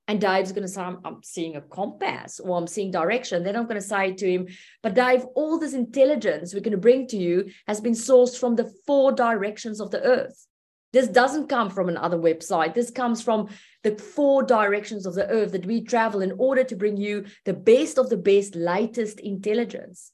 And 0.07 0.21
Dave's 0.21 0.53
going 0.53 0.63
to 0.63 0.69
say, 0.69 0.83
I'm, 0.83 0.99
I'm, 1.05 1.23
seeing 1.25 1.57
a 1.57 1.61
compass 1.61 2.41
or 2.41 2.57
I'm 2.57 2.69
seeing 2.69 2.93
direction. 2.93 3.43
Then 3.43 3.57
I'm 3.57 3.65
going 3.65 3.81
to 3.81 3.87
say 3.87 4.13
to 4.13 4.31
him, 4.31 4.47
but 4.83 4.95
Dave, 4.95 5.25
all 5.35 5.59
this 5.59 5.75
intelligence 5.75 6.55
we're 6.55 6.61
going 6.61 6.73
to 6.73 6.79
bring 6.79 7.09
to 7.09 7.17
you 7.17 7.51
has 7.67 7.81
been 7.81 7.95
sourced 7.95 8.39
from 8.39 8.55
the 8.55 8.73
four 8.87 9.13
directions 9.13 9.81
of 9.81 9.91
the 9.91 10.03
earth. 10.03 10.47
This 10.93 11.09
doesn't 11.09 11.49
come 11.49 11.71
from 11.71 11.89
another 11.89 12.19
website. 12.19 12.75
This 12.75 12.91
comes 12.91 13.23
from 13.23 13.49
the 13.83 13.97
four 13.97 14.43
directions 14.43 15.07
of 15.07 15.15
the 15.15 15.29
earth 15.29 15.53
that 15.53 15.67
we 15.67 15.83
travel 15.83 16.21
in 16.21 16.33
order 16.39 16.65
to 16.65 16.77
bring 16.77 16.97
you 16.97 17.27
the 17.45 17.55
best 17.55 17.99
of 17.99 18.11
the 18.11 18.17
best, 18.17 18.57
lightest 18.57 19.21
intelligence. 19.21 20.13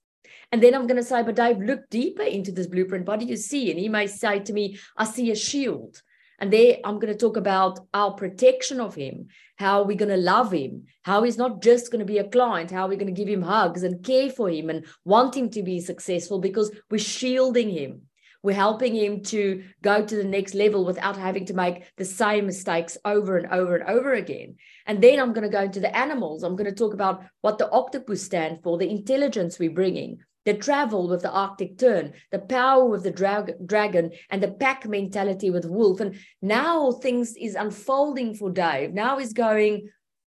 And 0.53 0.63
then 0.63 0.75
I'm 0.75 0.87
going 0.87 0.97
to 0.97 1.03
say, 1.03 1.23
but 1.23 1.37
Dave, 1.37 1.59
look 1.59 1.89
deeper 1.91 2.23
into 2.23 2.53
this 2.53 2.67
blueprint. 2.67 3.07
What 3.07 3.21
do 3.21 3.27
you 3.27 3.37
see? 3.37 3.71
And 3.71 3.81
he 3.81 3.89
may 3.89 4.07
say 4.07 4.41
to 4.41 4.53
me, 4.53 4.79
I 4.97 5.05
see 5.05 5.31
a 5.31 5.37
shield. 5.37 6.03
And 6.39 6.53
there 6.53 6.77
I'm 6.85 6.99
going 6.99 7.13
to 7.13 7.19
talk 7.19 7.37
about 7.37 7.81
our 7.95 8.13
protection 8.13 8.79
of 8.79 8.95
him, 8.95 9.29
how 9.57 9.83
we're 9.83 9.97
going 9.97 10.11
to 10.11 10.17
love 10.19 10.53
him, 10.53 10.85
how 11.03 11.23
he's 11.23 11.39
not 11.39 11.63
just 11.63 11.91
going 11.91 12.01
to 12.01 12.05
be 12.05 12.19
a 12.19 12.29
client, 12.29 12.71
how 12.71 12.87
we're 12.87 12.99
going 12.99 13.15
to 13.15 13.25
give 13.25 13.29
him 13.29 13.43
hugs 13.43 13.83
and 13.83 14.05
care 14.05 14.31
for 14.31 14.51
him 14.51 14.69
and 14.69 14.85
want 15.05 15.35
him 15.35 15.49
to 15.51 15.63
be 15.63 15.81
successful 15.81 16.39
because 16.39 16.71
we're 16.91 16.99
shielding 16.99 17.71
him. 17.71 18.03
We're 18.47 18.53
helping 18.53 18.95
him 18.95 19.25
to 19.25 19.65
go 19.83 20.07
to 20.07 20.17
the 20.17 20.23
next 20.23 20.55
level 20.55 20.85
without 20.85 21.17
having 21.17 21.47
to 21.47 21.55
make 21.55 21.83
the 21.97 22.05
same 22.05 22.47
mistakes 22.47 22.97
over 23.05 23.37
and 23.37 23.53
over 23.53 23.75
and 23.75 23.91
over 23.91 24.13
again. 24.13 24.55
And 24.87 25.03
then 25.03 25.19
I'm 25.19 25.33
going 25.33 25.43
to 25.43 25.53
go 25.53 25.63
into 25.63 25.81
the 25.81 25.95
animals. 25.97 26.45
I'm 26.45 26.55
going 26.55 26.71
to 26.71 26.77
talk 26.77 26.95
about 26.95 27.25
what 27.41 27.59
the 27.59 27.69
octopus 27.69 28.23
stand 28.23 28.63
for, 28.63 28.79
the 28.79 28.89
intelligence 28.89 29.59
we're 29.59 29.73
bringing, 29.73 30.19
the 30.45 30.55
travel 30.55 31.09
with 31.09 31.23
the 31.23 31.31
Arctic 31.33 31.77
tern, 31.77 32.13
the 32.31 32.39
power 32.39 32.85
with 32.85 33.03
the 33.03 33.11
drag- 33.11 33.67
dragon, 33.67 34.13
and 34.31 34.41
the 34.41 34.53
pack 34.53 34.87
mentality 34.87 35.51
with 35.51 35.65
wolf. 35.65 35.99
And 35.99 36.15
now 36.41 36.93
things 36.93 37.35
is 37.37 37.57
unfolding 37.57 38.35
for 38.35 38.51
Dave. 38.51 38.95
Now 38.95 39.19
he's 39.19 39.33
going, 39.33 39.89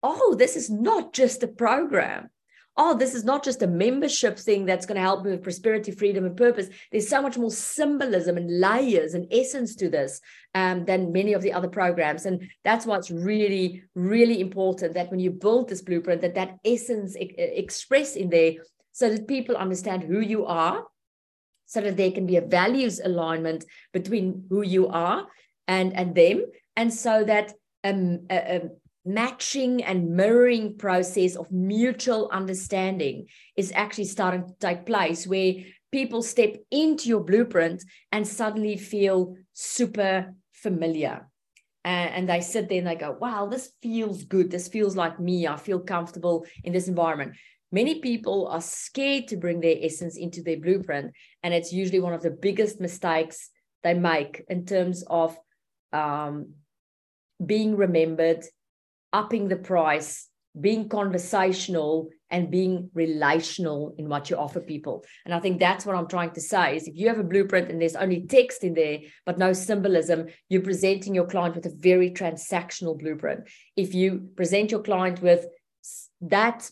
oh, 0.04 0.36
this 0.38 0.58
is 0.58 0.70
not 0.70 1.14
just 1.14 1.44
a 1.44 1.48
program 1.48 2.30
oh, 2.78 2.98
this 2.98 3.14
is 3.14 3.24
not 3.24 3.44
just 3.44 3.62
a 3.62 3.68
membership 3.68 4.40
thing 4.40 4.66
that's 4.66 4.86
going 4.86 4.96
to 4.96 5.02
help 5.02 5.24
me 5.24 5.32
with 5.32 5.44
prosperity, 5.44 5.92
freedom, 5.92 6.26
and 6.26 6.38
purpose. 6.38 6.70
There's 6.92 7.10
so 7.10 7.22
much 7.22 7.38
more 7.38 7.52
symbolism 7.52 8.38
and 8.38 8.60
layers 8.60 9.14
and 9.14 9.28
essence 9.32 9.76
to 9.76 9.90
this 9.90 10.22
um, 10.56 10.86
than 10.86 11.12
many 11.12 11.34
of 11.34 11.42
the 11.42 11.54
other 11.54 11.68
programs. 11.68 12.26
And 12.26 12.50
that's 12.64 12.86
what's 12.86 13.12
really, 13.12 13.84
really 13.94 14.40
important 14.40 14.94
that 14.94 15.12
when 15.12 15.20
you 15.20 15.32
build 15.32 15.68
this 15.68 15.82
blueprint, 15.82 16.22
that 16.22 16.36
that 16.36 16.60
essence 16.64 17.16
e- 17.18 17.36
express 17.38 18.16
in 18.16 18.30
there 18.30 18.54
so 18.94 19.10
that 19.10 19.28
people 19.28 19.56
understand 19.56 20.04
who 20.04 20.20
you 20.20 20.46
are, 20.46 20.86
so 21.66 21.82
that 21.82 21.98
there 21.98 22.12
can 22.12 22.26
be 22.26 22.38
a 22.38 22.42
values 22.42 23.00
alignment 23.04 23.66
between 23.94 24.46
who 24.50 24.62
you 24.62 24.88
are 24.88 25.28
and, 25.68 25.96
and 25.96 26.16
them. 26.16 26.46
And 26.76 26.94
so 26.94 27.24
that 27.24 27.54
um, 27.84 28.28
a, 28.30 28.36
a 28.36 28.62
matching 29.06 29.84
and 29.84 30.16
mirroring 30.16 30.78
process 30.78 31.36
of 31.36 31.52
mutual 31.52 32.30
understanding 32.32 33.26
is 33.56 33.72
actually 33.76 34.06
starting 34.06 34.46
to 34.46 34.54
take 34.60 34.86
place 34.86 35.26
where 35.26 35.54
people 35.92 36.22
step 36.22 36.56
into 36.70 37.10
your 37.10 37.22
blueprint 37.22 37.84
and 38.12 38.28
suddenly 38.28 38.78
feel 38.78 39.36
super 39.54 40.34
familiar. 40.54 41.28
And, 41.84 42.14
and 42.14 42.30
they 42.30 42.42
sit 42.42 42.70
there 42.70 42.78
and 42.78 42.88
they 42.88 42.96
go 42.96 43.18
wow 43.20 43.48
this 43.48 43.72
feels 43.82 44.24
good. 44.24 44.52
This 44.52 44.68
feels 44.68 44.96
like 44.96 45.20
me. 45.20 45.48
I 45.48 45.58
feel 45.58 45.80
comfortable 45.80 46.46
in 46.64 46.74
this 46.74 46.88
environment. 46.88 47.34
Many 47.72 48.00
people 48.00 48.48
are 48.48 48.62
scared 48.62 49.30
to 49.30 49.38
bring 49.38 49.62
their 49.62 49.78
essence 49.82 50.18
into 50.18 50.44
their 50.44 50.60
blueprint 50.60 51.12
and 51.42 51.54
it's 51.54 51.74
usually 51.74 52.00
one 52.00 52.14
of 52.14 52.22
the 52.22 52.30
biggest 52.30 52.80
mistakes 52.80 53.50
they 53.84 53.96
make 53.96 54.44
in 54.48 54.66
terms 54.66 55.04
of 55.08 55.36
um, 55.92 56.54
being 57.44 57.76
remembered 57.76 58.46
upping 59.14 59.48
the 59.48 59.56
price, 59.56 60.28
being 60.60 60.90
conversational 60.90 62.10
and 62.30 62.52
being 62.52 62.90
relational 62.94 63.94
in 63.98 64.10
what 64.10 64.30
you 64.30 64.38
offer 64.38 64.60
people. 64.60 65.04
And 65.26 65.34
I 65.34 65.40
think 65.40 65.60
that's 65.60 65.86
what 65.86 65.96
I'm 65.96 66.08
trying 66.08 66.32
to 66.32 66.42
say 66.42 66.76
is 66.76 66.88
if 66.88 66.96
you 66.96 67.08
have 67.08 67.20
a 67.20 67.24
blueprint 67.24 67.70
and 67.70 67.82
there's 67.82 67.96
only 67.96 68.26
text 68.26 68.64
in 68.64 68.74
there 68.74 69.00
but 69.26 69.38
no 69.38 69.54
symbolism, 69.54 70.28
you're 70.50 70.62
presenting 70.62 71.16
your 71.16 71.26
client 71.26 71.56
with 71.56 71.66
a 71.66 71.76
very 71.76 72.12
transactional 72.12 72.98
blueprint. 72.98 73.50
If 73.76 73.94
you 73.94 74.30
present 74.36 74.72
your 74.72 74.82
client 74.82 75.22
with 75.22 75.46
that 76.22 76.70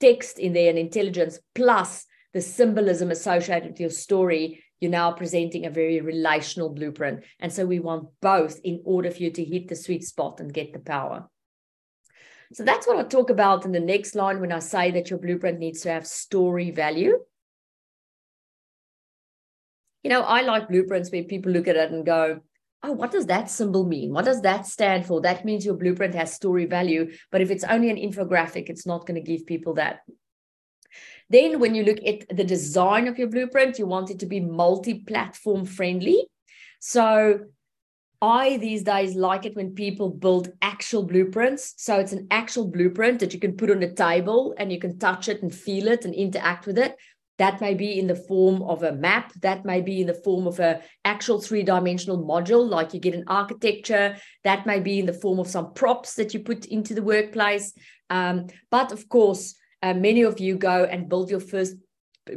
text 0.00 0.38
in 0.38 0.52
there 0.52 0.70
and 0.70 0.78
intelligence 0.78 1.38
plus 1.54 2.04
the 2.32 2.40
symbolism 2.40 3.10
associated 3.10 3.70
with 3.70 3.80
your 3.80 3.90
story, 3.90 4.62
you're 4.80 4.90
now 4.90 5.10
presenting 5.10 5.66
a 5.66 5.70
very 5.70 6.00
relational 6.00 6.68
blueprint. 6.68 7.24
And 7.40 7.52
so 7.52 7.64
we 7.64 7.80
want 7.80 8.08
both 8.20 8.60
in 8.62 8.82
order 8.84 9.10
for 9.10 9.22
you 9.22 9.30
to 9.30 9.44
hit 9.44 9.68
the 9.68 9.76
sweet 9.76 10.04
spot 10.04 10.38
and 10.40 10.52
get 10.52 10.72
the 10.72 10.78
power. 10.78 11.28
So 12.52 12.62
that's 12.62 12.86
what 12.86 12.96
I'll 12.96 13.08
talk 13.08 13.30
about 13.30 13.64
in 13.64 13.72
the 13.72 13.80
next 13.80 14.14
line 14.14 14.40
when 14.40 14.52
I 14.52 14.60
say 14.60 14.90
that 14.92 15.10
your 15.10 15.18
blueprint 15.18 15.58
needs 15.58 15.80
to 15.82 15.90
have 15.90 16.06
story 16.06 16.70
value. 16.70 17.18
You 20.02 20.10
know, 20.10 20.22
I 20.22 20.42
like 20.42 20.68
blueprints 20.68 21.10
where 21.10 21.24
people 21.24 21.50
look 21.50 21.66
at 21.66 21.76
it 21.76 21.90
and 21.90 22.06
go, 22.06 22.40
oh, 22.82 22.92
what 22.92 23.10
does 23.10 23.26
that 23.26 23.50
symbol 23.50 23.84
mean? 23.84 24.12
What 24.12 24.24
does 24.24 24.42
that 24.42 24.66
stand 24.66 25.06
for? 25.06 25.20
That 25.20 25.44
means 25.44 25.64
your 25.64 25.74
blueprint 25.74 26.14
has 26.14 26.32
story 26.32 26.66
value. 26.66 27.12
But 27.32 27.40
if 27.40 27.50
it's 27.50 27.64
only 27.64 27.90
an 27.90 27.96
infographic, 27.96 28.68
it's 28.68 28.86
not 28.86 29.06
going 29.06 29.16
to 29.16 29.30
give 29.30 29.46
people 29.46 29.74
that. 29.74 30.00
Then, 31.28 31.58
when 31.58 31.74
you 31.74 31.82
look 31.82 31.98
at 32.06 32.36
the 32.36 32.44
design 32.44 33.08
of 33.08 33.18
your 33.18 33.26
blueprint, 33.26 33.80
you 33.80 33.86
want 33.86 34.10
it 34.10 34.20
to 34.20 34.26
be 34.26 34.38
multi 34.38 34.94
platform 34.94 35.64
friendly. 35.64 36.26
So, 36.78 37.40
I 38.22 38.56
these 38.56 38.82
days 38.82 39.14
like 39.14 39.44
it 39.44 39.56
when 39.56 39.74
people 39.74 40.10
build 40.10 40.52
actual 40.62 41.02
blueprints. 41.02 41.74
So 41.76 41.98
it's 41.98 42.12
an 42.12 42.26
actual 42.30 42.66
blueprint 42.66 43.20
that 43.20 43.34
you 43.34 43.40
can 43.40 43.56
put 43.56 43.70
on 43.70 43.80
the 43.80 43.92
table 43.92 44.54
and 44.58 44.72
you 44.72 44.78
can 44.78 44.98
touch 44.98 45.28
it 45.28 45.42
and 45.42 45.54
feel 45.54 45.88
it 45.88 46.04
and 46.04 46.14
interact 46.14 46.66
with 46.66 46.78
it. 46.78 46.96
That 47.38 47.60
may 47.60 47.74
be 47.74 47.98
in 47.98 48.06
the 48.06 48.14
form 48.14 48.62
of 48.62 48.82
a 48.82 48.92
map. 48.92 49.32
That 49.42 49.66
may 49.66 49.82
be 49.82 50.00
in 50.00 50.06
the 50.06 50.14
form 50.14 50.46
of 50.46 50.58
a 50.58 50.80
actual 51.04 51.40
three-dimensional 51.40 52.24
module, 52.24 52.66
like 52.66 52.94
you 52.94 53.00
get 53.00 53.14
in 53.14 53.24
architecture. 53.26 54.16
That 54.44 54.64
may 54.64 54.80
be 54.80 54.98
in 54.98 55.06
the 55.06 55.12
form 55.12 55.38
of 55.38 55.46
some 55.46 55.74
props 55.74 56.14
that 56.14 56.32
you 56.32 56.40
put 56.40 56.64
into 56.66 56.94
the 56.94 57.02
workplace. 57.02 57.74
Um, 58.08 58.46
but 58.70 58.90
of 58.92 59.08
course, 59.10 59.54
uh, 59.82 59.92
many 59.92 60.22
of 60.22 60.40
you 60.40 60.56
go 60.56 60.84
and 60.84 61.08
build 61.10 61.30
your 61.30 61.40
first 61.40 61.74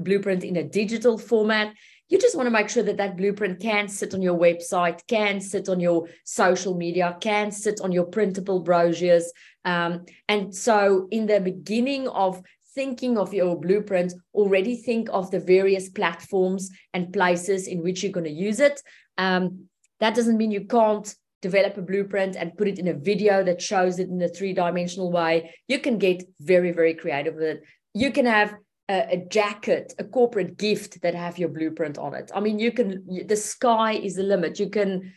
blueprint 0.02 0.44
in 0.44 0.58
a 0.58 0.64
digital 0.64 1.18
format 1.18 1.74
you 2.10 2.18
just 2.18 2.36
want 2.36 2.48
to 2.48 2.52
make 2.52 2.70
sure 2.70 2.84
that 2.84 2.98
that 2.98 3.18
blueprint 3.18 3.60
can 3.60 3.88
sit 3.88 4.14
on 4.14 4.22
your 4.22 4.38
website, 4.38 5.06
can 5.08 5.40
sit 5.40 5.70
on 5.70 5.80
your 5.80 6.08
social 6.26 6.76
media, 6.76 7.16
can 7.22 7.52
sit 7.52 7.80
on 7.82 7.92
your 7.92 8.06
printable 8.06 8.62
brochures. 8.62 9.32
Um, 9.64 10.06
and 10.28 10.54
so, 10.54 11.08
in 11.12 11.28
the 11.28 11.40
beginning 11.40 12.08
of 12.08 12.42
thinking 12.74 13.18
of 13.18 13.34
your 13.34 13.60
blueprint, 13.60 14.14
already 14.34 14.76
think 14.76 15.10
of 15.12 15.30
the 15.30 15.40
various 15.40 15.90
platforms 15.90 16.72
and 16.94 17.14
places 17.14 17.68
in 17.68 17.84
which 17.84 18.02
you're 18.02 18.12
going 18.12 18.26
to 18.26 18.32
use 18.32 18.60
it. 18.60 18.82
Um, 19.18 19.66
that 20.00 20.16
doesn't 20.16 20.38
mean 20.38 20.52
you 20.52 20.66
can't 20.66 21.14
develop 21.42 21.78
a 21.78 21.82
blueprint 21.82 22.36
and 22.36 22.58
put 22.58 22.68
it 22.68 22.80
in 22.80 22.88
a 22.88 22.94
video 22.94 23.44
that 23.44 23.62
shows 23.62 24.00
it 24.00 24.10
in 24.10 24.22
a 24.22 24.28
three 24.28 24.54
dimensional 24.54 25.12
way. 25.12 25.54
You 25.68 25.80
can 25.80 25.98
get 25.98 26.24
very, 26.40 26.72
very 26.72 26.94
creative 26.94 27.36
with 27.36 27.44
it. 27.44 27.64
You 27.94 28.12
can 28.12 28.26
have 28.26 28.56
a, 28.90 29.14
a, 29.14 29.18
jacket, 29.30 29.94
a 30.00 30.04
corporate 30.04 30.58
gift 30.58 31.02
that 31.02 31.14
have 31.14 31.38
your 31.38 31.50
blueprint 31.50 31.98
on 31.98 32.16
it. 32.16 32.32
I 32.34 32.40
mean, 32.40 32.58
you 32.58 32.72
can, 32.72 33.06
the 33.28 33.36
sky 33.36 33.94
is 33.94 34.16
the 34.16 34.24
limit. 34.24 34.60
You 34.60 34.70
can 34.70 35.14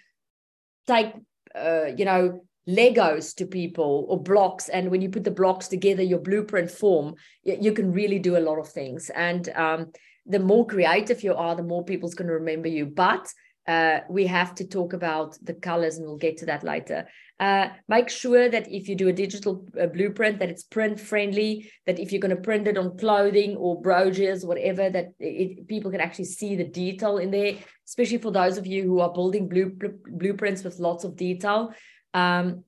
take, 0.87 1.15
uh, 1.55 1.87
you 1.97 2.05
know, 2.05 2.45
Legos 2.69 3.35
to 3.37 3.47
people 3.47 4.07
or 4.09 4.23
blocks. 4.23 4.69
And 4.69 4.91
when 4.91 5.01
you 5.01 5.09
put 5.09 5.25
the 5.25 5.31
blocks 5.33 5.67
together, 5.67 6.03
your 6.03 6.21
blueprint 6.21 6.71
form, 6.71 7.15
you 7.43 7.73
can 7.73 7.93
really 7.93 8.21
do 8.21 8.37
a 8.37 8.47
lot 8.47 8.59
of 8.59 8.69
things. 8.69 9.11
And 9.11 9.49
um, 9.57 9.93
the 10.27 10.39
more 10.39 10.67
creative 10.67 11.25
you 11.25 11.35
are, 11.35 11.57
the 11.57 11.65
more 11.65 11.85
people's 11.85 12.15
going 12.15 12.29
to 12.29 12.35
remember 12.35 12.69
you. 12.69 12.87
But 12.87 13.27
uh, 13.67 14.01
we 14.09 14.27
have 14.27 14.55
to 14.57 14.67
talk 14.67 14.93
about 14.93 15.39
the 15.43 15.55
colors 15.55 15.97
and 15.97 16.07
we'll 16.07 16.17
get 16.17 16.37
to 16.39 16.47
that 16.47 16.65
later. 16.65 17.07
Uh, 17.39 17.69
make 17.89 18.09
sure 18.09 18.49
that 18.49 18.71
if 18.71 18.89
you 18.89 18.95
do 18.95 19.09
a 19.09 19.13
digital 19.13 19.67
uh, 19.81 19.87
blueprint, 19.87 20.39
that 20.39 20.49
it's 20.49 20.65
print 20.65 20.99
friendly, 20.99 21.71
that 21.87 21.99
if 21.99 22.13
you're 22.13 22.21
going 22.21 22.35
to 22.35 22.43
print 22.43 22.67
it 22.67 22.79
on 22.79 22.97
clothing 22.99 23.57
or 23.57 23.81
brochures, 23.81 24.45
whatever, 24.45 24.91
that 24.91 25.13
it, 25.19 25.67
people 25.69 25.91
can 25.91 26.01
actually 26.01 26.25
see 26.25 26.57
the 26.57 26.65
detail 26.65 27.19
in 27.19 27.31
there, 27.31 27.55
especially 27.89 28.19
for 28.19 28.33
those 28.33 28.59
of 28.59 28.67
you 28.67 28.83
who 28.83 29.01
are 29.01 29.13
building 29.13 29.49
blue, 29.49 29.77
blueprints 30.07 30.65
with 30.65 30.79
lots 30.79 31.05
of 31.05 31.17
detail. 31.17 31.73
Um, 32.15 32.65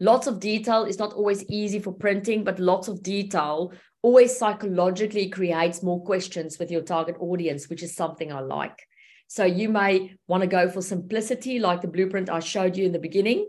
lots 0.00 0.26
of 0.26 0.38
detail 0.38 0.84
is 0.84 0.98
not 0.98 1.12
always 1.12 1.44
easy 1.44 1.78
for 1.78 1.92
printing, 1.92 2.44
but 2.44 2.58
lots 2.58 2.88
of 2.88 3.02
detail 3.02 3.72
always 4.02 4.36
psychologically 4.36 5.30
creates 5.30 5.82
more 5.82 6.04
questions 6.04 6.58
with 6.58 6.70
your 6.70 6.82
target 6.82 7.16
audience, 7.20 7.70
which 7.70 7.82
is 7.82 7.96
something 7.96 8.30
I 8.30 8.40
like. 8.40 8.86
So 9.26 9.44
you 9.44 9.68
may 9.68 10.16
want 10.26 10.42
to 10.42 10.46
go 10.46 10.68
for 10.68 10.82
simplicity, 10.82 11.58
like 11.58 11.80
the 11.80 11.88
blueprint 11.88 12.30
I 12.30 12.40
showed 12.40 12.76
you 12.76 12.86
in 12.86 12.92
the 12.92 12.98
beginning. 12.98 13.48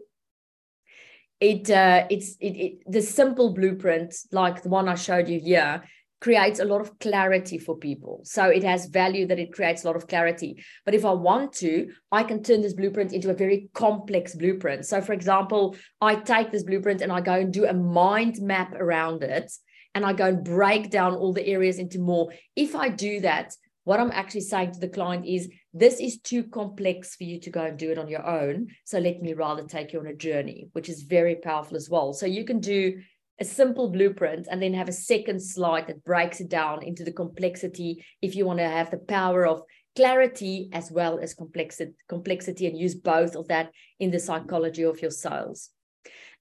It 1.39 1.69
uh, 1.69 2.07
it's 2.09 2.38
it, 2.39 2.55
it 2.55 2.73
the 2.88 3.01
simple 3.01 3.53
blueprint, 3.53 4.15
like 4.31 4.63
the 4.63 4.69
one 4.69 4.88
I 4.88 4.95
showed 4.95 5.27
you 5.27 5.39
here, 5.39 5.83
creates 6.21 6.59
a 6.59 6.65
lot 6.65 6.81
of 6.81 6.97
clarity 6.99 7.57
for 7.57 7.77
people. 7.77 8.21
So 8.23 8.45
it 8.45 8.63
has 8.63 8.88
value 8.88 9.27
that 9.27 9.38
it 9.38 9.53
creates 9.53 9.83
a 9.83 9.88
lot 9.88 9.95
of 9.95 10.07
clarity. 10.07 10.63
But 10.85 10.95
if 10.95 11.05
I 11.05 11.11
want 11.11 11.53
to, 11.57 11.91
I 12.11 12.23
can 12.23 12.41
turn 12.41 12.61
this 12.61 12.73
blueprint 12.73 13.13
into 13.13 13.29
a 13.29 13.35
very 13.35 13.69
complex 13.73 14.33
blueprint. 14.33 14.85
So, 14.85 15.01
for 15.01 15.13
example, 15.13 15.75
I 16.01 16.15
take 16.15 16.51
this 16.51 16.63
blueprint 16.63 17.01
and 17.01 17.11
I 17.11 17.21
go 17.21 17.33
and 17.33 17.53
do 17.53 17.67
a 17.67 17.73
mind 17.73 18.41
map 18.41 18.73
around 18.73 19.23
it 19.23 19.51
and 19.93 20.05
I 20.05 20.13
go 20.13 20.25
and 20.25 20.43
break 20.43 20.89
down 20.89 21.13
all 21.13 21.33
the 21.33 21.45
areas 21.45 21.79
into 21.79 21.99
more. 21.99 22.31
If 22.55 22.75
I 22.75 22.89
do 22.89 23.19
that, 23.21 23.53
what 23.85 23.99
I'm 23.99 24.11
actually 24.11 24.41
saying 24.41 24.73
to 24.73 24.79
the 24.79 24.89
client 24.89 25.25
is 25.25 25.47
this 25.73 25.99
is 25.99 26.19
too 26.19 26.43
complex 26.43 27.15
for 27.15 27.23
you 27.23 27.39
to 27.39 27.49
go 27.49 27.61
and 27.61 27.77
do 27.77 27.91
it 27.91 27.97
on 27.97 28.09
your 28.09 28.25
own. 28.25 28.67
So 28.83 28.99
let 28.99 29.21
me 29.21 29.33
rather 29.33 29.63
take 29.63 29.93
you 29.93 29.99
on 29.99 30.07
a 30.07 30.15
journey, 30.15 30.67
which 30.73 30.89
is 30.89 31.03
very 31.03 31.35
powerful 31.35 31.77
as 31.77 31.89
well. 31.89 32.11
So 32.11 32.25
you 32.25 32.45
can 32.45 32.59
do 32.59 32.99
a 33.39 33.45
simple 33.45 33.89
blueprint 33.89 34.47
and 34.49 34.61
then 34.61 34.73
have 34.73 34.89
a 34.89 34.93
second 34.93 35.39
slide 35.39 35.87
that 35.87 36.03
breaks 36.03 36.39
it 36.39 36.49
down 36.49 36.83
into 36.83 37.03
the 37.03 37.11
complexity 37.11 38.03
if 38.21 38.35
you 38.35 38.45
want 38.45 38.59
to 38.59 38.67
have 38.67 38.89
the 38.89 38.97
power 38.97 39.45
of 39.45 39.61
clarity 39.95 40.69
as 40.73 40.91
well 40.91 41.19
as 41.19 41.33
complexity, 41.33 41.93
complexity 42.09 42.65
and 42.67 42.77
use 42.77 42.95
both 42.95 43.35
of 43.35 43.47
that 43.49 43.71
in 43.99 44.09
the 44.09 44.19
psychology 44.19 44.83
of 44.83 45.01
your 45.01 45.11
sales. 45.11 45.69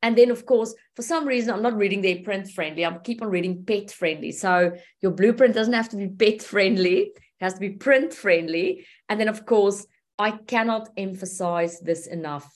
And 0.02 0.16
then, 0.16 0.30
of 0.30 0.44
course, 0.44 0.74
for 0.96 1.02
some 1.02 1.26
reason, 1.26 1.52
I'm 1.52 1.62
not 1.62 1.76
reading 1.76 2.02
their 2.02 2.22
print 2.22 2.50
friendly. 2.50 2.84
I 2.84 2.96
keep 2.98 3.22
on 3.22 3.28
reading 3.28 3.64
pet 3.64 3.90
friendly. 3.90 4.32
So 4.32 4.72
your 5.00 5.12
blueprint 5.12 5.54
doesn't 5.54 5.72
have 5.72 5.88
to 5.90 5.96
be 5.96 6.08
pet 6.08 6.42
friendly 6.42 7.12
has 7.44 7.54
to 7.54 7.60
be 7.60 7.70
print 7.70 8.12
friendly. 8.12 8.86
And 9.08 9.20
then, 9.20 9.28
of 9.28 9.46
course, 9.46 9.86
I 10.18 10.32
cannot 10.32 10.88
emphasize 10.96 11.80
this 11.80 12.06
enough. 12.06 12.50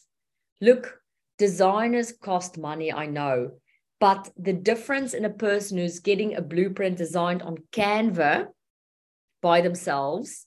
Look, 0.61 1.01
designers 1.39 2.13
cost 2.13 2.59
money, 2.59 2.93
I 2.93 3.07
know, 3.07 3.53
but 4.01 4.31
the 4.37 4.53
difference 4.53 5.15
in 5.15 5.25
a 5.25 5.31
person 5.31 5.79
who's 5.79 6.01
getting 6.01 6.35
a 6.35 6.43
blueprint 6.43 6.99
designed 6.99 7.43
on 7.43 7.59
Canva 7.73 8.49
by 9.41 9.61
themselves 9.61 10.47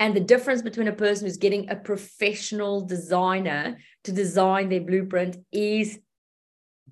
and 0.00 0.16
the 0.16 0.20
difference 0.20 0.62
between 0.62 0.88
a 0.88 0.92
person 0.92 1.26
who's 1.26 1.36
getting 1.36 1.68
a 1.68 1.76
professional 1.76 2.80
designer 2.80 3.76
to 4.04 4.12
design 4.12 4.70
their 4.70 4.80
blueprint 4.80 5.36
is 5.52 6.00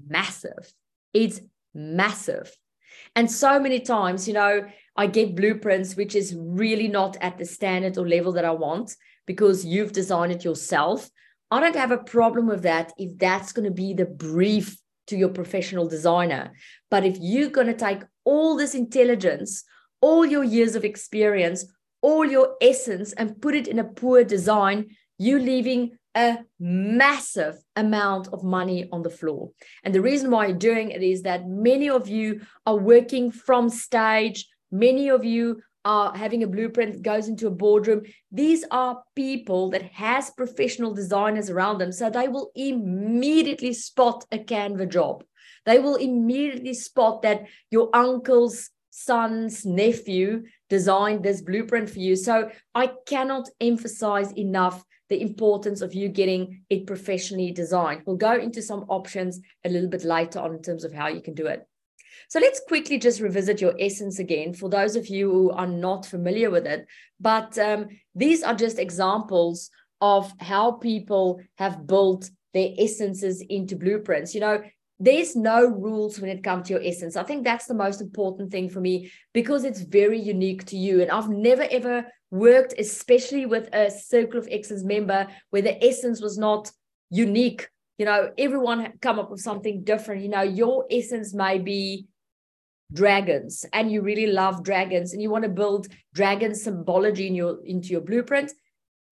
massive. 0.06 0.72
It's 1.14 1.40
massive. 1.74 2.54
And 3.18 3.28
so 3.28 3.58
many 3.58 3.80
times, 3.80 4.28
you 4.28 4.34
know, 4.34 4.64
I 4.94 5.08
get 5.08 5.34
blueprints, 5.34 5.96
which 5.96 6.14
is 6.14 6.36
really 6.38 6.86
not 6.86 7.16
at 7.20 7.36
the 7.36 7.44
standard 7.44 7.98
or 7.98 8.08
level 8.08 8.30
that 8.34 8.44
I 8.44 8.52
want 8.52 8.94
because 9.26 9.64
you've 9.64 9.90
designed 9.90 10.30
it 10.30 10.44
yourself. 10.44 11.10
I 11.50 11.58
don't 11.58 11.74
have 11.74 11.90
a 11.90 11.98
problem 11.98 12.46
with 12.46 12.62
that 12.62 12.92
if 12.96 13.18
that's 13.18 13.50
going 13.50 13.64
to 13.64 13.74
be 13.74 13.92
the 13.92 14.04
brief 14.04 14.78
to 15.08 15.16
your 15.16 15.30
professional 15.30 15.88
designer. 15.88 16.52
But 16.92 17.04
if 17.04 17.16
you're 17.18 17.50
going 17.50 17.66
to 17.66 17.74
take 17.74 18.04
all 18.22 18.56
this 18.56 18.76
intelligence, 18.76 19.64
all 20.00 20.24
your 20.24 20.44
years 20.44 20.76
of 20.76 20.84
experience, 20.84 21.66
all 22.02 22.24
your 22.24 22.54
essence, 22.60 23.12
and 23.14 23.42
put 23.42 23.56
it 23.56 23.66
in 23.66 23.80
a 23.80 23.84
poor 23.84 24.22
design, 24.22 24.90
you're 25.18 25.40
leaving 25.40 25.97
a 26.18 26.38
massive 26.58 27.56
amount 27.76 28.28
of 28.28 28.42
money 28.42 28.88
on 28.92 29.02
the 29.02 29.16
floor. 29.20 29.50
And 29.84 29.94
the 29.94 30.02
reason 30.02 30.30
why 30.30 30.46
you're 30.46 30.56
doing 30.56 30.90
it 30.90 31.02
is 31.02 31.22
that 31.22 31.48
many 31.48 31.88
of 31.88 32.08
you 32.08 32.40
are 32.66 32.76
working 32.76 33.30
from 33.30 33.70
stage 33.70 34.46
Many 34.70 35.08
of 35.08 35.24
you 35.24 35.62
are 35.84 36.14
having 36.14 36.42
a 36.42 36.48
blueprint 36.48 36.92
that 36.92 37.02
goes 37.02 37.28
into 37.28 37.46
a 37.46 37.50
boardroom. 37.50 38.02
These 38.30 38.64
are 38.70 39.02
people 39.14 39.70
that 39.70 39.82
has 39.82 40.30
professional 40.30 40.92
designers 40.92 41.48
around 41.48 41.78
them. 41.78 41.92
So 41.92 42.10
they 42.10 42.28
will 42.28 42.50
immediately 42.54 43.72
spot 43.72 44.24
a 44.30 44.38
Canva 44.38 44.90
job. 44.90 45.24
They 45.64 45.78
will 45.78 45.96
immediately 45.96 46.74
spot 46.74 47.22
that 47.22 47.46
your 47.70 47.88
uncle's 47.94 48.70
son's 48.90 49.64
nephew 49.64 50.44
designed 50.68 51.22
this 51.22 51.40
blueprint 51.40 51.88
for 51.88 52.00
you. 52.00 52.16
So 52.16 52.50
I 52.74 52.90
cannot 53.06 53.48
emphasize 53.60 54.32
enough 54.32 54.84
the 55.08 55.20
importance 55.20 55.80
of 55.80 55.94
you 55.94 56.08
getting 56.08 56.62
it 56.68 56.86
professionally 56.86 57.50
designed. 57.50 58.02
We'll 58.04 58.16
go 58.16 58.34
into 58.34 58.62
some 58.62 58.84
options 58.88 59.40
a 59.64 59.68
little 59.68 59.88
bit 59.88 60.04
later 60.04 60.38
on 60.40 60.54
in 60.54 60.62
terms 60.62 60.84
of 60.84 60.92
how 60.92 61.08
you 61.08 61.20
can 61.20 61.34
do 61.34 61.46
it. 61.46 61.66
So 62.28 62.40
let's 62.40 62.60
quickly 62.68 62.98
just 62.98 63.20
revisit 63.20 63.60
your 63.60 63.74
essence 63.78 64.18
again 64.18 64.52
for 64.52 64.68
those 64.68 64.96
of 64.96 65.06
you 65.06 65.30
who 65.30 65.50
are 65.50 65.66
not 65.66 66.04
familiar 66.04 66.50
with 66.50 66.66
it. 66.66 66.86
But 67.20 67.58
um, 67.58 67.88
these 68.14 68.42
are 68.42 68.54
just 68.54 68.78
examples 68.78 69.70
of 70.00 70.32
how 70.40 70.72
people 70.72 71.40
have 71.56 71.86
built 71.86 72.30
their 72.52 72.70
essences 72.78 73.40
into 73.48 73.76
blueprints. 73.76 74.34
You 74.34 74.40
know, 74.40 74.62
there's 75.00 75.36
no 75.36 75.64
rules 75.64 76.20
when 76.20 76.30
it 76.30 76.42
comes 76.42 76.66
to 76.66 76.74
your 76.74 76.82
essence. 76.82 77.16
I 77.16 77.22
think 77.22 77.44
that's 77.44 77.66
the 77.66 77.74
most 77.74 78.00
important 78.00 78.50
thing 78.50 78.68
for 78.68 78.80
me 78.80 79.10
because 79.32 79.64
it's 79.64 79.80
very 79.80 80.20
unique 80.20 80.64
to 80.66 80.76
you. 80.76 81.00
And 81.00 81.10
I've 81.10 81.28
never 81.28 81.66
ever 81.70 82.06
worked, 82.30 82.74
especially 82.78 83.46
with 83.46 83.68
a 83.74 83.90
Circle 83.90 84.40
of 84.40 84.48
Excellence 84.50 84.84
member, 84.84 85.26
where 85.50 85.62
the 85.62 85.82
essence 85.84 86.20
was 86.20 86.38
not 86.38 86.70
unique. 87.10 87.68
You 87.98 88.06
know 88.06 88.30
everyone 88.38 88.92
come 89.00 89.18
up 89.18 89.30
with 89.30 89.40
something 89.40 89.82
different. 89.82 90.22
You 90.22 90.28
know 90.28 90.42
your 90.42 90.86
essence 90.90 91.34
may 91.34 91.58
be 91.58 92.06
dragons 92.92 93.66
and 93.72 93.92
you 93.92 94.00
really 94.00 94.28
love 94.28 94.62
dragons 94.62 95.12
and 95.12 95.20
you 95.20 95.30
want 95.30 95.44
to 95.44 95.50
build 95.50 95.88
dragon 96.14 96.54
symbology 96.54 97.26
in 97.26 97.34
your 97.34 97.58
into 97.64 97.88
your 97.88 98.00
blueprint. 98.00 98.52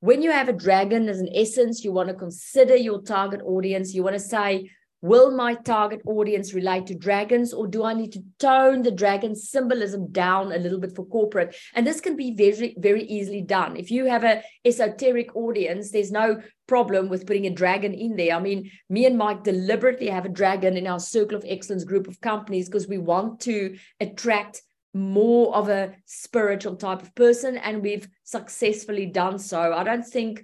When 0.01 0.23
you 0.23 0.31
have 0.31 0.49
a 0.49 0.53
dragon 0.53 1.09
as 1.09 1.19
an 1.19 1.29
essence 1.35 1.85
you 1.85 1.93
want 1.93 2.09
to 2.09 2.15
consider 2.15 2.77
your 2.77 3.03
target 3.03 3.41
audience. 3.45 3.95
You 3.95 4.03
want 4.03 4.15
to 4.15 4.21
say 4.21 4.71
Will 5.07 5.31
my 5.31 5.55
target 5.55 6.01
audience 6.05 6.53
relate 6.53 6.89
to 6.89 6.95
dragons, 6.97 7.55
or 7.55 7.69
do 7.69 7.85
I 7.85 7.95
need 7.95 8.13
to 8.15 8.25
tone 8.41 8.83
the 8.83 8.91
dragon 8.91 9.37
symbolism 9.37 10.11
down 10.11 10.51
a 10.51 10.59
little 10.59 10.81
bit 10.81 10.97
for 10.97 11.05
corporate? 11.05 11.55
And 11.75 11.87
this 11.87 12.01
can 12.01 12.17
be 12.17 12.35
very, 12.35 12.75
very 12.77 13.05
easily 13.05 13.41
done. 13.41 13.77
If 13.77 13.93
you 13.93 14.07
have 14.07 14.25
a 14.25 14.43
esoteric 14.65 15.37
audience, 15.37 15.93
there's 15.93 16.11
no 16.11 16.43
problem 16.67 17.09
with 17.09 17.25
putting 17.25 17.47
a 17.47 17.51
dragon 17.51 17.95
in 17.95 18.17
there. 18.17 18.35
I 18.35 18.41
mean, 18.41 18.69
me 18.91 19.07
and 19.07 19.17
Mike 19.17 19.45
deliberately 19.45 20.09
have 20.09 20.25
a 20.25 20.37
dragon 20.41 20.77
in 20.77 20.89
our 20.89 20.99
Circle 20.99 21.39
of 21.39 21.45
Excellence 21.47 21.85
group 21.85 22.09
of 22.09 22.21
companies 22.21 22.69
because 22.69 22.89
we 22.89 22.99
want 22.99 23.39
to 23.43 23.79
attract 24.01 24.61
more 24.93 25.55
of 25.55 25.69
a 25.69 25.95
spiritual 26.07 26.75
type 26.75 27.03
of 27.03 27.15
person, 27.15 27.59
and 27.59 27.81
we've 27.81 28.09
successfully 28.25 29.07
done 29.07 29.39
so. 29.39 29.73
I 29.73 29.85
don't 29.85 30.05
think 30.05 30.43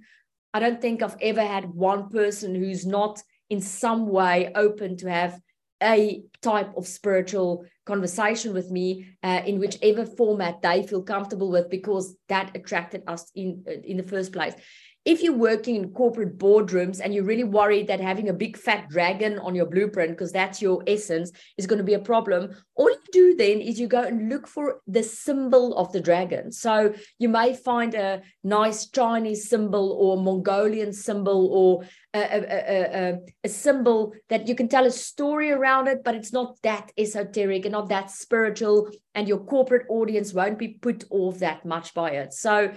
I 0.54 0.60
don't 0.60 0.80
think 0.80 1.02
I've 1.02 1.16
ever 1.20 1.42
had 1.42 1.64
one 1.64 2.10
person 2.10 2.54
who's 2.54 2.86
not 2.86 3.20
in 3.52 3.60
some 3.60 4.08
way 4.08 4.50
open 4.54 4.96
to 4.96 5.10
have 5.10 5.38
a 5.82 6.22
type 6.40 6.70
of 6.74 6.86
spiritual 6.86 7.66
conversation 7.84 8.54
with 8.54 8.70
me 8.70 9.06
uh, 9.22 9.42
in 9.44 9.58
whichever 9.58 10.06
format 10.06 10.62
they 10.62 10.86
feel 10.86 11.02
comfortable 11.02 11.50
with 11.50 11.68
because 11.68 12.16
that 12.30 12.50
attracted 12.56 13.02
us 13.06 13.30
in 13.34 13.62
in 13.84 13.98
the 13.98 14.08
first 14.14 14.32
place 14.32 14.54
if 15.04 15.22
you're 15.22 15.36
working 15.36 15.76
in 15.76 15.90
corporate 15.90 16.38
boardrooms 16.38 17.00
and 17.02 17.12
you're 17.12 17.24
really 17.24 17.44
worried 17.44 17.88
that 17.88 18.00
having 18.00 18.28
a 18.28 18.32
big 18.32 18.56
fat 18.56 18.88
dragon 18.88 19.38
on 19.40 19.54
your 19.54 19.66
blueprint, 19.66 20.12
because 20.12 20.30
that's 20.30 20.62
your 20.62 20.82
essence, 20.86 21.32
is 21.58 21.66
going 21.66 21.78
to 21.78 21.84
be 21.84 21.94
a 21.94 21.98
problem, 21.98 22.54
all 22.76 22.88
you 22.88 22.98
do 23.12 23.34
then 23.36 23.60
is 23.60 23.80
you 23.80 23.88
go 23.88 24.02
and 24.02 24.28
look 24.28 24.46
for 24.46 24.80
the 24.86 25.02
symbol 25.02 25.76
of 25.76 25.90
the 25.92 26.00
dragon. 26.00 26.52
So 26.52 26.94
you 27.18 27.28
may 27.28 27.54
find 27.54 27.94
a 27.94 28.22
nice 28.44 28.88
Chinese 28.90 29.48
symbol 29.48 29.92
or 29.92 30.22
Mongolian 30.22 30.92
symbol 30.92 31.48
or 31.52 31.84
a, 32.14 32.20
a, 32.20 33.10
a, 33.10 33.18
a, 33.44 33.48
symbol 33.48 34.12
that 34.28 34.46
you 34.46 34.54
can 34.54 34.68
tell 34.68 34.84
a 34.84 34.90
story 34.90 35.50
around 35.50 35.88
it, 35.88 36.04
but 36.04 36.14
it's 36.14 36.32
not 36.32 36.60
that 36.62 36.92
esoteric 36.98 37.64
and 37.64 37.72
not 37.72 37.88
that 37.88 38.10
spiritual, 38.10 38.90
and 39.14 39.26
your 39.26 39.38
corporate 39.38 39.86
audience 39.88 40.34
won't 40.34 40.58
be 40.58 40.68
put 40.68 41.04
off 41.10 41.38
that 41.38 41.64
much 41.64 41.94
by 41.94 42.10
it. 42.10 42.34
So 42.34 42.72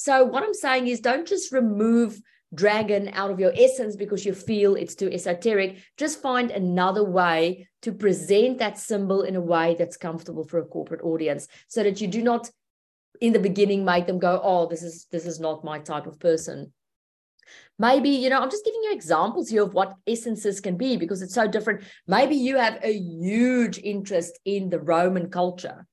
so 0.00 0.24
what 0.24 0.42
I'm 0.42 0.54
saying 0.54 0.86
is 0.86 1.00
don't 1.00 1.28
just 1.28 1.52
remove 1.52 2.22
dragon 2.54 3.10
out 3.12 3.30
of 3.30 3.38
your 3.38 3.52
essence 3.54 3.96
because 3.96 4.24
you 4.24 4.32
feel 4.32 4.74
it's 4.74 4.94
too 4.94 5.12
esoteric. 5.12 5.76
Just 5.98 6.22
find 6.22 6.50
another 6.50 7.04
way 7.04 7.68
to 7.82 7.92
present 7.92 8.56
that 8.60 8.78
symbol 8.78 9.24
in 9.24 9.36
a 9.36 9.42
way 9.42 9.76
that's 9.78 9.98
comfortable 9.98 10.42
for 10.44 10.58
a 10.58 10.64
corporate 10.64 11.02
audience 11.02 11.48
so 11.68 11.82
that 11.82 12.00
you 12.00 12.08
do 12.08 12.22
not 12.22 12.50
in 13.20 13.34
the 13.34 13.38
beginning 13.38 13.84
make 13.84 14.06
them 14.06 14.18
go, 14.18 14.40
oh, 14.42 14.66
this 14.66 14.82
is 14.82 15.06
this 15.12 15.26
is 15.26 15.38
not 15.38 15.64
my 15.64 15.78
type 15.78 16.06
of 16.06 16.18
person. 16.18 16.72
Maybe, 17.78 18.08
you 18.08 18.30
know, 18.30 18.40
I'm 18.40 18.50
just 18.50 18.64
giving 18.64 18.82
you 18.82 18.94
examples 18.94 19.50
here 19.50 19.64
of 19.64 19.74
what 19.74 19.96
essences 20.06 20.62
can 20.62 20.78
be 20.78 20.96
because 20.96 21.20
it's 21.20 21.34
so 21.34 21.46
different. 21.46 21.84
Maybe 22.06 22.36
you 22.36 22.56
have 22.56 22.78
a 22.82 22.98
huge 22.98 23.76
interest 23.76 24.38
in 24.46 24.70
the 24.70 24.80
Roman 24.80 25.28
culture 25.28 25.86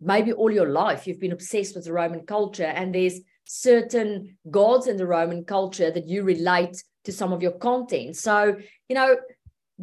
maybe 0.00 0.32
all 0.32 0.50
your 0.50 0.68
life 0.68 1.06
you've 1.06 1.20
been 1.20 1.32
obsessed 1.32 1.74
with 1.74 1.84
the 1.84 1.92
Roman 1.92 2.24
culture, 2.26 2.64
and 2.64 2.94
there's 2.94 3.20
certain 3.44 4.36
gods 4.50 4.86
in 4.86 4.96
the 4.96 5.06
Roman 5.06 5.44
culture 5.44 5.90
that 5.90 6.08
you 6.08 6.22
relate 6.22 6.82
to 7.04 7.12
some 7.12 7.32
of 7.32 7.42
your 7.42 7.52
content. 7.52 8.16
So, 8.16 8.56
you 8.88 8.94
know, 8.94 9.16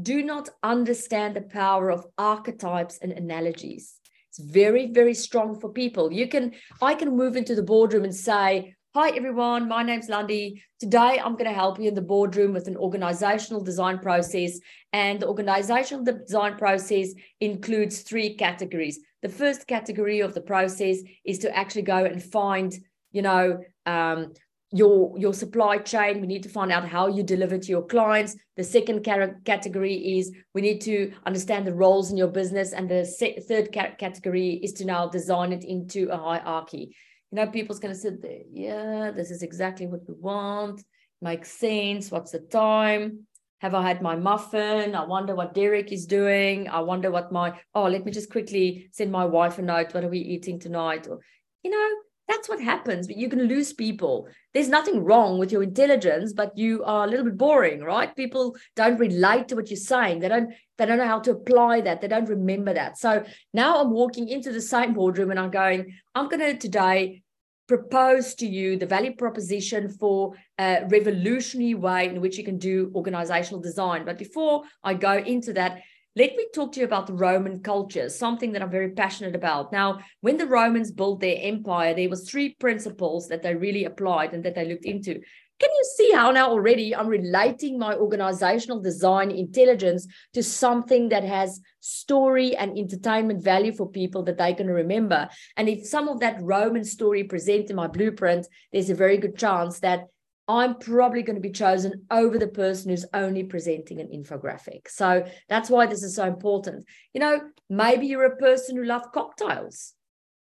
do 0.01 0.23
not 0.23 0.49
understand 0.63 1.35
the 1.35 1.41
power 1.41 1.89
of 1.89 2.05
archetypes 2.17 2.99
and 3.01 3.11
analogies. 3.11 3.95
It's 4.29 4.39
very, 4.39 4.91
very 4.91 5.13
strong 5.13 5.59
for 5.59 5.69
people. 5.69 6.13
You 6.13 6.27
can, 6.27 6.53
I 6.81 6.93
can 6.93 7.17
move 7.17 7.35
into 7.35 7.55
the 7.55 7.63
boardroom 7.63 8.03
and 8.03 8.15
say, 8.15 8.75
Hi, 8.93 9.09
everyone. 9.09 9.67
My 9.67 9.83
name's 9.83 10.09
Lundy. 10.09 10.63
Today, 10.79 11.21
I'm 11.23 11.33
going 11.33 11.45
to 11.45 11.53
help 11.53 11.77
you 11.77 11.87
in 11.87 11.93
the 11.93 12.01
boardroom 12.01 12.53
with 12.53 12.67
an 12.67 12.77
organizational 12.77 13.63
design 13.63 13.99
process. 13.99 14.59
And 14.91 15.19
the 15.19 15.27
organizational 15.27 16.03
design 16.03 16.57
process 16.57 17.09
includes 17.39 18.01
three 18.01 18.35
categories. 18.35 18.99
The 19.21 19.29
first 19.29 19.67
category 19.67 20.19
of 20.19 20.33
the 20.33 20.41
process 20.41 20.97
is 21.25 21.39
to 21.39 21.55
actually 21.55 21.83
go 21.83 22.05
and 22.05 22.21
find, 22.21 22.73
you 23.11 23.21
know, 23.21 23.59
um, 23.85 24.33
your 24.71 25.17
your 25.17 25.33
supply 25.33 25.77
chain 25.77 26.19
we 26.19 26.27
need 26.27 26.43
to 26.43 26.49
find 26.49 26.73
out 26.73 26.85
how 26.85 27.07
you 27.07 27.23
deliver 27.23 27.57
to 27.57 27.69
your 27.69 27.85
clients 27.85 28.35
the 28.57 28.63
second 28.65 29.01
category 29.01 30.17
is 30.17 30.29
we 30.53 30.59
need 30.59 30.81
to 30.81 31.13
understand 31.25 31.65
the 31.65 31.73
roles 31.73 32.11
in 32.11 32.17
your 32.17 32.27
business 32.27 32.73
and 32.73 32.89
the 32.89 33.05
third 33.47 33.71
category 33.97 34.55
is 34.61 34.73
to 34.73 34.83
now 34.83 35.07
design 35.07 35.53
it 35.53 35.63
into 35.63 36.09
a 36.09 36.17
hierarchy 36.17 36.93
you 37.31 37.35
know, 37.35 37.47
people's 37.47 37.79
going 37.79 37.93
to 37.93 37.99
sit 37.99 38.21
there. 38.21 38.41
Yeah, 38.51 39.11
this 39.11 39.31
is 39.31 39.43
exactly 39.43 39.87
what 39.87 40.07
we 40.07 40.13
want. 40.13 40.83
Makes 41.21 41.51
sense. 41.51 42.11
What's 42.11 42.31
the 42.31 42.39
time? 42.39 43.27
Have 43.59 43.73
I 43.73 43.87
had 43.87 44.01
my 44.01 44.15
muffin? 44.15 44.93
I 44.93 45.05
wonder 45.05 45.33
what 45.33 45.53
Derek 45.53 45.91
is 45.91 46.05
doing. 46.05 46.69
I 46.69 46.81
wonder 46.81 47.09
what 47.09 47.31
my, 47.31 47.59
oh, 47.73 47.85
let 47.85 48.05
me 48.05 48.11
just 48.11 48.31
quickly 48.31 48.89
send 48.91 49.11
my 49.11 49.25
wife 49.25 49.57
a 49.57 49.63
note. 49.63 49.93
What 49.93 50.03
are 50.03 50.09
we 50.09 50.19
eating 50.19 50.59
tonight? 50.59 51.07
Or, 51.07 51.19
you 51.63 51.71
know, 51.71 51.89
that's 52.27 52.49
what 52.49 52.61
happens. 52.61 53.07
But 53.07 53.17
you 53.17 53.29
can 53.29 53.43
lose 53.43 53.73
people. 53.73 54.27
There's 54.53 54.69
nothing 54.69 55.03
wrong 55.03 55.39
with 55.39 55.51
your 55.51 55.63
intelligence, 55.63 56.33
but 56.33 56.57
you 56.57 56.83
are 56.83 57.05
a 57.05 57.07
little 57.07 57.25
bit 57.25 57.37
boring, 57.37 57.81
right? 57.81 58.15
People 58.15 58.55
don't 58.75 58.99
relate 58.99 59.47
to 59.47 59.55
what 59.55 59.69
you're 59.69 59.77
saying. 59.77 60.19
They 60.19 60.27
don't. 60.27 60.53
They 60.77 60.85
don't 60.85 60.99
know 60.99 61.07
how 61.07 61.19
to 61.21 61.31
apply 61.31 61.81
that. 61.81 62.01
They 62.01 62.07
don't 62.07 62.29
remember 62.29 62.71
that. 62.75 62.99
So 62.99 63.23
now 63.51 63.81
I'm 63.81 63.89
walking 63.89 64.27
into 64.27 64.51
the 64.51 64.61
same 64.61 64.93
boardroom 64.93 65.31
and 65.31 65.39
I'm 65.39 65.49
going. 65.49 65.95
I'm 66.13 66.29
to 66.29 66.57
today 66.57 67.23
propose 67.67 68.33
to 68.35 68.47
you 68.47 68.77
the 68.77 68.85
value 68.85 69.15
proposition 69.15 69.89
for 69.89 70.33
a 70.57 70.85
revolutionary 70.89 71.73
way 71.73 72.07
in 72.07 72.21
which 72.21 72.37
you 72.37 72.43
can 72.43 72.57
do 72.57 72.91
organizational 72.95 73.61
design. 73.61 74.05
But 74.05 74.17
before 74.17 74.63
I 74.83 74.93
go 74.93 75.17
into 75.17 75.53
that, 75.53 75.81
let 76.15 76.35
me 76.35 76.47
talk 76.51 76.71
to 76.71 76.79
you 76.79 76.85
about 76.87 77.05
the 77.05 77.13
Roman 77.13 77.61
culture, 77.61 78.09
something 78.09 78.51
that 78.53 78.63
I'm 78.63 78.71
very 78.71 78.89
passionate 78.89 79.35
about. 79.35 79.71
Now, 79.71 79.99
when 80.21 80.37
the 80.37 80.47
Romans 80.47 80.91
built 80.91 81.19
their 81.19 81.37
empire, 81.39 81.93
there 81.93 82.09
was 82.09 82.27
three 82.27 82.55
principles 82.55 83.27
that 83.27 83.43
they 83.43 83.53
really 83.53 83.85
applied 83.85 84.33
and 84.33 84.43
that 84.43 84.55
they 84.55 84.65
looked 84.65 84.85
into. 84.85 85.21
Can 85.59 85.69
you 85.71 85.83
see 85.95 86.11
how 86.11 86.29
now 86.31 86.49
already 86.49 86.95
I'm 86.95 87.07
relating 87.07 87.79
my 87.79 87.95
organizational 87.95 88.79
design 88.79 89.31
intelligence 89.31 90.07
to 90.33 90.43
something 90.43 91.09
that 91.09 91.23
has 91.23 91.59
story 91.79 92.55
and 92.55 92.77
entertainment 92.77 93.43
value 93.43 93.71
for 93.71 93.89
people 93.89 94.21
that 94.23 94.37
they 94.37 94.53
can 94.53 94.67
remember? 94.67 95.27
And 95.55 95.67
if 95.67 95.87
some 95.87 96.09
of 96.09 96.19
that 96.19 96.41
Roman 96.41 96.83
story 96.83 97.23
present 97.23 97.71
in 97.71 97.75
my 97.75 97.87
blueprint, 97.87 98.47
there's 98.71 98.91
a 98.91 98.95
very 98.95 99.17
good 99.17 99.37
chance 99.37 99.79
that 99.79 100.05
I'm 100.47 100.75
probably 100.75 101.23
going 101.23 101.35
to 101.35 101.41
be 101.41 101.51
chosen 101.51 102.05
over 102.09 102.37
the 102.37 102.47
person 102.47 102.91
who's 102.91 103.05
only 103.13 103.43
presenting 103.43 103.99
an 103.99 104.07
infographic. 104.07 104.87
So 104.87 105.25
that's 105.49 105.69
why 105.69 105.87
this 105.87 106.03
is 106.03 106.15
so 106.15 106.25
important. 106.25 106.85
You 107.13 107.19
know, 107.19 107.41
maybe 107.69 108.07
you're 108.07 108.31
a 108.31 108.37
person 108.37 108.77
who 108.77 108.85
loves 108.85 109.07
cocktails. 109.13 109.93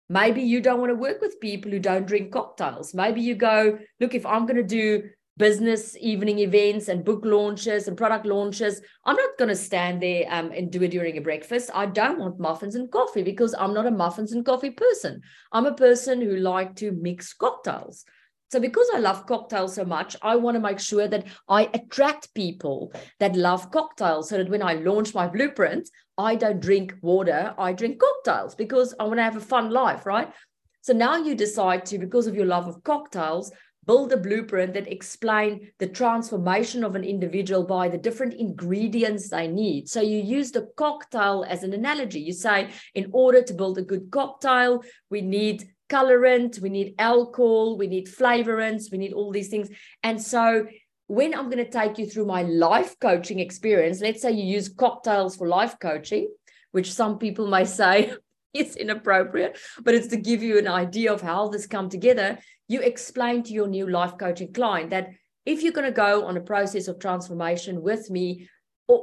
Maybe 0.09 0.43
you 0.43 0.61
don't 0.61 0.81
want 0.81 0.91
to 0.91 0.97
work 0.97 1.21
with 1.21 1.41
people 1.41 1.71
who 1.71 1.81
don't 1.81 2.07
drink 2.07 2.33
cocktails. 2.33 2.95
Maybe 2.95 3.21
you 3.21 3.35
go, 3.35 3.79
look, 4.01 4.15
if 4.15 4.25
I'm 4.25 4.47
going 4.47 4.57
to 4.57 4.63
do 4.63 5.09
business 5.39 5.97
evening 6.01 6.39
events 6.39 6.89
and 6.89 7.05
book 7.05 7.21
launches 7.25 7.89
and 7.89 7.97
product 7.97 8.25
launches, 8.25 8.81
I'm 9.05 9.17
not 9.17 9.37
going 9.39 9.49
to 9.49 9.57
stand 9.57 10.03
there 10.03 10.25
um, 10.31 10.51
and 10.53 10.71
do 10.71 10.83
it 10.83 10.93
during 10.93 11.19
a 11.19 11.21
breakfast. 11.21 11.71
I 11.75 11.87
don't 11.87 12.19
want 12.19 12.41
muffins 12.41 12.75
and 12.75 12.91
coffee 12.91 13.23
because 13.23 13.55
I'm 13.59 13.75
not 13.75 13.87
a 13.87 13.91
muffins 13.91 14.33
and 14.33 14.47
coffee 14.47 14.71
person. 14.71 15.21
I'm 15.53 15.67
a 15.67 15.75
person 15.75 16.21
who 16.21 16.37
like 16.37 16.77
to 16.77 16.93
mix 16.93 17.35
cocktails. 17.35 18.05
So, 18.53 18.61
because 18.61 18.87
I 18.95 19.01
love 19.01 19.27
cocktails 19.27 19.75
so 19.75 19.85
much, 19.85 20.15
I 20.23 20.37
want 20.37 20.55
to 20.55 20.61
make 20.61 20.79
sure 20.79 21.09
that 21.09 21.27
I 21.49 21.69
attract 21.75 22.33
people 22.33 22.93
that 23.19 23.35
love 23.35 23.73
cocktails 23.73 24.29
so 24.29 24.39
that 24.39 24.49
when 24.49 24.63
I 24.63 24.75
launch 24.75 25.15
my 25.15 25.27
blueprint, 25.27 25.91
I 26.19 26.35
don't 26.35 26.61
drink 26.61 26.95
water, 27.03 27.55
I 27.59 27.73
drink 27.73 28.01
cocktails 28.01 28.55
because 28.55 28.95
I 28.99 29.05
want 29.05 29.19
to 29.19 29.23
have 29.25 29.37
a 29.37 29.41
fun 29.41 29.71
life, 29.71 30.07
right? 30.07 30.33
So 30.81 30.93
now 30.93 31.17
you 31.17 31.35
decide 31.35 31.85
to, 31.87 31.99
because 31.99 32.27
of 32.27 32.35
your 32.35 32.47
love 32.47 32.69
of 32.69 32.83
cocktails, 32.85 33.53
build 33.87 34.13
a 34.13 34.17
blueprint 34.17 34.75
that 34.75 34.91
explain 34.91 35.71
the 35.79 35.87
transformation 35.87 36.83
of 36.83 36.97
an 36.97 37.05
individual 37.05 37.65
by 37.65 37.89
the 37.89 37.99
different 37.99 38.35
ingredients 38.35 39.29
they 39.29 39.47
need. 39.47 39.89
So 39.89 40.01
you 40.01 40.19
use 40.19 40.51
the 40.51 40.69
cocktail 40.77 41.45
as 41.49 41.63
an 41.63 41.73
analogy. 41.73 42.21
You 42.21 42.33
say, 42.33 42.71
in 42.95 43.11
order 43.13 43.43
to 43.43 43.55
build 43.55 43.79
a 43.79 43.83
good 43.83 44.11
cocktail, 44.11 44.83
we 45.11 45.21
need 45.21 45.69
colorant, 45.89 46.61
we 46.61 46.69
need 46.69 46.95
alcohol, 46.99 47.79
we 47.79 47.87
need 47.87 48.09
flavorants, 48.09 48.91
we 48.91 48.99
need 48.99 49.13
all 49.13 49.31
these 49.31 49.49
things. 49.49 49.69
And 50.03 50.21
so 50.21 50.67
when 51.09 51.35
I'm 51.35 51.51
going 51.51 51.65
to 51.65 51.71
take 51.71 51.99
you 51.99 52.07
through 52.07 52.27
my 52.27 52.43
life 52.43 52.99
coaching 53.01 53.39
experience, 53.39 54.01
let's 54.01 54.23
say 54.23 54.33
you 54.33 54.45
use 54.45 54.69
cocktails 54.69 55.37
for 55.37 55.47
life 55.47 55.77
coaching, 55.81 56.29
which 56.73 56.93
some 56.93 57.19
people 57.19 57.47
may 57.47 57.65
say 57.65 58.13
is 58.55 58.77
inappropriate, 58.77 59.59
but 59.83 59.95
it's 59.95 60.09
to 60.09 60.17
give 60.17 60.43
you 60.43 60.59
an 60.59 60.69
idea 60.69 61.13
of 61.13 61.21
how 61.21 61.49
this 61.49 61.67
come 61.67 61.89
together. 61.89 62.39
You 62.69 62.81
explain 62.81 63.43
to 63.45 63.53
your 63.53 63.69
new 63.69 63.89
life 63.89 64.15
coaching 64.19 64.53
client 64.53 64.91
that 64.91 65.11
if 65.45 65.63
you're 65.63 65.73
going 65.73 65.87
to 65.87 65.93
go 65.93 66.27
on 66.27 66.37
a 66.37 66.41
process 66.41 66.89
of 66.89 66.99
transformation 66.99 67.83
with 67.83 68.11
me, 68.11 68.49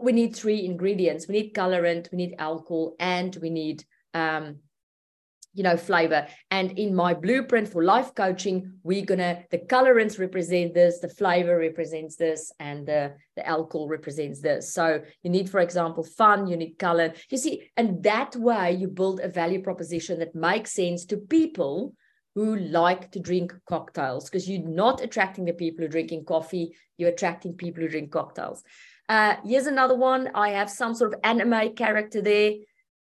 we 0.01 0.11
need 0.11 0.35
three 0.35 0.65
ingredients. 0.65 1.27
We 1.27 1.35
need 1.35 1.53
colorant, 1.53 2.11
we 2.11 2.17
need 2.17 2.35
alcohol, 2.37 2.95
and 2.99 3.35
we 3.41 3.49
need 3.49 3.83
um, 4.13 4.57
you 5.53 5.63
know 5.63 5.77
flavor. 5.77 6.27
And 6.51 6.77
in 6.77 6.95
my 6.95 7.13
blueprint 7.13 7.67
for 7.67 7.83
life 7.83 8.13
coaching 8.15 8.73
we're 8.83 9.05
gonna 9.05 9.43
the 9.51 9.59
colorants 9.59 10.19
represent 10.19 10.73
this 10.73 10.99
the 10.99 11.09
flavor 11.09 11.57
represents 11.57 12.15
this 12.15 12.51
and 12.59 12.87
the 12.87 13.13
the 13.35 13.47
alcohol 13.47 13.87
represents 13.87 14.41
this. 14.41 14.73
So 14.73 15.01
you 15.23 15.29
need 15.29 15.49
for 15.49 15.59
example 15.59 16.03
fun 16.03 16.47
you 16.47 16.57
need 16.57 16.77
color. 16.79 17.13
You 17.29 17.37
see 17.37 17.71
and 17.77 18.03
that 18.03 18.35
way 18.35 18.73
you 18.73 18.87
build 18.87 19.19
a 19.19 19.27
value 19.27 19.61
proposition 19.61 20.19
that 20.19 20.35
makes 20.35 20.73
sense 20.73 21.05
to 21.05 21.17
people 21.17 21.93
who 22.35 22.55
like 22.55 23.11
to 23.11 23.19
drink 23.19 23.53
cocktails 23.69 24.27
because 24.27 24.49
you're 24.49 24.67
not 24.67 25.01
attracting 25.01 25.45
the 25.45 25.53
people 25.53 25.81
who 25.81 25.85
are 25.85 25.91
drinking 25.91 26.25
coffee 26.25 26.75
you're 26.97 27.09
attracting 27.09 27.53
people 27.53 27.81
who 27.83 27.89
drink 27.89 28.11
cocktails. 28.11 28.63
Uh, 29.09 29.35
here's 29.45 29.67
another 29.67 29.95
one. 29.95 30.29
I 30.33 30.49
have 30.49 30.69
some 30.69 30.95
sort 30.95 31.13
of 31.13 31.19
anime 31.23 31.75
character 31.75 32.21
there 32.21 32.53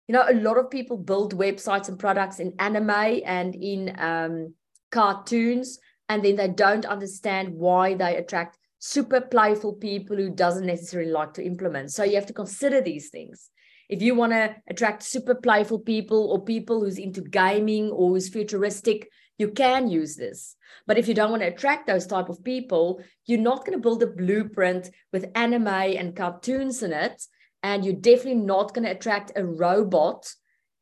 you 0.07 0.13
know, 0.13 0.25
a 0.27 0.33
lot 0.33 0.57
of 0.57 0.69
people 0.69 0.97
build 0.97 1.37
websites 1.37 1.87
and 1.87 1.97
products 1.97 2.39
in 2.39 2.53
anime 2.59 2.89
and 3.25 3.55
in 3.55 3.95
um, 3.97 4.53
cartoons, 4.91 5.79
and 6.09 6.23
then 6.23 6.35
they 6.35 6.49
don't 6.49 6.85
understand 6.85 7.53
why 7.53 7.93
they 7.93 8.17
attract 8.17 8.57
super 8.79 9.21
playful 9.21 9.73
people 9.73 10.17
who 10.17 10.29
doesn't 10.29 10.65
necessarily 10.65 11.11
like 11.11 11.33
to 11.33 11.45
implement. 11.45 11.91
So 11.91 12.03
you 12.03 12.15
have 12.15 12.25
to 12.25 12.33
consider 12.33 12.81
these 12.81 13.09
things. 13.09 13.49
If 13.89 14.01
you 14.01 14.13
want 14.15 14.33
to 14.33 14.55
attract 14.67 15.03
super 15.03 15.35
playful 15.35 15.79
people 15.79 16.31
or 16.31 16.43
people 16.43 16.81
who's 16.81 16.97
into 16.97 17.21
gaming 17.21 17.91
or 17.91 18.09
who's 18.09 18.27
futuristic, 18.27 19.09
you 19.37 19.49
can 19.49 19.89
use 19.89 20.15
this. 20.15 20.55
But 20.85 20.97
if 20.97 21.07
you 21.07 21.13
don't 21.13 21.31
want 21.31 21.43
to 21.43 21.47
attract 21.47 21.87
those 21.87 22.05
type 22.07 22.29
of 22.29 22.43
people, 22.43 23.01
you're 23.25 23.39
not 23.39 23.65
going 23.65 23.73
to 23.73 23.81
build 23.81 24.03
a 24.03 24.07
blueprint 24.07 24.89
with 25.11 25.31
anime 25.35 25.67
and 25.67 26.15
cartoons 26.15 26.83
in 26.83 26.91
it. 26.91 27.23
And 27.63 27.83
you're 27.83 27.95
definitely 27.95 28.41
not 28.41 28.73
going 28.73 28.85
to 28.85 28.91
attract 28.91 29.31
a 29.35 29.45
robot 29.45 30.31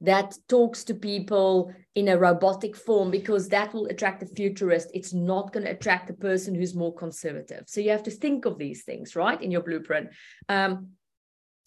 that 0.01 0.35
talks 0.49 0.83
to 0.83 0.95
people 0.95 1.71
in 1.93 2.07
a 2.07 2.17
robotic 2.17 2.75
form 2.75 3.11
because 3.11 3.47
that 3.49 3.71
will 3.73 3.85
attract 3.85 4.23
a 4.23 4.25
futurist. 4.25 4.89
It's 4.93 5.13
not 5.13 5.53
going 5.53 5.65
to 5.65 5.71
attract 5.71 6.09
a 6.09 6.13
person 6.13 6.55
who's 6.55 6.73
more 6.73 6.93
conservative. 6.93 7.65
So 7.67 7.81
you 7.81 7.91
have 7.91 8.03
to 8.03 8.11
think 8.11 8.45
of 8.45 8.57
these 8.57 8.83
things, 8.83 9.15
right, 9.15 9.39
in 9.39 9.51
your 9.51 9.61
blueprint. 9.61 10.09
Um, 10.49 10.89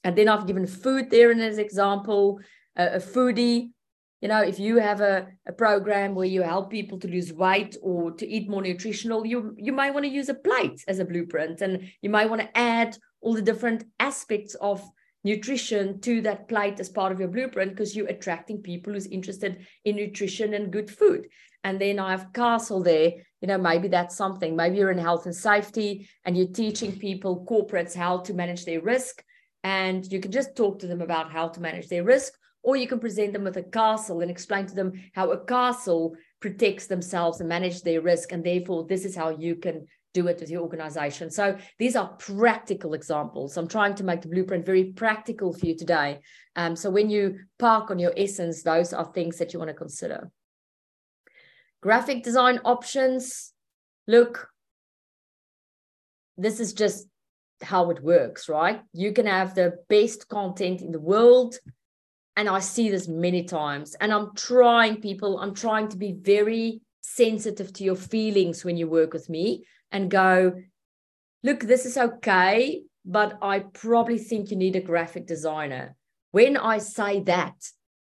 and 0.03 0.17
then 0.17 0.29
I've 0.29 0.49
given 0.49 0.67
food 0.67 1.11
there 1.11 1.31
in 1.31 1.41
as 1.41 1.59
example, 1.59 2.41
uh, 2.77 2.89
a 2.95 2.99
foodie. 2.99 3.71
You 4.21 4.29
know, 4.29 4.43
if 4.43 4.59
you 4.59 4.79
have 4.79 5.01
a, 5.01 5.29
a 5.47 5.53
program 5.53 6.15
where 6.15 6.27
you 6.27 6.43
help 6.43 6.71
people 6.71 6.99
to 7.01 7.09
lose 7.09 7.33
weight 7.33 7.77
or 7.83 8.11
to 8.13 8.27
eat 8.27 8.49
more 8.49 8.63
nutritional, 8.63 9.25
you 9.25 9.55
you 9.59 9.73
might 9.73 9.93
want 9.93 10.07
to 10.07 10.11
use 10.11 10.29
a 10.29 10.35
plate 10.35 10.83
as 10.89 10.99
a 10.99 11.05
blueprint, 11.05 11.61
and 11.61 11.91
you 12.01 12.11
might 12.11 12.31
want 12.31 12.41
to 12.41 12.59
add 12.59 12.97
all 13.21 13.35
the 13.35 13.43
different 13.43 13.85
aspects 14.01 14.55
of 14.57 14.83
nutrition 15.25 16.01
to 16.01 16.21
that 16.21 16.49
plate 16.49 16.79
as 16.79 16.89
part 16.89 17.11
of 17.11 17.19
your 17.19 17.29
blueprint 17.29 17.71
because 17.71 17.97
you're 17.97 18.07
attracting 18.09 18.61
people 18.61 18.93
who's 18.93 19.07
interested 19.07 19.67
in 19.85 19.97
nutrition 19.97 20.55
and 20.55 20.73
good 20.73 20.91
food. 20.91 21.27
And 21.65 21.81
then 21.81 21.99
I 21.99 22.11
have 22.11 22.33
castle 22.35 22.83
there, 22.83 23.15
you 23.41 23.49
know, 23.49 23.57
maybe 23.57 23.89
that's 23.89 24.17
something. 24.17 24.55
Maybe 24.55 24.77
you're 24.77 24.91
in 24.91 24.99
health 24.99 25.25
and 25.25 25.35
safety 25.35 26.09
and 26.27 26.37
you're 26.37 26.49
teaching 26.49 26.99
people, 26.99 27.47
corporates, 27.49 27.97
how 27.97 28.19
to 28.19 28.35
manage 28.35 28.67
their 28.67 28.83
risk. 28.83 29.25
And 29.63 30.05
you 30.13 30.21
can 30.21 30.31
just 30.31 30.55
talk 30.55 30.79
to 30.81 30.87
them 30.87 31.01
about 31.01 31.33
how 31.33 31.49
to 31.49 31.61
manage 31.61 31.89
their 31.89 32.05
risk, 32.05 32.35
or 32.63 32.77
you 32.77 32.87
can 32.87 33.01
present 33.01 33.33
them 33.33 33.45
with 33.45 33.57
a 33.57 33.63
castle 33.63 34.21
and 34.21 34.31
explain 34.31 34.67
to 34.67 34.75
them 34.75 34.93
how 35.15 35.31
a 35.31 35.43
castle 35.43 36.15
protects 36.41 36.87
themselves 36.87 37.41
and 37.41 37.49
manage 37.49 37.81
their 37.81 38.03
risk. 38.03 38.33
And 38.33 38.45
therefore, 38.45 38.85
this 38.87 39.07
is 39.07 39.17
how 39.17 39.31
you 39.31 39.57
can 39.57 39.87
do 40.15 40.29
it 40.29 40.41
with 40.41 40.49
your 40.49 40.63
organization. 40.63 41.29
So 41.29 41.59
these 41.79 41.97
are 41.97 42.09
practical 42.19 42.95
examples. 42.95 43.57
I'm 43.57 43.69
trying 43.69 43.97
to 43.97 44.05
make 44.05 44.23
the 44.23 44.29
blueprint 44.29 44.65
very 44.65 44.85
practical 44.85 45.53
for 45.53 45.67
you 45.67 45.77
today. 45.77 46.21
Um, 46.57 46.77
so 46.77 46.89
when 46.89 47.11
you 47.11 47.41
park 47.59 47.91
on 47.91 47.99
your 47.99 48.15
essence, 48.17 48.63
those 48.63 48.95
are 48.95 49.05
things 49.05 49.37
that 49.39 49.53
you 49.53 49.59
want 49.59 49.69
to 49.69 49.75
consider. 49.75 50.31
Graphic 51.83 52.23
design 52.23 52.61
options. 52.65 53.53
Look, 54.07 54.49
this 56.39 56.61
is 56.61 56.73
just 56.73 57.07
how 57.61 57.91
it 57.91 58.03
works, 58.03 58.49
right? 58.49 58.83
You 58.93 59.13
can 59.13 59.27
have 59.27 59.55
the 59.55 59.79
best 59.89 60.29
content 60.29 60.81
in 60.81 60.93
the 60.93 61.01
world. 61.01 61.57
And 62.37 62.49
I 62.49 62.61
see 62.61 62.89
this 62.89 63.09
many 63.09 63.45
times. 63.45 63.95
And 64.01 64.13
I'm 64.13 64.35
trying, 64.35 65.01
people, 65.01 65.39
I'm 65.39 65.55
trying 65.55 65.89
to 65.89 65.97
be 65.97 66.13
very 66.13 66.81
sensitive 67.01 67.73
to 67.75 67.85
your 67.85 67.97
feelings 67.97 68.65
when 68.65 68.77
you 68.77 68.89
work 68.89 69.13
with 69.13 69.29
me 69.29 69.65
and 69.95 70.11
go, 70.11 70.53
look, 71.43 71.61
this 71.61 71.87
is 71.87 71.97
okay, 71.97 72.83
but 73.07 73.39
I 73.41 73.61
probably 73.61 74.19
think 74.19 74.51
you 74.51 74.57
need 74.57 74.77
a 74.77 74.81
graphic 74.81 75.27
designer. 75.27 75.97
When 76.33 76.57
I 76.57 76.79
say 76.79 77.21
that, 77.21 77.55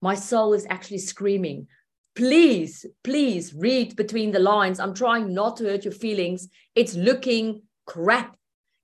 my 0.03 0.17
soul 0.17 0.55
is 0.55 0.67
actually 0.69 0.99
screaming, 0.99 1.69
please, 2.17 2.85
please 3.05 3.55
read 3.55 3.95
between 3.95 4.33
the 4.33 4.41
lines. 4.41 4.81
I'm 4.81 4.93
trying 4.93 5.33
not 5.33 5.57
to 5.59 5.65
hurt 5.65 5.85
your 5.85 5.93
feelings. 5.93 6.49
It's 6.75 6.95
looking 6.95 7.63
crap. 7.87 8.37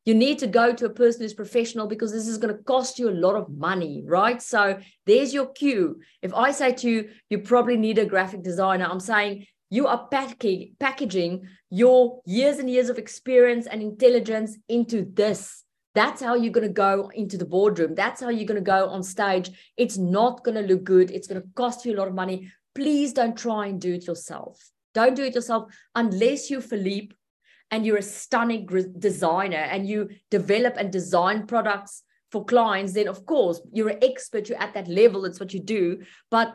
You 0.04 0.14
need 0.14 0.38
to 0.40 0.46
go 0.46 0.72
to 0.72 0.86
a 0.86 0.90
person 0.90 1.22
who's 1.22 1.34
professional 1.34 1.88
because 1.88 2.12
this 2.12 2.28
is 2.28 2.38
going 2.38 2.54
to 2.54 2.62
cost 2.62 2.98
you 2.98 3.08
a 3.08 3.20
lot 3.26 3.34
of 3.34 3.48
money, 3.48 4.04
right? 4.06 4.40
So 4.40 4.78
there's 5.06 5.34
your 5.34 5.46
cue. 5.46 5.98
If 6.22 6.32
I 6.32 6.52
say 6.52 6.72
to 6.72 6.90
you, 6.90 7.08
you 7.30 7.38
probably 7.38 7.76
need 7.76 7.98
a 7.98 8.04
graphic 8.04 8.42
designer, 8.42 8.86
I'm 8.88 9.00
saying 9.00 9.46
you 9.70 9.86
are 9.86 10.06
packaging, 10.08 10.76
packaging 10.78 11.48
your 11.70 12.20
years 12.26 12.58
and 12.58 12.70
years 12.70 12.88
of 12.88 12.98
experience 12.98 13.66
and 13.66 13.82
intelligence 13.82 14.56
into 14.68 15.04
this. 15.12 15.64
That's 15.94 16.20
how 16.20 16.34
you're 16.34 16.52
going 16.52 16.66
to 16.66 16.72
go 16.72 17.10
into 17.14 17.38
the 17.38 17.44
boardroom. 17.44 17.94
That's 17.94 18.20
how 18.20 18.28
you're 18.28 18.46
going 18.46 18.62
to 18.62 18.70
go 18.70 18.88
on 18.88 19.02
stage. 19.02 19.50
It's 19.76 19.96
not 19.96 20.44
going 20.44 20.56
to 20.56 20.74
look 20.74 20.84
good. 20.84 21.10
It's 21.10 21.28
going 21.28 21.40
to 21.40 21.48
cost 21.54 21.84
you 21.84 21.94
a 21.94 21.98
lot 21.98 22.08
of 22.08 22.14
money. 22.14 22.50
Please 22.74 23.12
don't 23.12 23.36
try 23.36 23.66
and 23.66 23.80
do 23.80 23.94
it 23.94 24.06
yourself. 24.06 24.60
Don't 24.92 25.14
do 25.14 25.24
it 25.24 25.34
yourself 25.34 25.72
unless 25.94 26.50
you're 26.50 26.60
Philippe 26.60 27.14
and 27.70 27.86
you're 27.86 27.98
a 27.98 28.02
stunning 28.02 28.66
designer 28.98 29.56
and 29.56 29.88
you 29.88 30.10
develop 30.30 30.74
and 30.76 30.92
design 30.92 31.46
products 31.46 32.02
for 32.30 32.44
clients. 32.44 32.92
Then, 32.92 33.08
of 33.08 33.24
course, 33.26 33.60
you're 33.72 33.90
an 33.90 33.98
expert. 34.02 34.48
You're 34.48 34.62
at 34.62 34.74
that 34.74 34.88
level. 34.88 35.24
It's 35.24 35.40
what 35.40 35.54
you 35.54 35.60
do. 35.60 36.02
But 36.30 36.54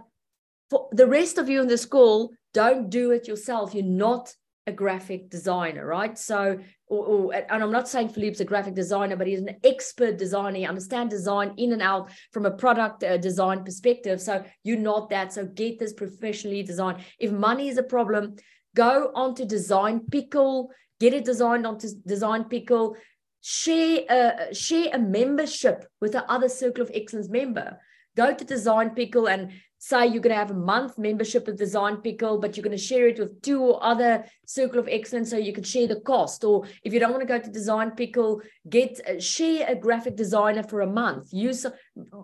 for 0.70 0.88
the 0.92 1.08
rest 1.08 1.38
of 1.38 1.50
you 1.50 1.62
in 1.62 1.68
the 1.68 1.78
school, 1.78 2.32
don't 2.54 2.90
do 2.90 3.12
it 3.12 3.28
yourself. 3.28 3.74
You're 3.74 3.84
not 3.84 4.34
a 4.68 4.72
graphic 4.72 5.30
designer, 5.30 5.86
right? 5.86 6.18
So, 6.18 6.60
or, 6.88 7.06
or, 7.06 7.34
and 7.34 7.64
I'm 7.64 7.72
not 7.72 7.90
saying 7.90 8.10
Philippe's 8.10 8.40
a 8.40 8.46
graphic 8.46 8.76
designer, 8.76 9.16
but 9.16 9.28
he's 9.28 9.42
an 9.42 9.58
expert 9.64 10.18
designer. 10.18 10.58
He 10.58 10.66
understands 10.66 11.14
design 11.14 11.54
in 11.58 11.74
and 11.74 11.82
out 11.82 12.12
from 12.32 12.46
a 12.46 12.52
product 12.52 13.04
uh, 13.04 13.18
design 13.18 13.64
perspective. 13.64 14.22
So 14.22 14.44
you're 14.64 14.78
not 14.78 15.10
that. 15.10 15.34
So 15.34 15.46
get 15.46 15.80
this 15.80 15.94
professionally 15.94 16.64
designed. 16.64 17.00
If 17.20 17.32
money 17.32 17.68
is 17.68 17.78
a 17.78 17.84
problem, 17.84 18.36
go 18.76 19.12
onto 19.16 19.46
Design 19.46 20.02
Pickle, 20.12 20.70
get 21.00 21.14
it 21.14 21.26
designed 21.26 21.66
onto 21.66 21.90
Design 22.06 22.44
Pickle, 22.44 22.96
share 23.42 24.02
a, 24.10 24.54
share 24.54 24.90
a 24.94 25.00
membership 25.00 25.86
with 26.00 26.12
the 26.12 26.30
other 26.32 26.50
Circle 26.50 26.84
of 26.84 26.92
Excellence 26.94 27.30
member. 27.30 27.80
Go 28.16 28.34
to 28.34 28.46
Design 28.46 28.92
Pickle 28.92 29.28
and 29.28 29.52
say 29.80 30.06
you're 30.06 30.22
going 30.22 30.36
to 30.36 30.40
have 30.40 30.52
a 30.52 30.54
month 30.54 30.98
membership 30.98 31.48
with 31.48 31.58
Design 31.58 31.98
Pickle, 31.98 32.38
but 32.38 32.56
you're 32.56 32.64
going 32.64 32.78
to 32.78 32.84
share 32.84 33.08
it 33.08 33.18
with 33.18 33.42
two 33.42 33.62
or 33.62 33.84
other 33.84 34.26
Circle 34.46 34.80
of 34.80 34.90
Excellence 34.90 35.30
so 35.30 35.38
you 35.38 35.54
can 35.54 35.64
share 35.64 35.88
the 35.88 36.02
cost. 36.02 36.44
Or 36.44 36.66
if 36.84 36.94
you 36.94 37.00
don't 37.00 37.12
want 37.12 37.22
to 37.22 37.28
go 37.28 37.40
to 37.40 37.50
Design 37.50 37.92
Pickle, 37.92 38.42
get 38.70 39.00
uh, 39.10 39.20
share 39.20 39.66
a 39.68 39.76
graphic 39.76 40.18
designer 40.18 40.64
for 40.64 40.82
a 40.82 40.88
month. 40.88 41.30
Use 41.32 41.66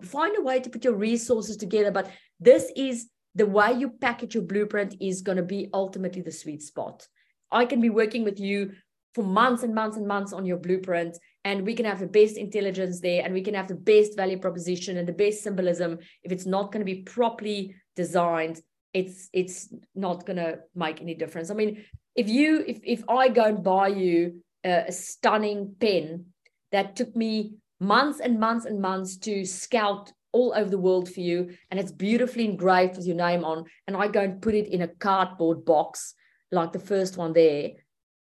find 0.03 0.37
a 0.37 0.41
way 0.41 0.59
to 0.59 0.69
put 0.69 0.83
your 0.83 0.95
resources 0.95 1.55
together. 1.55 1.91
But 1.91 2.11
this 2.39 2.71
is 2.75 3.09
the 3.35 3.45
way 3.45 3.73
you 3.73 3.89
package 3.89 4.35
your 4.35 4.43
blueprint 4.43 4.95
is 4.99 5.21
going 5.21 5.37
to 5.37 5.43
be 5.43 5.69
ultimately 5.73 6.21
the 6.21 6.31
sweet 6.31 6.61
spot. 6.61 7.07
I 7.51 7.65
can 7.65 7.79
be 7.79 7.89
working 7.89 8.25
with 8.25 8.39
you 8.39 8.73
for 9.13 9.23
months 9.23 9.63
and 9.63 9.73
months 9.73 9.95
and 9.95 10.05
months 10.05 10.33
on 10.33 10.45
your 10.45 10.57
blueprint 10.57 11.17
and 11.45 11.65
we 11.65 11.75
can 11.75 11.85
have 11.85 11.99
the 11.99 12.07
best 12.07 12.35
intelligence 12.35 12.99
there 12.99 13.23
and 13.23 13.33
we 13.33 13.41
can 13.41 13.53
have 13.53 13.69
the 13.69 13.75
best 13.75 14.17
value 14.17 14.39
proposition 14.39 14.97
and 14.97 15.07
the 15.07 15.13
best 15.13 15.43
symbolism. 15.43 15.99
If 16.23 16.33
it's 16.33 16.45
not 16.45 16.71
going 16.73 16.85
to 16.85 16.91
be 16.93 17.03
properly 17.03 17.75
designed 17.95 18.61
it's 18.93 19.29
it's 19.33 19.73
not 19.93 20.25
going 20.25 20.37
to 20.37 20.57
make 20.73 21.01
any 21.01 21.15
difference. 21.15 21.51
I 21.51 21.53
mean 21.53 21.85
if 22.15 22.29
you 22.29 22.63
if 22.65 22.79
if 22.83 23.03
i 23.09 23.27
go 23.27 23.43
and 23.43 23.63
buy 23.63 23.89
you 23.89 24.41
a, 24.63 24.85
a 24.87 24.91
stunning 24.91 25.75
pen 25.79 26.25
that 26.71 26.95
took 26.95 27.15
me 27.15 27.55
months 27.79 28.19
and 28.19 28.39
months 28.39 28.65
and 28.65 28.81
months 28.81 29.17
to 29.17 29.45
scout 29.45 30.11
all 30.31 30.53
over 30.55 30.69
the 30.69 30.77
world 30.77 31.09
for 31.09 31.19
you 31.19 31.55
and 31.69 31.79
it's 31.79 31.91
beautifully 31.91 32.45
engraved 32.45 32.97
with 32.97 33.05
your 33.05 33.15
name 33.15 33.43
on 33.43 33.65
and 33.87 33.95
i 33.95 34.07
go 34.07 34.21
and 34.21 34.41
put 34.41 34.55
it 34.55 34.67
in 34.67 34.81
a 34.81 34.87
cardboard 34.87 35.63
box 35.65 36.13
like 36.51 36.71
the 36.71 36.79
first 36.79 37.17
one 37.17 37.33
there 37.33 37.71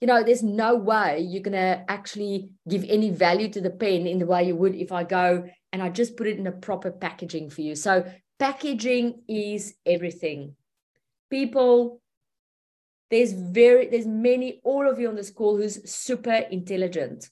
you 0.04 0.08
know, 0.08 0.22
there's 0.22 0.44
no 0.44 0.76
way 0.76 1.22
you're 1.22 1.42
going 1.42 1.54
to 1.54 1.86
actually 1.88 2.50
give 2.68 2.84
any 2.90 3.10
value 3.10 3.48
to 3.48 3.62
the 3.62 3.70
pen 3.70 4.06
in 4.06 4.20
the 4.20 4.26
way 4.26 4.44
you 4.44 4.54
would 4.54 4.76
if 4.76 4.92
I 4.92 5.06
go 5.06 5.46
and 5.72 5.82
I 5.82 5.88
just 5.88 6.18
put 6.18 6.28
it 6.28 6.38
in 6.38 6.46
a 6.46 6.52
proper 6.52 6.92
packaging 6.92 7.50
for 7.50 7.62
you. 7.62 7.74
So, 7.74 8.04
packaging 8.38 9.22
is 9.30 9.76
everything. 9.86 10.58
People, 11.30 12.02
there's 13.12 13.32
very, 13.32 13.88
there's 13.88 14.06
many, 14.06 14.60
all 14.66 14.90
of 14.90 15.00
you 15.00 15.08
on 15.08 15.16
this 15.16 15.30
call 15.30 15.56
who's 15.56 15.90
super 15.90 16.34
intelligent. 16.52 17.30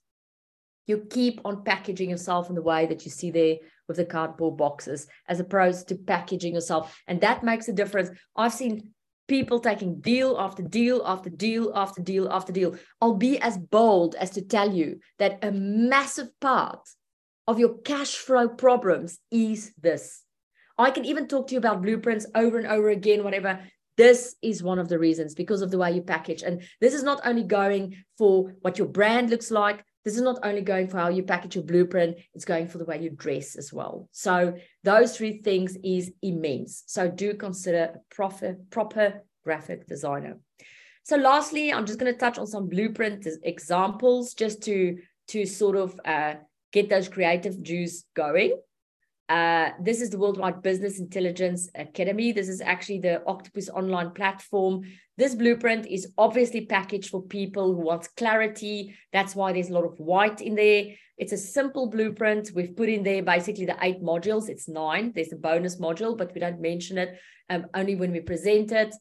You 0.88 1.06
keep 1.10 1.42
on 1.44 1.66
packaging 1.66 2.10
yourself 2.10 2.48
in 2.48 2.56
the 2.56 2.62
way 2.62 2.86
that 2.86 3.04
you 3.04 3.12
see 3.12 3.32
there 3.32 3.58
with 3.90 3.98
the 3.98 4.06
cardboard 4.06 4.56
boxes, 4.56 5.08
as 5.28 5.42
opposed 5.42 5.90
to 5.90 5.96
packaging 5.96 6.54
yourself. 6.54 6.98
And 7.06 7.20
that 7.20 7.44
makes 7.44 7.68
a 7.68 7.74
difference. 7.74 8.12
I've 8.38 8.54
seen 8.54 8.92
people 9.32 9.62
taking 9.62 10.02
deal 10.02 10.36
after 10.38 10.62
deal 10.62 11.02
after 11.06 11.30
deal 11.30 11.72
after 11.74 12.02
deal 12.02 12.28
after 12.30 12.52
deal. 12.52 12.76
I'll 13.00 13.16
be 13.16 13.40
as 13.40 13.58
bold 13.58 14.14
as 14.16 14.32
to 14.32 14.42
tell 14.42 14.70
you 14.74 15.00
that 15.20 15.40
a 15.42 15.54
massive 15.54 16.38
part 16.42 16.82
of 17.48 17.58
your 17.58 17.78
cash 17.78 18.18
flow 18.18 18.50
problems 18.50 19.20
is 19.32 19.72
this. 19.80 20.24
I 20.78 20.92
can 20.92 21.06
even 21.06 21.30
talk 21.30 21.48
to 21.48 21.54
you 21.54 21.60
about 21.60 21.82
blueprints 21.82 22.26
over 22.36 22.58
and 22.58 22.68
over 22.68 22.90
again, 22.90 23.24
whatever. 23.24 23.62
This 23.96 24.36
is 24.42 24.62
one 24.64 24.80
of 24.80 24.90
the 24.90 25.00
reasons 25.00 25.34
because 25.34 25.62
of 25.62 25.72
the 25.72 25.78
way 25.78 25.94
you 25.94 26.02
package. 26.02 26.44
And 26.44 26.64
this 26.82 26.94
is 26.94 27.04
not 27.04 27.22
only 27.24 27.44
going 27.44 27.96
for 28.18 28.52
what 28.60 28.78
your 28.78 28.88
brand 28.88 29.30
looks 29.30 29.50
like, 29.50 29.86
this 30.04 30.16
is 30.16 30.22
not 30.22 30.40
only 30.44 30.62
going 30.62 30.88
for 30.88 30.98
how 30.98 31.10
you 31.10 31.24
package 31.24 31.56
your 31.56 31.64
blueprint, 31.64 32.18
it's 32.34 32.46
going 32.46 32.68
for 32.68 32.78
the 32.78 32.86
way 32.86 33.02
you 33.02 33.10
dress 33.10 33.56
as 33.56 33.72
well. 33.72 34.10
So 34.12 34.56
those 34.84 35.16
three 35.16 35.42
things 35.42 35.78
is 35.84 36.12
immense. 36.22 36.84
So 36.88 37.08
do 37.08 37.34
consider 37.36 37.84
a 37.84 38.16
proper, 38.16 38.58
proper 38.70 39.24
graphic 39.44 39.88
designer. 39.88 40.40
So 41.04 41.18
lastly, 41.18 41.74
I'm 41.74 41.86
just 41.86 42.00
going 42.00 42.12
to 42.12 42.20
touch 42.20 42.38
on 42.38 42.48
some 42.48 42.68
blueprint 42.68 43.28
examples 43.44 44.34
just 44.34 44.64
to, 44.64 44.98
to 45.30 45.46
sort 45.46 45.76
of 45.76 46.00
uh, 46.06 46.36
get 46.72 46.90
those 46.90 47.08
creative 47.08 47.62
juice 47.62 48.06
going. 48.16 48.60
Uh, 49.32 49.72
this 49.80 50.02
is 50.02 50.10
the 50.10 50.18
Worldwide 50.18 50.62
Business 50.62 51.00
Intelligence 51.00 51.70
Academy. 51.76 52.34
This 52.34 52.50
is 52.50 52.60
actually 52.60 53.00
the 53.00 53.26
Octopus 53.26 53.70
online 53.70 54.12
platform. 54.12 54.82
This 55.18 55.36
blueprint 55.36 55.88
is 55.88 56.12
obviously 56.18 56.66
packaged 56.66 57.10
for 57.10 57.22
people 57.22 57.74
who 57.74 57.80
want 57.80 58.10
clarity. 58.18 58.94
That's 59.14 59.34
why 59.34 59.54
there's 59.54 59.70
a 59.70 59.74
lot 59.74 59.86
of 59.86 59.98
white 60.00 60.42
in 60.42 60.56
there. 60.56 60.88
It's 61.18 61.32
a 61.32 61.38
simple 61.38 61.88
blueprint. 61.88 62.52
We've 62.54 62.76
put 62.76 62.90
in 62.90 63.04
there 63.04 63.24
basically 63.24 63.66
the 63.66 63.78
eight 63.82 64.04
modules. 64.04 64.50
It's 64.50 64.68
nine. 64.68 65.14
There's 65.16 65.32
a 65.32 65.38
bonus 65.38 65.80
module, 65.80 66.18
but 66.18 66.34
we 66.34 66.42
don't 66.42 66.60
mention 66.60 66.98
it 66.98 67.18
um, 67.50 67.68
only 67.74 67.96
when 67.96 68.12
we 68.12 68.20
present 68.20 68.74
it. 68.74 68.94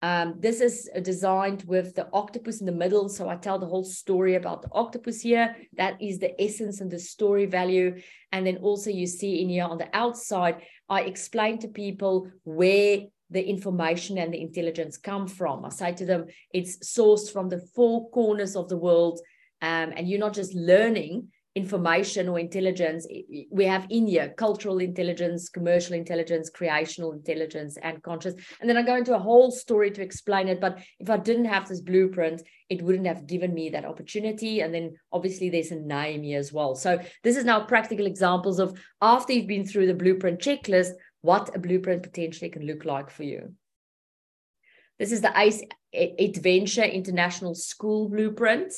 Um, 0.00 0.34
this 0.38 0.60
is 0.60 0.88
designed 1.02 1.64
with 1.66 1.94
the 1.94 2.08
octopus 2.12 2.60
in 2.60 2.66
the 2.66 2.72
middle. 2.72 3.08
So 3.08 3.28
I 3.28 3.36
tell 3.36 3.58
the 3.58 3.66
whole 3.66 3.84
story 3.84 4.36
about 4.36 4.62
the 4.62 4.68
octopus 4.72 5.22
here. 5.22 5.56
That 5.76 6.00
is 6.00 6.18
the 6.18 6.40
essence 6.40 6.80
and 6.80 6.90
the 6.90 7.00
story 7.00 7.46
value. 7.46 8.00
And 8.30 8.46
then 8.46 8.58
also 8.58 8.90
you 8.90 9.06
see 9.06 9.42
in 9.42 9.48
here 9.48 9.64
on 9.64 9.78
the 9.78 9.88
outside, 9.92 10.62
I 10.88 11.02
explain 11.02 11.58
to 11.60 11.68
people 11.68 12.30
where 12.44 13.00
the 13.30 13.44
information 13.44 14.18
and 14.18 14.32
the 14.32 14.40
intelligence 14.40 14.96
come 14.96 15.26
from. 15.26 15.64
I 15.64 15.70
say 15.70 15.92
to 15.92 16.06
them, 16.06 16.26
it's 16.52 16.78
sourced 16.78 17.32
from 17.32 17.48
the 17.48 17.60
four 17.74 18.08
corners 18.10 18.56
of 18.56 18.68
the 18.68 18.78
world. 18.78 19.20
Um, 19.60 19.92
and 19.96 20.08
you're 20.08 20.20
not 20.20 20.34
just 20.34 20.54
learning, 20.54 21.28
information 21.62 22.28
or 22.28 22.38
intelligence 22.38 23.06
we 23.50 23.64
have 23.64 23.86
in 23.90 24.06
here 24.06 24.28
cultural 24.44 24.78
intelligence 24.78 25.48
commercial 25.48 25.94
intelligence 26.02 26.50
creational 26.50 27.12
intelligence 27.12 27.76
and 27.82 28.02
conscious. 28.02 28.34
And 28.60 28.68
then 28.68 28.78
i 28.78 28.82
go 28.82 28.96
into 28.96 29.14
a 29.14 29.24
whole 29.28 29.50
story 29.50 29.90
to 29.92 30.02
explain 30.02 30.48
it 30.48 30.60
but 30.60 30.78
if 30.98 31.08
i 31.10 31.18
didn't 31.28 31.52
have 31.54 31.68
this 31.68 31.80
blueprint 31.80 32.42
it 32.68 32.82
wouldn't 32.82 33.06
have 33.06 33.26
given 33.26 33.54
me 33.54 33.70
that 33.70 33.84
opportunity. 33.84 34.60
And 34.60 34.74
then 34.74 34.96
obviously 35.12 35.48
there's 35.48 35.70
a 35.70 35.76
name 35.76 36.22
here 36.22 36.38
as 36.38 36.52
well. 36.52 36.74
So 36.74 37.00
this 37.24 37.36
is 37.36 37.44
now 37.44 37.60
practical 37.64 38.06
examples 38.06 38.58
of 38.58 38.78
after 39.00 39.32
you've 39.32 39.46
been 39.46 39.66
through 39.66 39.86
the 39.86 39.94
blueprint 39.94 40.40
checklist 40.40 40.90
what 41.20 41.54
a 41.54 41.58
blueprint 41.58 42.02
potentially 42.02 42.50
can 42.50 42.64
look 42.64 42.84
like 42.84 43.10
for 43.10 43.24
you. 43.24 43.54
This 44.98 45.12
is 45.12 45.20
the 45.20 45.32
ace 45.36 45.62
adventure 45.92 46.82
international 46.82 47.54
school 47.54 48.08
blueprint 48.08 48.72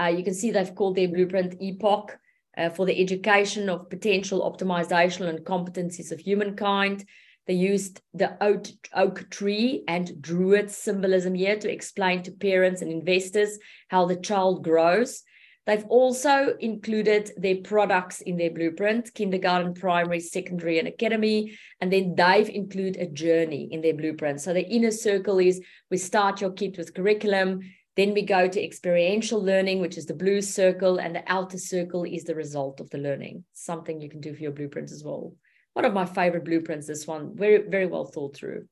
uh, 0.00 0.06
you 0.06 0.24
can 0.24 0.34
see 0.34 0.50
they've 0.50 0.74
called 0.74 0.96
their 0.96 1.08
blueprint 1.08 1.56
epoch 1.60 2.18
uh, 2.56 2.70
for 2.70 2.86
the 2.86 3.00
education 3.00 3.68
of 3.68 3.90
potential 3.90 4.40
optimization 4.40 5.28
and 5.28 5.40
competencies 5.40 6.10
of 6.10 6.20
humankind. 6.20 7.04
They 7.46 7.54
used 7.54 8.00
the 8.14 8.36
oak, 8.42 8.66
oak 8.94 9.28
tree 9.30 9.82
and 9.88 10.20
druid 10.22 10.70
symbolism 10.70 11.34
here 11.34 11.58
to 11.58 11.72
explain 11.72 12.22
to 12.22 12.32
parents 12.32 12.82
and 12.82 12.92
investors 12.92 13.58
how 13.88 14.06
the 14.06 14.16
child 14.16 14.62
grows. 14.62 15.22
They've 15.66 15.84
also 15.88 16.56
included 16.58 17.30
their 17.36 17.56
products 17.56 18.22
in 18.22 18.36
their 18.36 18.50
blueprint 18.50 19.12
kindergarten, 19.14 19.74
primary, 19.74 20.20
secondary, 20.20 20.78
and 20.78 20.88
academy. 20.88 21.56
And 21.80 21.92
then 21.92 22.14
they've 22.14 22.48
included 22.48 22.96
a 22.96 23.06
journey 23.06 23.68
in 23.70 23.80
their 23.80 23.94
blueprint. 23.94 24.40
So 24.40 24.54
the 24.54 24.66
inner 24.66 24.90
circle 24.90 25.38
is 25.38 25.60
we 25.90 25.98
start 25.98 26.40
your 26.40 26.52
kit 26.52 26.78
with 26.78 26.94
curriculum, 26.94 27.60
then 28.00 28.14
we 28.14 28.22
go 28.22 28.48
to 28.48 28.64
experiential 28.64 29.44
learning, 29.44 29.78
which 29.80 29.98
is 29.98 30.06
the 30.06 30.14
blue 30.14 30.40
circle, 30.40 30.98
and 30.98 31.14
the 31.14 31.22
outer 31.26 31.58
circle 31.58 32.04
is 32.04 32.24
the 32.24 32.34
result 32.34 32.80
of 32.80 32.88
the 32.88 32.96
learning. 32.96 33.44
Something 33.52 34.00
you 34.00 34.08
can 34.08 34.22
do 34.22 34.34
for 34.34 34.40
your 34.40 34.52
blueprint 34.52 34.90
as 34.90 35.04
well. 35.04 35.34
One 35.74 35.84
of 35.84 35.92
my 35.92 36.06
favorite 36.06 36.46
blueprints, 36.46 36.86
this 36.86 37.06
one, 37.06 37.36
very, 37.36 37.58
very 37.68 37.86
well 37.86 38.06
thought 38.06 38.34
through. 38.34 38.66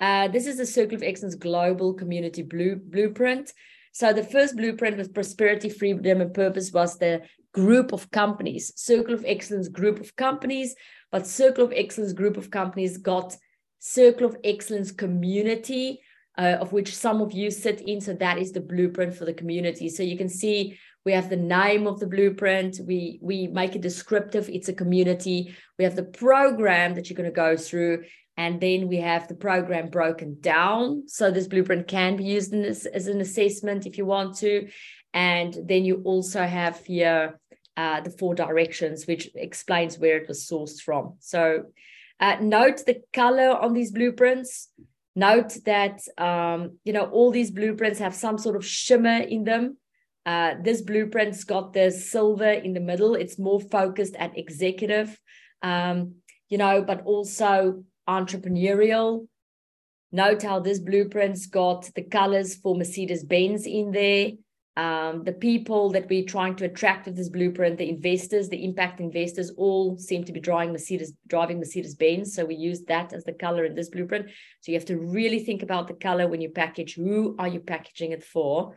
Uh, 0.00 0.26
this 0.28 0.48
is 0.48 0.56
the 0.56 0.66
Circle 0.66 0.96
of 0.96 1.04
Excellence 1.04 1.36
Global 1.36 1.94
Community 1.94 2.42
Blue, 2.42 2.74
Blueprint. 2.74 3.52
So 3.92 4.12
the 4.12 4.24
first 4.24 4.56
blueprint 4.56 4.96
with 4.96 5.14
prosperity, 5.14 5.68
freedom, 5.68 6.20
and 6.20 6.34
purpose 6.34 6.72
was 6.72 6.98
the 6.98 7.22
group 7.52 7.92
of 7.92 8.10
companies, 8.10 8.72
Circle 8.74 9.14
of 9.14 9.24
Excellence 9.24 9.68
group 9.68 10.00
of 10.00 10.16
companies, 10.16 10.74
but 11.12 11.26
Circle 11.26 11.64
of 11.64 11.72
Excellence 11.72 12.12
group 12.12 12.36
of 12.36 12.50
companies 12.50 12.98
got 12.98 13.36
Circle 13.78 14.26
of 14.26 14.36
Excellence 14.42 14.90
community, 14.90 16.00
uh, 16.38 16.56
of 16.60 16.72
which 16.72 16.94
some 16.94 17.20
of 17.20 17.32
you 17.32 17.50
sit 17.50 17.80
in. 17.80 18.00
So 18.00 18.12
that 18.14 18.38
is 18.38 18.52
the 18.52 18.60
blueprint 18.60 19.14
for 19.14 19.24
the 19.24 19.32
community. 19.32 19.88
So 19.88 20.02
you 20.02 20.16
can 20.16 20.28
see 20.28 20.78
we 21.04 21.12
have 21.12 21.30
the 21.30 21.36
name 21.36 21.86
of 21.86 22.00
the 22.00 22.06
blueprint. 22.06 22.80
We 22.84 23.18
we 23.22 23.46
make 23.46 23.76
it 23.76 23.82
descriptive. 23.82 24.48
It's 24.48 24.68
a 24.68 24.72
community. 24.72 25.54
We 25.78 25.84
have 25.84 25.96
the 25.96 26.02
program 26.02 26.94
that 26.94 27.08
you're 27.08 27.16
going 27.16 27.30
to 27.30 27.34
go 27.34 27.56
through. 27.56 28.04
And 28.36 28.60
then 28.60 28.88
we 28.88 28.98
have 28.98 29.28
the 29.28 29.34
program 29.34 29.88
broken 29.88 30.36
down. 30.40 31.04
So 31.06 31.30
this 31.30 31.46
blueprint 31.46 31.88
can 31.88 32.16
be 32.16 32.24
used 32.24 32.50
this, 32.50 32.84
as 32.84 33.06
an 33.06 33.20
assessment 33.20 33.86
if 33.86 33.96
you 33.96 34.04
want 34.04 34.36
to. 34.38 34.68
And 35.14 35.56
then 35.64 35.84
you 35.84 36.02
also 36.04 36.42
have 36.42 36.84
here 36.84 37.40
uh, 37.76 38.00
the 38.02 38.10
four 38.10 38.34
directions, 38.34 39.06
which 39.06 39.30
explains 39.34 39.98
where 39.98 40.18
it 40.18 40.28
was 40.28 40.46
sourced 40.46 40.80
from. 40.80 41.14
So 41.20 41.64
uh, 42.20 42.36
note 42.40 42.84
the 42.84 43.00
color 43.12 43.50
on 43.50 43.72
these 43.72 43.92
blueprints. 43.92 44.68
Note 45.18 45.56
that 45.64 46.02
um, 46.18 46.78
you 46.84 46.92
know 46.92 47.06
all 47.06 47.30
these 47.30 47.50
blueprints 47.50 47.98
have 47.98 48.14
some 48.14 48.36
sort 48.36 48.54
of 48.54 48.64
shimmer 48.64 49.16
in 49.16 49.44
them. 49.44 49.78
Uh, 50.26 50.54
this 50.62 50.82
blueprint's 50.82 51.44
got 51.44 51.72
the 51.72 51.90
silver 51.90 52.50
in 52.50 52.74
the 52.74 52.80
middle. 52.80 53.14
It's 53.14 53.38
more 53.38 53.60
focused 53.60 54.14
at 54.16 54.36
executive, 54.36 55.18
um, 55.62 56.16
you 56.50 56.58
know, 56.58 56.82
but 56.82 57.02
also 57.04 57.84
entrepreneurial. 58.06 59.26
Note 60.12 60.42
how 60.42 60.60
this 60.60 60.80
blueprint's 60.80 61.46
got 61.46 61.90
the 61.94 62.02
colors 62.02 62.54
for 62.54 62.76
Mercedes 62.76 63.24
Benz 63.24 63.66
in 63.66 63.92
there 63.92 64.32
um, 64.76 65.24
the 65.24 65.32
people 65.32 65.90
that 65.92 66.08
we're 66.10 66.24
trying 66.24 66.54
to 66.56 66.66
attract 66.66 67.06
with 67.06 67.16
this 67.16 67.30
blueprint, 67.30 67.78
the 67.78 67.88
investors, 67.88 68.50
the 68.50 68.62
impact 68.62 69.00
investors, 69.00 69.50
all 69.56 69.96
seem 69.96 70.22
to 70.24 70.32
be 70.32 70.40
driving 70.40 70.72
Mercedes, 70.72 71.14
driving 71.26 71.58
Mercedes 71.58 71.94
Benz. 71.94 72.34
So 72.34 72.44
we 72.44 72.56
use 72.56 72.82
that 72.84 73.14
as 73.14 73.24
the 73.24 73.32
color 73.32 73.64
in 73.64 73.74
this 73.74 73.88
blueprint. 73.88 74.26
So 74.60 74.72
you 74.72 74.78
have 74.78 74.84
to 74.86 74.98
really 74.98 75.38
think 75.38 75.62
about 75.62 75.88
the 75.88 75.94
color 75.94 76.28
when 76.28 76.42
you 76.42 76.50
package. 76.50 76.94
Who 76.94 77.36
are 77.38 77.48
you 77.48 77.60
packaging 77.60 78.12
it 78.12 78.22
for? 78.22 78.76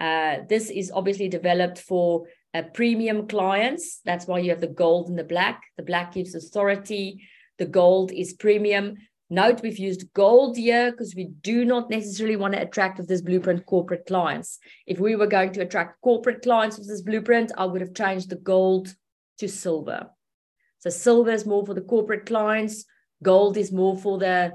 Uh, 0.00 0.38
this 0.48 0.70
is 0.70 0.90
obviously 0.94 1.28
developed 1.28 1.78
for 1.78 2.24
uh, 2.54 2.62
premium 2.72 3.28
clients. 3.28 4.00
That's 4.06 4.26
why 4.26 4.38
you 4.38 4.50
have 4.50 4.62
the 4.62 4.66
gold 4.66 5.08
and 5.08 5.18
the 5.18 5.24
black. 5.24 5.62
The 5.76 5.82
black 5.82 6.14
gives 6.14 6.34
authority. 6.34 7.22
The 7.58 7.66
gold 7.66 8.12
is 8.12 8.32
premium. 8.32 8.96
Note 9.30 9.60
we've 9.62 9.78
used 9.78 10.10
gold 10.14 10.56
here 10.56 10.90
because 10.90 11.14
we 11.14 11.26
do 11.42 11.66
not 11.66 11.90
necessarily 11.90 12.36
want 12.36 12.54
to 12.54 12.62
attract 12.62 12.98
with 12.98 13.08
this 13.08 13.20
blueprint 13.20 13.66
corporate 13.66 14.06
clients. 14.06 14.58
If 14.86 14.98
we 14.98 15.16
were 15.16 15.26
going 15.26 15.52
to 15.52 15.60
attract 15.60 16.00
corporate 16.00 16.42
clients 16.42 16.78
with 16.78 16.88
this 16.88 17.02
blueprint, 17.02 17.52
I 17.58 17.66
would 17.66 17.82
have 17.82 17.94
changed 17.94 18.30
the 18.30 18.36
gold 18.36 18.94
to 19.38 19.48
silver. 19.48 20.08
So 20.78 20.88
silver 20.88 21.30
is 21.30 21.44
more 21.44 21.66
for 21.66 21.74
the 21.74 21.82
corporate 21.82 22.24
clients. 22.24 22.86
Gold 23.22 23.58
is 23.58 23.70
more 23.70 23.98
for 23.98 24.16
the, 24.16 24.52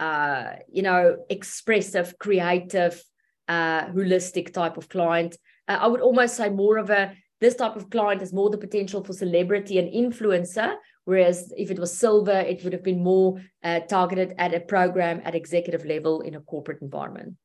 uh, 0.00 0.52
you 0.72 0.82
know, 0.82 1.18
expressive, 1.30 2.18
creative, 2.18 3.00
uh, 3.46 3.86
holistic 3.86 4.52
type 4.52 4.76
of 4.76 4.88
client. 4.88 5.36
Uh, 5.68 5.78
I 5.80 5.86
would 5.86 6.00
almost 6.00 6.36
say 6.36 6.48
more 6.48 6.78
of 6.78 6.90
a 6.90 7.14
this 7.40 7.54
type 7.54 7.76
of 7.76 7.90
client 7.90 8.20
has 8.22 8.32
more 8.32 8.48
the 8.48 8.58
potential 8.58 9.04
for 9.04 9.12
celebrity 9.12 9.78
and 9.78 9.92
influencer, 9.92 10.74
Whereas 11.06 11.52
if 11.56 11.70
it 11.70 11.78
was 11.78 11.96
silver, 11.96 12.32
it 12.32 12.64
would 12.64 12.72
have 12.72 12.82
been 12.82 13.02
more 13.02 13.40
uh, 13.62 13.80
targeted 13.80 14.34
at 14.38 14.52
a 14.52 14.60
program 14.60 15.22
at 15.24 15.36
executive 15.36 15.84
level 15.84 16.20
in 16.20 16.34
a 16.34 16.40
corporate 16.40 16.82
environment. 16.82 17.36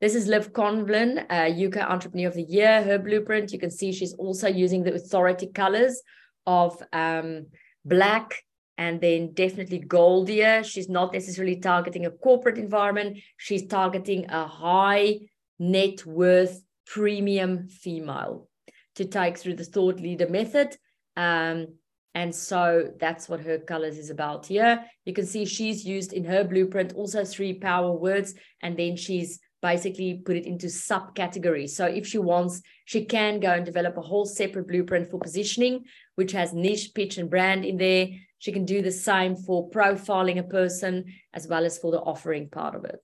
This 0.00 0.14
is 0.14 0.26
Liv 0.26 0.54
Conlon, 0.54 1.26
uh, 1.28 1.66
UK 1.66 1.76
Entrepreneur 1.76 2.28
of 2.28 2.34
the 2.34 2.44
Year. 2.44 2.82
Her 2.82 2.98
blueprint, 2.98 3.52
you 3.52 3.58
can 3.58 3.70
see 3.70 3.92
she's 3.92 4.14
also 4.14 4.48
using 4.48 4.84
the 4.84 4.94
authority 4.94 5.48
colors 5.48 6.00
of 6.46 6.82
um, 6.94 7.48
black 7.84 8.42
and 8.78 9.02
then 9.02 9.34
definitely 9.34 9.80
gold 9.80 10.30
here. 10.30 10.64
She's 10.64 10.88
not 10.88 11.12
necessarily 11.12 11.56
targeting 11.56 12.06
a 12.06 12.10
corporate 12.10 12.56
environment. 12.56 13.18
She's 13.36 13.66
targeting 13.66 14.30
a 14.30 14.46
high 14.46 15.18
net 15.58 16.06
worth 16.06 16.62
premium 16.86 17.68
female 17.68 18.48
to 18.94 19.04
take 19.04 19.36
through 19.36 19.56
the 19.56 19.64
thought 19.64 20.00
leader 20.00 20.28
method. 20.28 20.74
Um, 21.16 21.74
and 22.18 22.34
so 22.34 22.92
that's 22.98 23.28
what 23.28 23.40
her 23.42 23.58
colors 23.58 23.96
is 23.96 24.10
about 24.10 24.44
here. 24.44 24.84
You 25.04 25.12
can 25.12 25.24
see 25.24 25.44
she's 25.44 25.84
used 25.84 26.12
in 26.12 26.24
her 26.24 26.42
blueprint 26.42 26.92
also 26.94 27.24
three 27.24 27.54
power 27.54 27.92
words, 27.92 28.34
and 28.60 28.76
then 28.76 28.96
she's 28.96 29.38
basically 29.62 30.20
put 30.26 30.36
it 30.36 30.44
into 30.44 30.66
subcategories. 30.66 31.70
So 31.70 31.86
if 31.86 32.08
she 32.08 32.18
wants, 32.18 32.60
she 32.86 33.04
can 33.04 33.38
go 33.38 33.52
and 33.52 33.64
develop 33.64 33.96
a 33.96 34.02
whole 34.02 34.26
separate 34.26 34.66
blueprint 34.66 35.12
for 35.12 35.20
positioning, 35.20 35.84
which 36.16 36.32
has 36.32 36.52
niche, 36.52 36.90
pitch, 36.92 37.18
and 37.18 37.30
brand 37.30 37.64
in 37.64 37.76
there. 37.76 38.08
She 38.40 38.50
can 38.50 38.64
do 38.64 38.82
the 38.82 38.90
same 38.90 39.36
for 39.36 39.70
profiling 39.70 40.40
a 40.40 40.42
person 40.42 41.04
as 41.32 41.46
well 41.46 41.64
as 41.64 41.78
for 41.78 41.92
the 41.92 42.00
offering 42.00 42.48
part 42.48 42.74
of 42.74 42.84
it. 42.84 43.00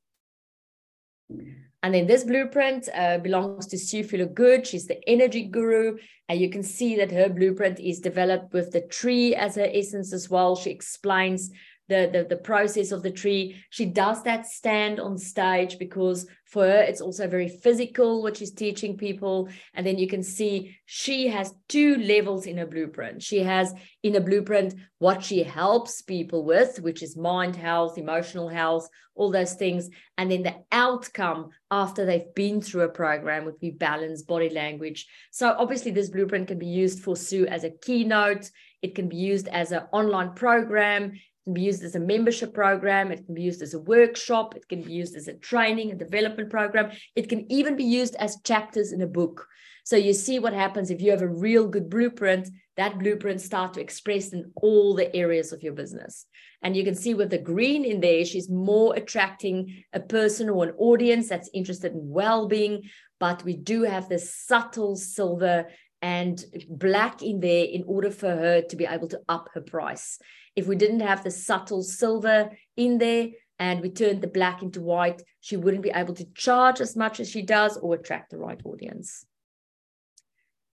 And 1.85 1.93
then 1.93 2.07
this 2.07 2.24
blueprint 2.24 2.89
uh, 2.95 3.18
belongs 3.18 3.66
to 3.66 3.76
Sue 3.76 4.05
Good. 4.05 4.66
She's 4.66 4.87
the 4.87 5.07
energy 5.07 5.45
guru. 5.45 5.99
And 6.30 6.41
you 6.41 6.49
can 6.49 6.62
see 6.62 6.97
that 6.97 7.12
her 7.12 7.28
blueprint 7.28 7.78
is 7.78 8.01
developed 8.01 8.55
with 8.55 8.70
the 8.70 8.80
tree 8.80 9.35
as 9.35 9.57
her 9.57 9.68
essence 9.70 10.11
as 10.14 10.30
well. 10.30 10.57
She 10.57 10.70
explains 10.70 11.51
the, 11.89 12.09
the 12.12 12.26
the 12.28 12.37
process 12.37 12.93
of 12.93 13.03
the 13.03 13.11
tree. 13.11 13.57
She 13.70 13.87
does 13.87 14.22
that 14.22 14.47
stand 14.47 15.01
on 15.01 15.18
stage 15.18 15.78
because 15.78 16.26
for 16.47 16.64
her 16.64 16.82
it's 16.82 17.01
also 17.01 17.28
very 17.28 17.49
physical 17.49 18.22
what 18.22 18.37
she's 18.37 18.53
teaching 18.53 18.97
people. 18.97 19.49
And 19.74 19.87
then 19.87 19.99
you 19.99 20.09
can 20.09 20.22
see 20.22 20.76
she 20.87 21.28
has 21.28 21.55
two 21.68 21.97
levels 21.97 22.47
in 22.47 22.59
her 22.59 22.66
blueprint. 22.66 23.22
She 23.22 23.41
has 23.41 23.74
in 24.03 24.16
a 24.16 24.20
blueprint 24.20 24.74
what 24.99 25.22
she 25.22 25.43
helps 25.43 26.03
people 26.03 26.45
with 26.45 26.80
which 26.80 27.03
is 27.03 27.16
mind 27.16 27.57
health 27.57 27.99
emotional 27.99 28.49
health 28.49 28.89
all 29.14 29.30
those 29.30 29.55
things. 29.55 29.89
And 30.18 30.30
then 30.30 30.43
the 30.43 30.57
outcome 30.72 31.51
after 31.70 32.05
they've 32.05 32.35
been 32.35 32.61
through 32.61 32.82
a 32.82 32.89
program 32.89 33.45
would 33.45 33.61
be 33.61 33.70
balance 33.70 34.22
body 34.22 34.51
language. 34.51 35.07
So 35.30 35.55
obviously 35.57 35.93
this 35.93 36.11
blueprint 36.11 36.49
can 36.49 36.59
be 36.59 36.66
used 36.66 37.01
for 37.01 37.16
sue 37.16 37.47
as 37.47 37.64
a 37.64 37.70
keynote. 37.70 38.51
It 38.82 38.95
can 38.95 39.09
be 39.09 39.16
used 39.16 39.49
as 39.49 39.72
an 39.72 39.85
online 39.93 40.32
program 40.35 41.12
can 41.45 41.55
be 41.55 41.63
used 41.63 41.83
as 41.85 41.95
a 41.95 42.01
membership 42.01 42.55
program. 42.55 43.13
It 43.13 43.27
can 43.27 43.35
be 43.35 43.43
used 43.43 43.63
as 43.63 43.75
a 43.75 43.79
workshop. 43.79 44.57
It 44.57 44.69
can 44.69 44.83
be 44.83 44.93
used 44.93 45.15
as 45.15 45.29
a 45.29 45.35
training 45.35 45.91
and 45.91 45.99
development 45.99 46.51
program. 46.51 46.91
It 47.15 47.29
can 47.29 47.51
even 47.53 47.77
be 47.77 47.85
used 47.85 48.17
as 48.17 48.41
chapters 48.45 48.93
in 48.93 49.03
a 49.03 49.07
book. 49.07 49.47
So 49.85 49.97
you 49.97 50.15
see 50.15 50.39
what 50.39 50.55
happens 50.55 50.91
if 50.91 51.03
you 51.03 51.11
have 51.11 51.21
a 51.21 51.29
real 51.29 51.69
good 51.69 51.91
blueprint, 51.91 52.49
that 52.79 52.99
blueprint 52.99 53.43
start 53.43 53.75
to 53.75 53.83
express 53.83 54.33
in 54.33 54.51
all 54.57 54.95
the 54.95 55.15
areas 55.15 55.53
of 55.53 55.63
your 55.63 55.75
business. 55.75 56.25
And 56.63 56.75
you 56.75 56.83
can 56.83 56.95
see 56.95 57.13
with 57.13 57.29
the 57.29 57.39
green 57.39 57.85
in 57.85 58.01
there, 58.01 58.25
she's 58.25 58.49
more 58.49 58.95
attracting 58.97 59.85
a 59.93 60.01
person 60.01 60.49
or 60.49 60.65
an 60.65 60.75
audience 60.79 61.29
that's 61.29 61.51
interested 61.53 61.93
in 61.93 62.01
well-being. 62.09 62.85
But 63.21 63.45
we 63.45 63.57
do 63.57 63.83
have 63.83 64.09
this 64.09 64.35
subtle 64.35 64.97
silver 64.97 65.67
and 66.01 66.43
black 66.69 67.23
in 67.23 67.41
there 67.41 67.65
in 67.65 67.85
order 67.87 68.11
for 68.11 68.31
her 68.31 68.63
to 68.63 68.77
be 68.77 68.87
able 68.87 69.09
to 69.09 69.21
up 69.29 69.51
her 69.53 69.61
price 69.61 70.19
if 70.57 70.67
we 70.67 70.77
didn't 70.77 71.01
have 71.01 71.25
the 71.25 71.31
subtle 71.31 71.83
silver 71.83 72.51
in 72.77 72.99
there 72.99 73.29
and 73.59 73.81
we 73.81 73.91
turned 73.91 74.21
the 74.21 74.29
black 74.29 74.63
into 74.63 74.81
white, 74.81 75.23
she 75.41 75.57
wouldn't 75.57 75.83
be 75.83 75.93
able 75.95 76.15
to 76.15 76.27
charge 76.35 76.81
as 76.81 76.97
much 76.97 77.21
as 77.21 77.31
she 77.31 77.43
does 77.43 77.77
or 77.77 77.95
attract 77.95 78.31
the 78.31 78.39
right 78.39 78.61
audience. 78.65 79.25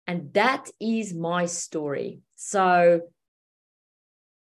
And 0.07 0.33
that 0.35 0.71
is 0.81 1.15
my 1.15 1.47
story. 1.47 2.21
So, 2.37 3.03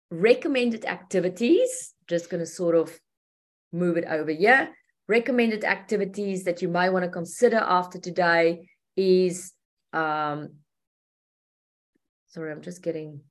recommended 0.09 0.85
activities, 0.85 1.93
just 2.07 2.29
going 2.29 2.39
to 2.39 2.47
sort 2.47 2.75
of 2.75 2.97
move 3.71 3.97
it 3.97 4.05
over 4.05 4.31
here. 4.31 4.73
Recommended 5.07 5.63
activities 5.63 6.45
that 6.45 6.61
you 6.61 6.67
may 6.67 6.89
want 6.89 7.05
to 7.05 7.11
consider 7.11 7.57
after 7.57 7.99
today 7.99 8.69
is 8.95 9.53
um, 9.93 10.49
sorry, 12.31 12.51
I'm 12.51 12.61
just 12.61 12.81
getting 12.81 13.21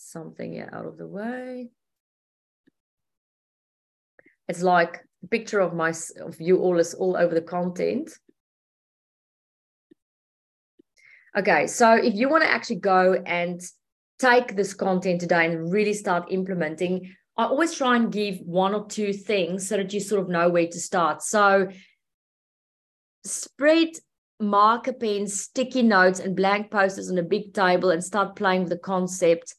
something 0.00 0.60
out 0.60 0.86
of 0.86 0.96
the 0.96 1.06
way. 1.06 1.70
It's 4.48 4.62
like 4.62 5.00
a 5.22 5.26
picture 5.28 5.60
of 5.60 5.74
my 5.74 5.92
of 6.20 6.40
you 6.40 6.58
all 6.58 6.78
is 6.78 6.94
all 6.94 7.16
over 7.16 7.34
the 7.34 7.42
content. 7.42 8.10
Okay, 11.36 11.68
so 11.68 11.92
if 11.92 12.14
you 12.14 12.28
want 12.28 12.42
to 12.42 12.50
actually 12.50 12.80
go 12.80 13.22
and 13.24 13.60
take 14.18 14.56
this 14.56 14.74
content 14.74 15.20
today 15.20 15.46
and 15.46 15.72
really 15.72 15.94
start 15.94 16.32
implementing, 16.32 17.14
I 17.36 17.44
always 17.44 17.74
try 17.74 17.94
and 17.94 18.12
give 18.12 18.38
one 18.40 18.74
or 18.74 18.86
two 18.86 19.12
things 19.12 19.68
so 19.68 19.76
that 19.76 19.92
you 19.92 20.00
sort 20.00 20.22
of 20.22 20.28
know 20.28 20.48
where 20.50 20.66
to 20.66 20.80
start. 20.80 21.22
So 21.22 21.68
spread 23.24 23.90
marker 24.40 24.92
pens, 24.92 25.40
sticky 25.40 25.82
notes, 25.82 26.18
and 26.18 26.34
blank 26.34 26.70
posters 26.72 27.10
on 27.10 27.18
a 27.18 27.22
big 27.22 27.54
table 27.54 27.90
and 27.90 28.02
start 28.02 28.34
playing 28.34 28.62
with 28.62 28.70
the 28.70 28.78
concept 28.78 29.54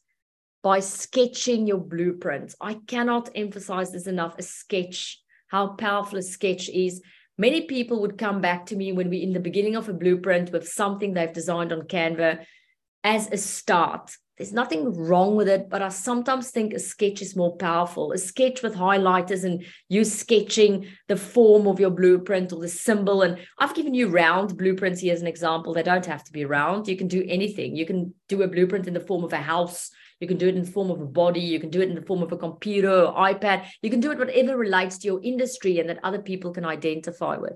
by 0.62 0.78
sketching 0.80 1.66
your 1.66 1.78
blueprint. 1.78 2.54
I 2.60 2.74
cannot 2.86 3.30
emphasize 3.34 3.92
this 3.92 4.06
enough 4.06 4.38
a 4.38 4.42
sketch, 4.42 5.20
how 5.48 5.68
powerful 5.68 6.18
a 6.18 6.22
sketch 6.22 6.68
is. 6.68 7.02
Many 7.36 7.62
people 7.62 8.00
would 8.02 8.18
come 8.18 8.40
back 8.40 8.66
to 8.66 8.76
me 8.76 8.92
when 8.92 9.10
we're 9.10 9.22
in 9.22 9.32
the 9.32 9.40
beginning 9.40 9.74
of 9.74 9.88
a 9.88 9.92
blueprint 9.92 10.52
with 10.52 10.68
something 10.68 11.14
they've 11.14 11.32
designed 11.32 11.72
on 11.72 11.82
Canva 11.82 12.44
as 13.02 13.28
a 13.32 13.36
start. 13.36 14.12
There's 14.38 14.52
nothing 14.52 14.94
wrong 14.94 15.36
with 15.36 15.48
it, 15.48 15.68
but 15.68 15.82
I 15.82 15.88
sometimes 15.88 16.50
think 16.50 16.72
a 16.72 16.78
sketch 16.78 17.20
is 17.20 17.36
more 17.36 17.56
powerful. 17.56 18.12
A 18.12 18.18
sketch 18.18 18.62
with 18.62 18.74
highlighters 18.74 19.44
and 19.44 19.64
you 19.88 20.04
sketching 20.04 20.86
the 21.08 21.16
form 21.16 21.66
of 21.66 21.78
your 21.78 21.90
blueprint 21.90 22.52
or 22.52 22.60
the 22.60 22.68
symbol. 22.68 23.22
And 23.22 23.38
I've 23.58 23.74
given 23.74 23.94
you 23.94 24.08
round 24.08 24.56
blueprints 24.56 25.00
here 25.00 25.12
as 25.12 25.20
an 25.20 25.26
example. 25.26 25.74
They 25.74 25.82
don't 25.82 26.06
have 26.06 26.24
to 26.24 26.32
be 26.32 26.44
round. 26.44 26.88
You 26.88 26.96
can 26.96 27.08
do 27.08 27.24
anything. 27.28 27.76
You 27.76 27.84
can 27.84 28.14
do 28.28 28.42
a 28.42 28.48
blueprint 28.48 28.88
in 28.88 28.94
the 28.94 29.00
form 29.00 29.22
of 29.22 29.32
a 29.32 29.38
house 29.38 29.90
you 30.22 30.28
can 30.28 30.38
do 30.38 30.46
it 30.46 30.54
in 30.54 30.62
the 30.62 30.70
form 30.70 30.88
of 30.88 31.00
a 31.00 31.06
body. 31.06 31.40
You 31.40 31.58
can 31.58 31.68
do 31.68 31.80
it 31.80 31.88
in 31.88 31.96
the 31.96 32.02
form 32.02 32.22
of 32.22 32.30
a 32.30 32.36
computer 32.36 33.06
or 33.06 33.12
iPad. 33.12 33.66
You 33.82 33.90
can 33.90 33.98
do 33.98 34.12
it 34.12 34.18
whatever 34.18 34.56
relates 34.56 34.98
to 34.98 35.08
your 35.08 35.20
industry 35.20 35.80
and 35.80 35.88
that 35.90 35.98
other 36.04 36.20
people 36.20 36.52
can 36.52 36.64
identify 36.64 37.36
with. 37.36 37.54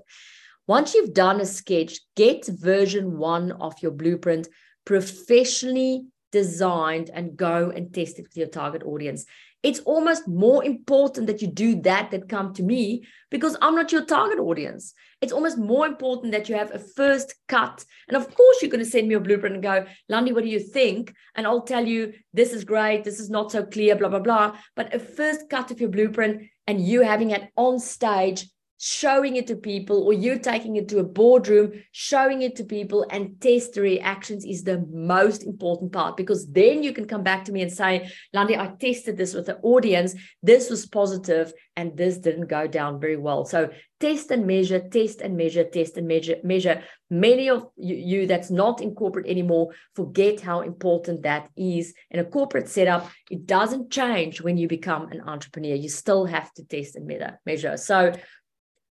Once 0.67 0.93
you've 0.93 1.13
done 1.13 1.39
a 1.39 1.45
sketch, 1.45 1.99
get 2.17 2.45
version 2.45 3.17
one 3.17 3.53
of 3.53 3.73
your 3.81 3.91
blueprint 3.91 4.49
professionally 4.83 6.03
designed 6.33 7.09
and 7.13 7.37
go 7.37 7.71
and 7.73 7.93
test 7.93 8.19
it 8.19 8.23
with 8.23 8.35
your 8.35 8.47
target 8.47 8.83
audience. 8.83 9.25
It's 9.63 9.79
almost 9.79 10.27
more 10.27 10.63
important 10.63 11.27
that 11.27 11.41
you 11.41 11.47
do 11.47 11.81
that 11.81 12.11
than 12.11 12.27
come 12.27 12.53
to 12.53 12.63
me 12.63 13.05
because 13.31 13.57
I'm 13.61 13.75
not 13.75 13.91
your 13.91 14.05
target 14.05 14.39
audience. 14.39 14.93
It's 15.19 15.33
almost 15.33 15.57
more 15.57 15.87
important 15.87 16.31
that 16.33 16.47
you 16.47 16.55
have 16.55 16.73
a 16.73 16.79
first 16.79 17.33
cut. 17.47 17.83
And 18.07 18.15
of 18.15 18.33
course, 18.33 18.61
you're 18.61 18.71
going 18.71 18.83
to 18.83 18.89
send 18.89 19.07
me 19.07 19.15
a 19.15 19.19
blueprint 19.19 19.55
and 19.55 19.63
go, 19.63 19.85
Landi, 20.09 20.31
what 20.31 20.43
do 20.43 20.49
you 20.49 20.59
think? 20.59 21.13
And 21.35 21.47
I'll 21.47 21.63
tell 21.63 21.85
you, 21.85 22.13
this 22.33 22.53
is 22.53 22.63
great, 22.63 23.03
this 23.03 23.19
is 23.19 23.29
not 23.29 23.51
so 23.51 23.65
clear, 23.65 23.95
blah, 23.95 24.09
blah, 24.09 24.19
blah. 24.19 24.57
But 24.75 24.93
a 24.93 24.99
first 24.99 25.49
cut 25.49 25.71
of 25.71 25.81
your 25.81 25.89
blueprint 25.89 26.43
and 26.67 26.79
you 26.79 27.01
having 27.01 27.31
it 27.31 27.49
on 27.55 27.79
stage 27.79 28.45
showing 28.79 29.35
it 29.35 29.47
to 29.47 29.55
people 29.55 30.03
or 30.03 30.13
you 30.13 30.37
taking 30.37 30.75
it 30.75 30.87
to 30.87 30.99
a 30.99 31.03
boardroom 31.03 31.71
showing 31.91 32.43
it 32.43 32.55
to 32.55 32.63
people 32.63 33.05
and 33.09 33.39
test 33.41 33.73
the 33.73 33.81
reactions 33.81 34.45
is 34.45 34.63
the 34.63 34.85
most 34.91 35.43
important 35.43 35.91
part 35.91 36.15
because 36.15 36.47
then 36.51 36.83
you 36.83 36.93
can 36.93 37.07
come 37.07 37.23
back 37.23 37.43
to 37.43 37.51
me 37.51 37.61
and 37.61 37.71
say 37.71 38.09
Landi, 38.33 38.55
I 38.55 38.67
tested 38.79 39.17
this 39.17 39.33
with 39.33 39.47
the 39.47 39.57
audience. 39.57 40.13
This 40.43 40.69
was 40.69 40.85
positive 40.85 41.53
and 41.75 41.97
this 41.97 42.17
didn't 42.17 42.47
go 42.47 42.67
down 42.67 42.99
very 42.99 43.17
well. 43.17 43.45
So 43.45 43.69
test 43.99 44.29
and 44.29 44.45
measure 44.45 44.79
test 44.79 45.21
and 45.21 45.35
measure 45.35 45.63
test 45.63 45.97
and 45.97 46.07
measure 46.07 46.37
measure. 46.43 46.83
Many 47.09 47.49
of 47.49 47.67
you, 47.77 48.27
that's 48.27 48.51
not 48.51 48.81
in 48.81 48.93
corporate 48.93 49.27
anymore 49.27 49.69
forget 49.95 50.39
how 50.39 50.61
important 50.61 51.23
that 51.23 51.49
is. 51.57 51.93
In 52.11 52.19
a 52.19 52.25
corporate 52.25 52.69
setup 52.69 53.09
it 53.31 53.47
doesn't 53.47 53.91
change 53.91 54.41
when 54.41 54.57
you 54.57 54.67
become 54.67 55.07
an 55.11 55.21
entrepreneur. 55.21 55.75
You 55.75 55.89
still 55.89 56.25
have 56.25 56.53
to 56.53 56.63
test 56.63 56.95
and 56.95 57.11
measure. 57.45 57.77
So 57.77 58.13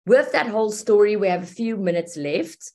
with 0.08 0.32
that 0.32 0.48
whole 0.48 0.72
story, 0.72 1.16
we 1.16 1.28
have 1.28 1.42
a 1.42 1.46
few 1.46 1.76
minutes 1.76 2.16
left. 2.16 2.72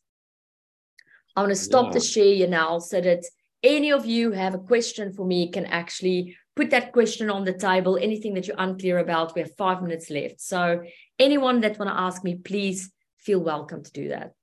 I 1.35 1.41
want 1.41 1.51
to 1.51 1.55
stop 1.55 1.87
yeah. 1.87 1.93
the 1.93 1.99
share 1.99 2.47
now 2.47 2.79
so 2.79 3.01
that 3.01 3.23
any 3.63 3.91
of 3.91 4.05
you 4.05 4.31
have 4.31 4.53
a 4.53 4.59
question 4.59 5.11
for 5.13 5.25
me 5.25 5.49
can 5.49 5.65
actually 5.65 6.37
put 6.55 6.69
that 6.69 6.91
question 6.91 7.29
on 7.29 7.43
the 7.43 7.53
table. 7.53 7.97
Anything 7.97 8.35
that 8.35 8.47
you're 8.47 8.55
unclear 8.59 8.99
about, 8.99 9.33
we 9.33 9.41
have 9.41 9.55
five 9.55 9.81
minutes 9.81 10.09
left. 10.09 10.39
So 10.41 10.83
anyone 11.17 11.61
that 11.61 11.79
want 11.79 11.89
to 11.89 11.99
ask 11.99 12.23
me, 12.23 12.35
please 12.35 12.91
feel 13.17 13.39
welcome 13.39 13.83
to 13.83 13.91
do 13.91 14.09
that. 14.09 14.33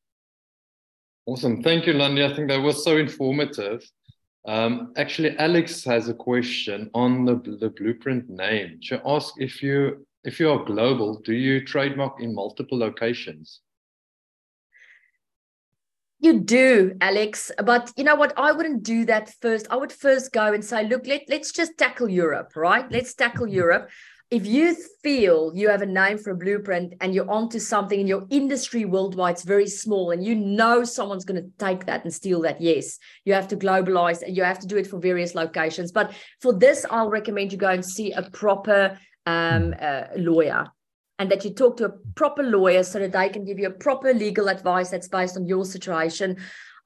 Awesome. 1.27 1.63
Thank 1.63 1.87
you, 1.87 1.93
Landi. 1.93 2.25
I 2.25 2.35
think 2.35 2.49
that 2.49 2.61
was 2.61 2.83
so 2.83 2.97
informative. 2.97 3.89
Um, 4.49 4.93
actually, 4.97 5.37
Alex 5.37 5.85
has 5.85 6.09
a 6.09 6.15
question 6.15 6.91
on 6.95 7.25
the, 7.25 7.37
the 7.61 7.71
blueprint 7.71 8.29
name. 8.29 8.79
She 8.81 8.97
asked 9.05 9.35
if 9.37 9.63
you 9.63 10.07
if 10.25 10.39
you 10.39 10.51
are 10.51 10.65
global, 10.65 11.21
do 11.25 11.33
you 11.33 11.65
trademark 11.65 12.21
in 12.21 12.35
multiple 12.35 12.79
locations? 12.79 13.61
You 16.23 16.41
do, 16.41 16.97
Alex. 17.01 17.51
But 17.65 17.93
you 17.97 18.05
know 18.05 18.15
what? 18.15 18.35
I 18.37 18.53
wouldn't 18.53 18.83
do 18.83 19.07
that 19.07 19.33
first. 19.41 19.67
I 19.71 19.77
would 19.77 19.93
first 19.93 20.33
go 20.33 20.53
and 20.53 20.63
say, 20.63 20.87
look, 20.87 21.07
let, 21.07 21.23
let's 21.29 21.51
just 21.51 21.79
tackle 21.79 22.11
Europe, 22.11 22.55
right? 22.57 22.91
Let's 22.93 23.15
tackle 23.15 23.47
Europe. 23.47 23.89
If 24.31 24.47
you 24.47 24.77
feel 25.03 25.51
you 25.55 25.71
have 25.71 25.83
a 25.83 25.87
name 25.87 26.19
for 26.19 26.31
a 26.31 26.37
blueprint 26.37 26.95
and 27.01 27.13
you're 27.13 27.29
onto 27.29 27.59
something 27.59 27.99
in 27.99 28.07
your 28.07 28.27
industry 28.31 28.85
worldwide, 28.85 29.33
it's 29.33 29.43
very 29.43 29.67
small, 29.67 30.13
and 30.13 30.25
you 30.25 30.37
know 30.37 30.85
someone's 30.85 31.25
going 31.25 31.43
to 31.43 31.51
take 31.59 31.87
that 31.87 32.05
and 32.05 32.15
steal 32.15 32.43
that, 32.43 32.61
yes, 32.61 32.99
you 33.25 33.33
have 33.33 33.49
to 33.49 33.57
globalize. 33.57 34.23
And 34.23 34.37
you 34.37 34.45
have 34.45 34.61
to 34.61 34.69
do 34.69 34.77
it 34.77 34.87
for 34.87 35.01
various 35.01 35.35
locations. 35.35 35.91
But 35.91 36.13
for 36.41 36.53
this, 36.53 36.85
I'll 36.91 37.11
recommend 37.11 37.51
you 37.51 37.59
go 37.59 37.71
and 37.71 37.85
see 37.85 38.13
a 38.13 38.29
proper 38.31 38.99
um, 39.31 39.75
uh, 39.81 40.05
lawyer 40.17 40.71
and 41.19 41.31
that 41.31 41.45
you 41.45 41.51
talk 41.51 41.77
to 41.77 41.85
a 41.85 41.93
proper 42.15 42.43
lawyer 42.43 42.83
so 42.83 42.99
that 42.99 43.13
they 43.13 43.29
can 43.29 43.45
give 43.45 43.59
you 43.59 43.67
a 43.67 43.83
proper 43.87 44.15
legal 44.15 44.49
advice 44.49 44.91
that's 44.91 45.09
based 45.09 45.37
on 45.37 45.47
your 45.47 45.65
situation. 45.65 46.37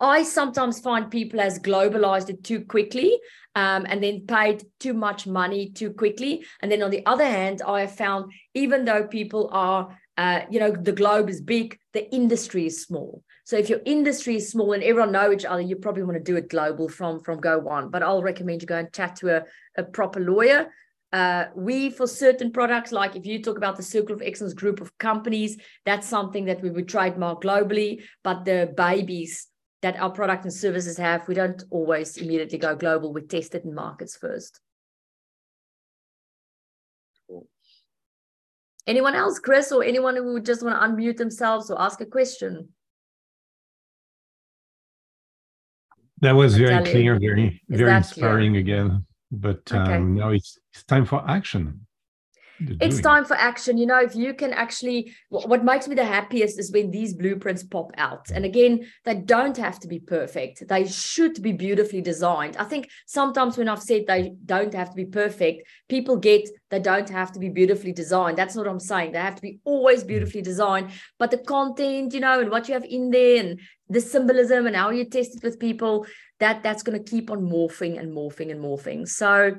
I 0.00 0.24
sometimes 0.24 0.80
find 0.80 1.10
people 1.10 1.38
has 1.40 1.58
globalized 1.58 2.30
it 2.30 2.42
too 2.42 2.64
quickly 2.64 3.20
um, 3.54 3.86
and 3.88 4.02
then 4.02 4.26
paid 4.26 4.64
too 4.80 4.92
much 4.92 5.26
money 5.26 5.70
too 5.70 5.92
quickly. 5.92 6.44
And 6.60 6.70
then 6.70 6.82
on 6.82 6.90
the 6.90 7.06
other 7.06 7.24
hand, 7.24 7.62
I 7.66 7.82
have 7.82 7.94
found 7.94 8.32
even 8.54 8.84
though 8.84 9.06
people 9.06 9.50
are, 9.52 9.96
uh, 10.18 10.40
you 10.50 10.58
know, 10.58 10.72
the 10.72 10.92
globe 10.92 11.30
is 11.30 11.40
big, 11.40 11.78
the 11.92 12.12
industry 12.12 12.66
is 12.66 12.82
small. 12.82 13.22
So 13.44 13.56
if 13.56 13.68
your 13.68 13.80
industry 13.84 14.36
is 14.36 14.50
small 14.50 14.72
and 14.72 14.82
everyone 14.82 15.12
know 15.12 15.30
each 15.30 15.44
other, 15.44 15.60
you 15.60 15.76
probably 15.76 16.02
want 16.02 16.16
to 16.16 16.32
do 16.32 16.36
it 16.36 16.48
global 16.48 16.88
from 16.88 17.20
from 17.20 17.40
go 17.40 17.58
one. 17.58 17.90
But 17.90 18.02
I'll 18.02 18.22
recommend 18.22 18.62
you 18.62 18.66
go 18.66 18.78
and 18.78 18.92
chat 18.92 19.16
to 19.16 19.36
a, 19.36 19.42
a 19.76 19.84
proper 19.84 20.18
lawyer 20.18 20.72
Uh, 21.14 21.46
we, 21.54 21.90
for 21.90 22.08
certain 22.08 22.50
products, 22.50 22.90
like 22.90 23.14
if 23.14 23.24
you 23.24 23.40
talk 23.40 23.56
about 23.56 23.76
the 23.76 23.82
Circle 23.84 24.16
of 24.16 24.20
Excellence 24.20 24.52
group 24.52 24.80
of 24.80 24.98
companies, 24.98 25.56
that's 25.86 26.08
something 26.08 26.46
that 26.46 26.60
we 26.60 26.70
would 26.70 26.88
trademark 26.88 27.40
globally. 27.40 28.02
But 28.24 28.44
the 28.44 28.74
babies 28.76 29.46
that 29.82 29.96
our 30.00 30.10
product 30.10 30.42
and 30.42 30.52
services 30.52 30.98
have, 30.98 31.28
we 31.28 31.36
don't 31.36 31.62
always 31.70 32.16
immediately 32.16 32.58
go 32.58 32.74
global. 32.74 33.12
We 33.12 33.20
test 33.20 33.54
it 33.54 33.62
in 33.62 33.76
markets 33.76 34.16
first. 34.16 34.58
Anyone 38.88 39.14
else, 39.14 39.38
Chris, 39.38 39.70
or 39.70 39.84
anyone 39.84 40.16
who 40.16 40.32
would 40.32 40.44
just 40.44 40.64
want 40.64 40.74
to 40.80 40.84
unmute 40.84 41.16
themselves 41.16 41.70
or 41.70 41.80
ask 41.80 42.00
a 42.00 42.06
question? 42.06 42.70
That 46.22 46.32
was 46.32 46.56
very 46.56 46.84
clear, 46.90 47.20
very, 47.20 47.62
very 47.68 47.94
inspiring 47.94 48.56
again. 48.56 49.06
But 49.40 49.72
okay. 49.72 49.94
um, 49.94 50.14
now 50.14 50.30
it's, 50.30 50.58
it's 50.72 50.84
time 50.84 51.04
for 51.04 51.22
action 51.28 51.86
it's 52.60 53.00
time 53.00 53.24
for 53.24 53.34
action. 53.34 53.78
You 53.78 53.86
know 53.86 54.00
if 54.00 54.14
you 54.14 54.34
can 54.34 54.52
actually 54.52 55.14
what 55.28 55.64
makes 55.64 55.88
me 55.88 55.94
the 55.94 56.04
happiest 56.04 56.58
is 56.58 56.72
when 56.72 56.90
these 56.90 57.14
blueprints 57.14 57.62
pop 57.62 57.92
out. 57.96 58.30
And 58.30 58.44
again 58.44 58.86
they 59.04 59.14
don't 59.14 59.56
have 59.56 59.80
to 59.80 59.88
be 59.88 59.98
perfect. 59.98 60.66
They 60.68 60.86
should 60.86 61.42
be 61.42 61.52
beautifully 61.52 62.00
designed. 62.00 62.56
I 62.56 62.64
think 62.64 62.88
sometimes 63.06 63.56
when 63.56 63.68
i've 63.68 63.82
said 63.82 64.06
they 64.06 64.34
don't 64.44 64.74
have 64.74 64.90
to 64.90 64.96
be 64.96 65.06
perfect 65.06 65.68
people 65.88 66.16
get 66.16 66.48
they 66.70 66.80
don't 66.80 67.08
have 67.08 67.32
to 67.32 67.38
be 67.38 67.48
beautifully 67.48 67.92
designed. 67.92 68.38
That's 68.38 68.54
not 68.54 68.66
what 68.66 68.72
i'm 68.72 68.80
saying. 68.80 69.12
They 69.12 69.18
have 69.18 69.36
to 69.36 69.42
be 69.42 69.58
always 69.64 70.04
mm. 70.04 70.08
beautifully 70.08 70.42
designed. 70.42 70.90
But 71.18 71.30
the 71.30 71.38
content 71.38 72.14
you 72.14 72.20
know 72.20 72.40
and 72.40 72.50
what 72.50 72.68
you 72.68 72.74
have 72.74 72.84
in 72.84 73.10
there 73.10 73.40
and 73.40 73.60
the 73.88 74.00
symbolism 74.00 74.66
and 74.66 74.76
how 74.76 74.90
you 74.90 75.04
test 75.04 75.36
it 75.36 75.42
with 75.42 75.60
people 75.60 76.06
that 76.40 76.62
that's 76.62 76.82
going 76.82 77.02
to 77.02 77.10
keep 77.10 77.30
on 77.30 77.42
morphing 77.42 77.98
and 77.98 78.12
morphing 78.12 78.50
and 78.50 78.60
morphing. 78.60 79.06
So 79.06 79.56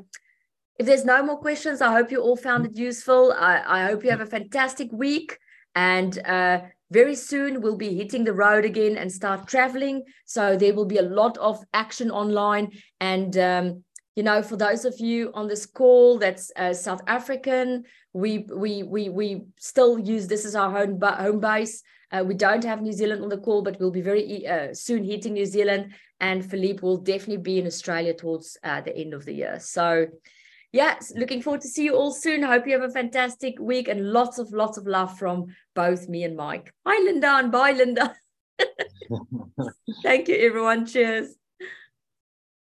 if 0.77 0.85
there's 0.85 1.05
no 1.05 1.23
more 1.23 1.37
questions, 1.37 1.81
I 1.81 1.91
hope 1.91 2.11
you 2.11 2.21
all 2.21 2.35
found 2.35 2.65
it 2.65 2.75
useful. 2.75 3.33
I, 3.37 3.61
I 3.65 3.85
hope 3.85 4.03
you 4.03 4.09
have 4.09 4.21
a 4.21 4.25
fantastic 4.25 4.91
week. 4.91 5.37
And 5.73 6.17
uh, 6.25 6.61
very 6.91 7.15
soon 7.15 7.61
we'll 7.61 7.77
be 7.77 7.95
hitting 7.95 8.23
the 8.23 8.33
road 8.33 8.65
again 8.65 8.97
and 8.97 9.11
start 9.11 9.47
traveling. 9.47 10.03
So 10.25 10.57
there 10.57 10.73
will 10.73 10.85
be 10.85 10.97
a 10.97 11.01
lot 11.01 11.37
of 11.37 11.63
action 11.73 12.11
online. 12.11 12.71
And, 12.99 13.37
um, 13.37 13.83
you 14.15 14.23
know, 14.23 14.41
for 14.41 14.57
those 14.57 14.85
of 14.85 14.99
you 14.99 15.31
on 15.33 15.47
this 15.47 15.65
call 15.65 16.17
that's 16.19 16.51
uh, 16.55 16.73
South 16.73 17.01
African, 17.07 17.83
we, 18.13 18.45
we, 18.53 18.83
we, 18.83 19.09
we 19.09 19.41
still 19.59 19.97
use 19.97 20.27
this 20.27 20.45
as 20.45 20.55
our 20.55 20.71
home, 20.71 20.99
home 21.01 21.39
base. 21.39 21.83
Uh, 22.11 22.23
we 22.23 22.33
don't 22.33 22.63
have 22.63 22.81
New 22.81 22.93
Zealand 22.93 23.23
on 23.23 23.29
the 23.29 23.37
call, 23.37 23.61
but 23.61 23.79
we'll 23.79 23.91
be 23.91 24.01
very 24.01 24.47
uh, 24.47 24.73
soon 24.73 25.03
hitting 25.03 25.33
New 25.33 25.45
Zealand. 25.45 25.93
And 26.19 26.49
Philippe 26.49 26.79
will 26.81 26.97
definitely 26.97 27.43
be 27.43 27.59
in 27.59 27.67
Australia 27.67 28.13
towards 28.13 28.57
uh, 28.63 28.81
the 28.81 28.95
end 28.95 29.13
of 29.13 29.25
the 29.25 29.33
year. 29.33 29.59
So 29.59 30.07
yes, 30.75 31.13
looking 31.15 31.41
forward 31.41 31.61
to 31.61 31.69
see 31.69 31.85
you 31.85 31.95
all 31.95 32.11
soon. 32.11 32.43
Hope 32.43 32.67
you 32.67 32.73
have 32.73 32.87
a 32.87 32.93
fantastic 32.93 33.57
week 33.59 33.87
and 33.87 34.11
lots 34.11 34.37
of 34.37 34.51
lots 34.51 34.77
of 34.77 34.85
love 34.85 35.17
from 35.17 35.45
both 35.73 36.09
me 36.09 36.23
and 36.23 36.35
Mike. 36.35 36.73
Bye, 36.83 37.01
Linda, 37.03 37.37
and 37.37 37.51
bye, 37.51 37.71
Linda. 37.71 38.15
Thank 40.03 40.27
you, 40.27 40.35
everyone. 40.35 40.85
Cheers. 40.85 41.35